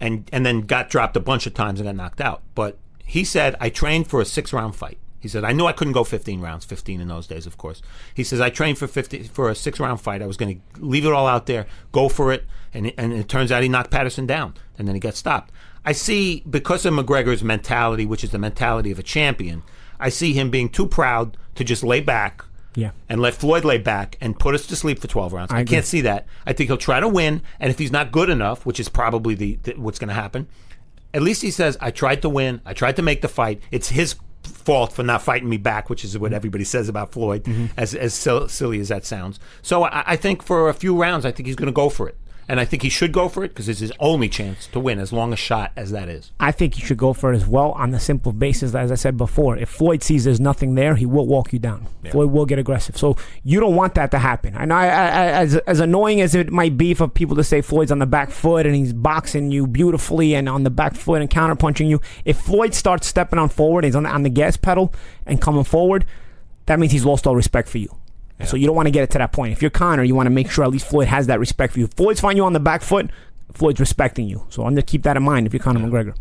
[0.00, 2.42] and and then got dropped a bunch of times and got knocked out.
[2.54, 5.72] But he said, "I trained for a six round fight." He said, "I knew I
[5.72, 7.82] couldn't go 15 rounds, 15 in those days, of course."
[8.14, 10.22] He says, "I trained for 50 for a six round fight.
[10.22, 13.12] I was going to leave it all out there, go for it." And it, and
[13.12, 15.50] it turns out he knocked Patterson down, and then he got stopped.
[15.84, 19.62] I see because of McGregor's mentality, which is the mentality of a champion.
[19.98, 22.44] I see him being too proud to just lay back
[22.74, 22.90] Yeah.
[23.08, 25.52] and let Floyd lay back and put us to sleep for 12 rounds.
[25.52, 25.76] I, agree.
[25.76, 26.26] can't see that.
[26.46, 29.34] I think he'll try to win, and if he's not good enough, which is probably
[29.34, 30.48] the, the what's going to happen,
[31.14, 32.60] at least he says, "I tried to win.
[32.66, 33.62] I tried to make the fight.
[33.70, 34.16] It's his
[34.46, 36.36] fault for not fighting me back," which is what mm-hmm.
[36.36, 37.66] everybody says about Floyd, mm-hmm.
[37.76, 39.40] as as sil- silly as that sounds.
[39.62, 42.08] So I, I think for a few rounds, I think he's going to go for
[42.08, 42.16] it.
[42.48, 44.98] And I think he should go for it because it's his only chance to win,
[44.98, 46.32] as long a shot as that is.
[46.40, 48.92] I think you should go for it as well on the simple basis, that, as
[48.92, 51.86] I said before, if Floyd sees there's nothing there, he will walk you down.
[52.10, 52.96] Floyd will get aggressive.
[52.96, 54.54] So you don't want that to happen.
[54.54, 57.60] Know, I, I, I- as, as annoying as it might be for people to say
[57.62, 61.20] Floyd's on the back foot and he's boxing you beautifully and on the back foot
[61.22, 64.56] and counterpunching you, if Floyd starts stepping on forward, he's on the, on the gas
[64.56, 64.92] pedal
[65.26, 66.04] and coming forward,
[66.66, 67.94] that means he's lost all respect for you.
[68.44, 69.52] So you don't want to get it to that point.
[69.52, 71.78] If you're Conor, you want to make sure at least Floyd has that respect for
[71.78, 71.84] you.
[71.86, 73.10] If Floyd's finding you on the back foot,
[73.52, 74.44] Floyd's respecting you.
[74.50, 76.14] So I'm going to keep that in mind if you're Conor McGregor.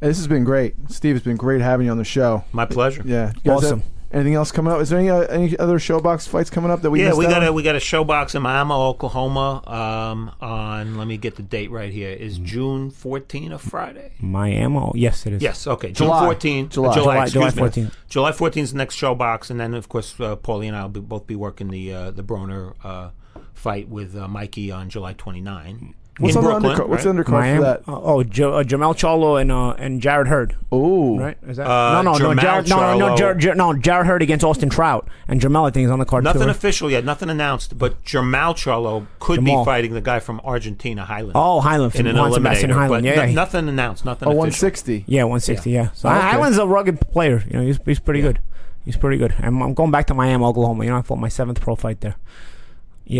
[0.00, 1.16] Hey, this has been great, Steve.
[1.16, 2.44] It's been great having you on the show.
[2.52, 3.02] My pleasure.
[3.04, 3.80] Yeah, Awesome.
[3.80, 4.80] have- anything else coming up?
[4.80, 7.26] Is there any uh, any other ShoBox fights coming up that we yeah, missed we
[7.26, 9.62] out got a we got a ShoBox in Miami, Oklahoma.
[9.66, 12.10] Um, on let me get the date right here.
[12.10, 14.12] Is June 14 a Friday?
[14.20, 14.92] Miami?
[14.94, 15.42] Yes, it is.
[15.42, 15.66] Yes.
[15.66, 15.88] Okay.
[15.88, 16.24] June July.
[16.24, 16.68] 14.
[16.68, 16.88] July.
[16.88, 17.58] uh, July- excuse July me.
[17.58, 17.90] 14.
[18.08, 20.88] July 14 is the next ShoBox, and then of course uh, Paulie and I will
[20.90, 23.10] be, both be working the uh, the Broner uh,
[23.54, 25.94] fight with uh, Mikey on July 29.
[26.18, 26.88] What's in on the Brooklyn, undercard?
[26.90, 27.58] What's the undercard Miami.
[27.58, 27.82] for that?
[27.88, 30.54] Oh, oh jo- uh, Jermall Charlo and uh, and Jarrett Hurd.
[30.70, 31.38] Oh, Right?
[31.48, 33.16] Is that Uh, no, no, no, Jermell Jarrett, no, no, no, Charlo.
[33.18, 36.04] Jarrett, Jarrett, no, Jarrett Hurd against Austin Trout, and Jamel I think is on the
[36.04, 36.46] card Nothing too.
[36.48, 36.54] right?
[36.56, 39.64] official yet, nothing announced, but Jermall Charlo could Jamal.
[39.64, 41.32] be fighting the guy from Argentina, Heiland.
[41.34, 42.88] Oh, Heiland, in an Juan Sebastian eliminator, Heiland.
[42.88, 44.38] but Yeah, no- yeah, he- nothing announced, nothing oh, official.
[44.38, 45.04] 160.
[45.06, 45.70] Yeah, 160.
[45.70, 45.92] Yeah.
[45.92, 46.18] So Okay.
[46.20, 47.42] Heiland's a rugged player.
[47.48, 48.38] You know, he's, he's pretty good.
[48.84, 49.32] He's pretty good.
[49.38, 50.84] I'm, I'm going back to Miami, Oklahoma.
[50.84, 52.16] You know, I fought my seventh pro fight there.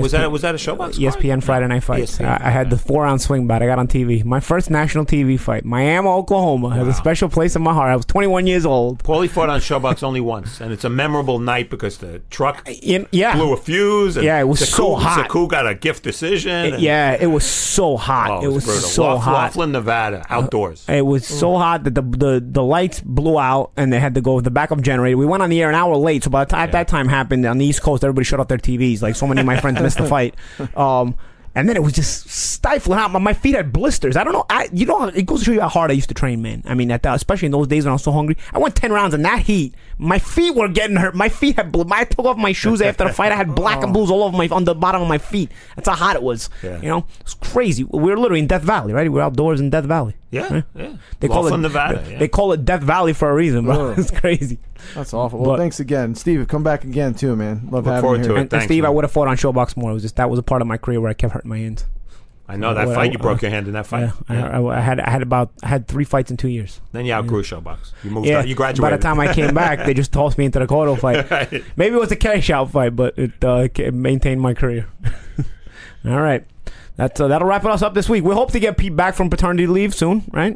[0.00, 0.94] Was that was that a ShoBox?
[0.98, 1.44] ESPN card?
[1.44, 2.18] Friday Night Fights.
[2.18, 3.62] ESPN, I, I had the four round swing bat.
[3.62, 4.24] I got on TV.
[4.24, 5.64] My first national TV fight.
[5.64, 7.90] Miami, Oklahoma has a special place in my heart.
[7.90, 9.02] I was 21 years old.
[9.02, 13.06] Paulie fought on ShoBox only once, and it's a memorable night because the truck In,
[13.10, 13.34] yeah.
[13.36, 14.16] blew a fuse.
[14.16, 15.16] And Yeah, it was Saku- so hot.
[15.26, 16.74] Saku got a gift decision.
[16.74, 18.30] It- yeah, it was so hot.
[18.30, 18.82] oh, it was brutal.
[18.88, 19.32] so Laugh- hot.
[19.34, 20.84] Laughlin, Nevada, uh, outdoors.
[20.88, 24.20] It was so hot that the, the the lights blew out and they had to
[24.20, 25.16] go with the backup generator.
[25.16, 27.44] We went on the air an hour late, so by the time that time happened
[27.46, 29.02] on the East Coast, everybody shut off their TVs.
[29.02, 30.34] Like so many of my friends missed the fight.
[30.76, 31.16] Um,
[31.54, 32.98] and then it was just stifling.
[33.12, 34.16] My, my feet had blisters.
[34.16, 34.46] I don't know.
[34.48, 36.62] I you know it goes to show you how hard I used to train, man.
[36.64, 38.38] I mean, at that, especially in those days when I was so hungry.
[38.54, 39.74] I went ten rounds in that heat.
[39.98, 41.14] My feet were getting hurt.
[41.14, 41.70] My feet had.
[41.70, 43.32] Bl- I took off my shoes after the fight.
[43.32, 45.50] I had black and blues all over my on the bottom of my feet.
[45.76, 46.48] That's how hot it was.
[46.62, 46.80] Yeah.
[46.80, 47.84] You know, it's crazy.
[47.84, 49.02] We were literally in Death Valley, right?
[49.02, 50.14] We were outdoors in Death Valley.
[50.30, 50.64] Yeah, Right?
[50.74, 50.96] yeah.
[51.20, 51.98] They call it Nevada.
[51.98, 52.18] They, yeah.
[52.18, 53.90] they call it Death Valley for a reason, bro.
[53.98, 54.58] It's crazy.
[54.94, 55.38] That's awful.
[55.40, 56.46] Well, But- thanks again, Steve.
[56.48, 57.68] Come back again too, man.
[57.70, 58.36] Love Look having forward you to here.
[58.36, 58.40] it.
[58.40, 58.94] And, and Thanks, Steve, I man.
[58.96, 59.90] would have fought on ShoBox more.
[59.90, 61.58] It was just that was a part of my career where I kept hurting my
[61.58, 61.86] hands.
[62.48, 63.12] I know that Well, fight.
[63.12, 64.10] You uh, broke your hand in that fight.
[64.28, 66.80] Yeah, I, I, I had I had about I had three fights in two years.
[66.90, 67.92] then you outgrew ShoBox.
[68.04, 68.26] You moved.
[68.26, 68.48] Yeah, out.
[68.48, 68.82] You graduated.
[68.82, 71.30] by the time I came back, they just tossed me into the Cotto fight.
[71.30, 71.64] Right.
[71.76, 74.86] Maybe it was a cash out fight, but it uh, ca- maintained my career.
[76.04, 76.44] All right.
[76.96, 78.22] That's, uh, that'll wrap us up this week.
[78.22, 80.54] We hope to get Pete back from paternity leave soon, right?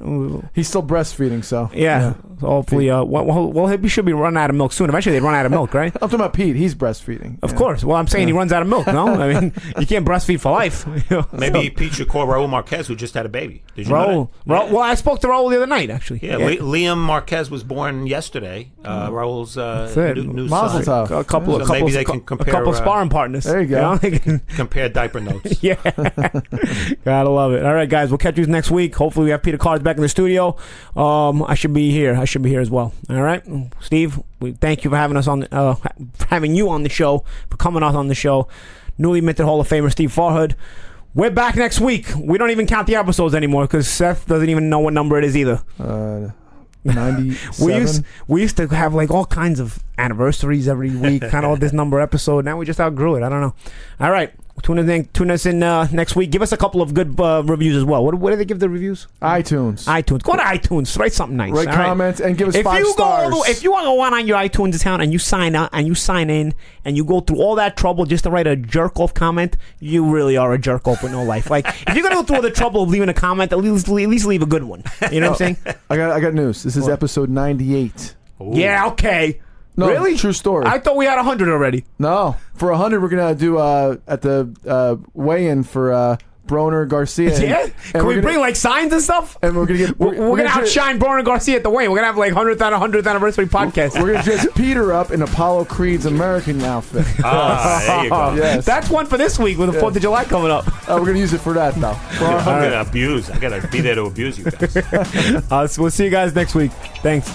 [0.55, 2.15] He's still breastfeeding, so Yeah.
[2.39, 4.91] So hopefully, uh, well, well, well, he should be running out of milk soon.
[4.91, 5.91] Eventually, they'd run out of milk, right?
[5.95, 6.55] I'm talking about Pete.
[6.55, 7.39] He's breastfeeding.
[7.43, 7.57] Of Yeah.
[7.57, 7.83] course.
[7.83, 8.87] Well, I'm saying he runs out of milk.
[8.87, 10.85] No, I mean you can't breastfeed for life.
[11.11, 11.27] you know?
[11.33, 13.63] Maybe Pete should call Raul Marquez, who just had a baby.
[13.75, 14.53] Did you know that?
[14.53, 14.71] Raul.
[14.71, 16.21] Well, I spoke to Raul the other night, actually.
[16.23, 18.71] Yeah, Le- Liam Marquez was born yesterday.
[18.85, 21.07] Uh, Raul's uh, new, new Mazel son.
[21.07, 21.21] tov.
[21.21, 23.45] a couple, So a couple, maybe they a can compare, couple uh, sparring partners.
[23.45, 23.81] There you go.
[23.81, 23.97] know?
[23.97, 25.63] They can- Compare diaper notes.
[25.63, 25.77] yeah,
[27.05, 27.65] gotta love it.
[27.65, 28.95] All right, guys, we'll catch you next week.
[28.95, 30.57] Hopefully, we have Peter Cards back in the studio.
[30.95, 32.15] Um, I should be here.
[32.17, 32.93] I should be here as well.
[33.11, 33.43] All right,
[33.81, 34.21] Steve.
[34.41, 37.57] We thank you for having us on, uh, for having you on the show, for
[37.57, 38.49] coming out on the show.
[38.99, 40.55] Newly minted Hall of Famer Steve Farhood.
[41.15, 42.09] We're back next week.
[42.19, 45.25] We don't even count the episodes anymore because Seth doesn't even know what number it
[45.25, 45.63] is either.
[45.79, 46.29] Uh,
[46.85, 47.37] 97.
[47.67, 51.61] We used we used to have like all kinds of anniversaries every week, kind of
[51.61, 52.45] this number episode.
[52.45, 53.23] Now we just outgrew it.
[53.23, 53.55] I don't know.
[54.01, 54.33] All right,
[54.63, 55.07] tune us in.
[55.07, 56.31] Tune us in uh, next week.
[56.31, 58.05] Give us a couple of good uh, reviews as well.
[58.05, 59.07] What, what do they give the reviews?
[59.23, 59.85] iTunes.
[59.87, 60.23] iTunes.
[60.23, 60.97] Go to iTunes.
[60.99, 61.53] Write something nice.
[61.53, 61.87] Write all right?
[61.87, 63.33] comments and give us If five you stars.
[63.33, 65.87] go, if you want to go on your iTunes account and you sign up and
[65.87, 69.01] you sign in and you go through all that trouble just to write a jerk
[69.01, 71.49] off comment, you really are a jerk off with no life.
[71.51, 73.89] Like if you're gonna go through all the trouble of leaving a comment, at least
[73.89, 74.83] at least leave a good one.
[75.11, 75.77] You know what I'm saying?
[75.89, 76.63] I got I got news.
[76.63, 78.15] This is episode 98.
[78.53, 78.87] Yeah.
[78.89, 79.41] Okay.
[79.77, 80.17] No, really?
[80.17, 80.65] true story.
[80.67, 81.85] I thought we had hundred already.
[81.99, 86.17] no, for 100 we're gonna do uh at the uh weigh-in for uh
[86.47, 87.35] Broner Garcia.
[87.35, 87.63] and- Yeah.
[87.65, 89.37] and Can we're gonna- bring like signs and stuff?
[89.43, 91.89] and we're gonna get We're, we're, gonna ju- outshine Broner Garcia at the weigh.
[91.89, 94.01] We're gonna have like hundredth and hundredth anniversary podcast.
[94.01, 97.05] We're gonna dress Peter up in Apollo Creed's American outfit.
[97.25, 98.35] Ah, there you go.
[98.37, 100.69] yes, That's one for this week with the Fourth of July coming up.
[100.89, 101.95] Uh, we're gonna use it for that though.
[102.17, 103.29] For I'm gonna abuse.
[103.29, 104.77] I gotta be there to abuse you guys.
[105.51, 106.71] Uh, so we'll see you guys next week.
[107.03, 107.29] Thanks.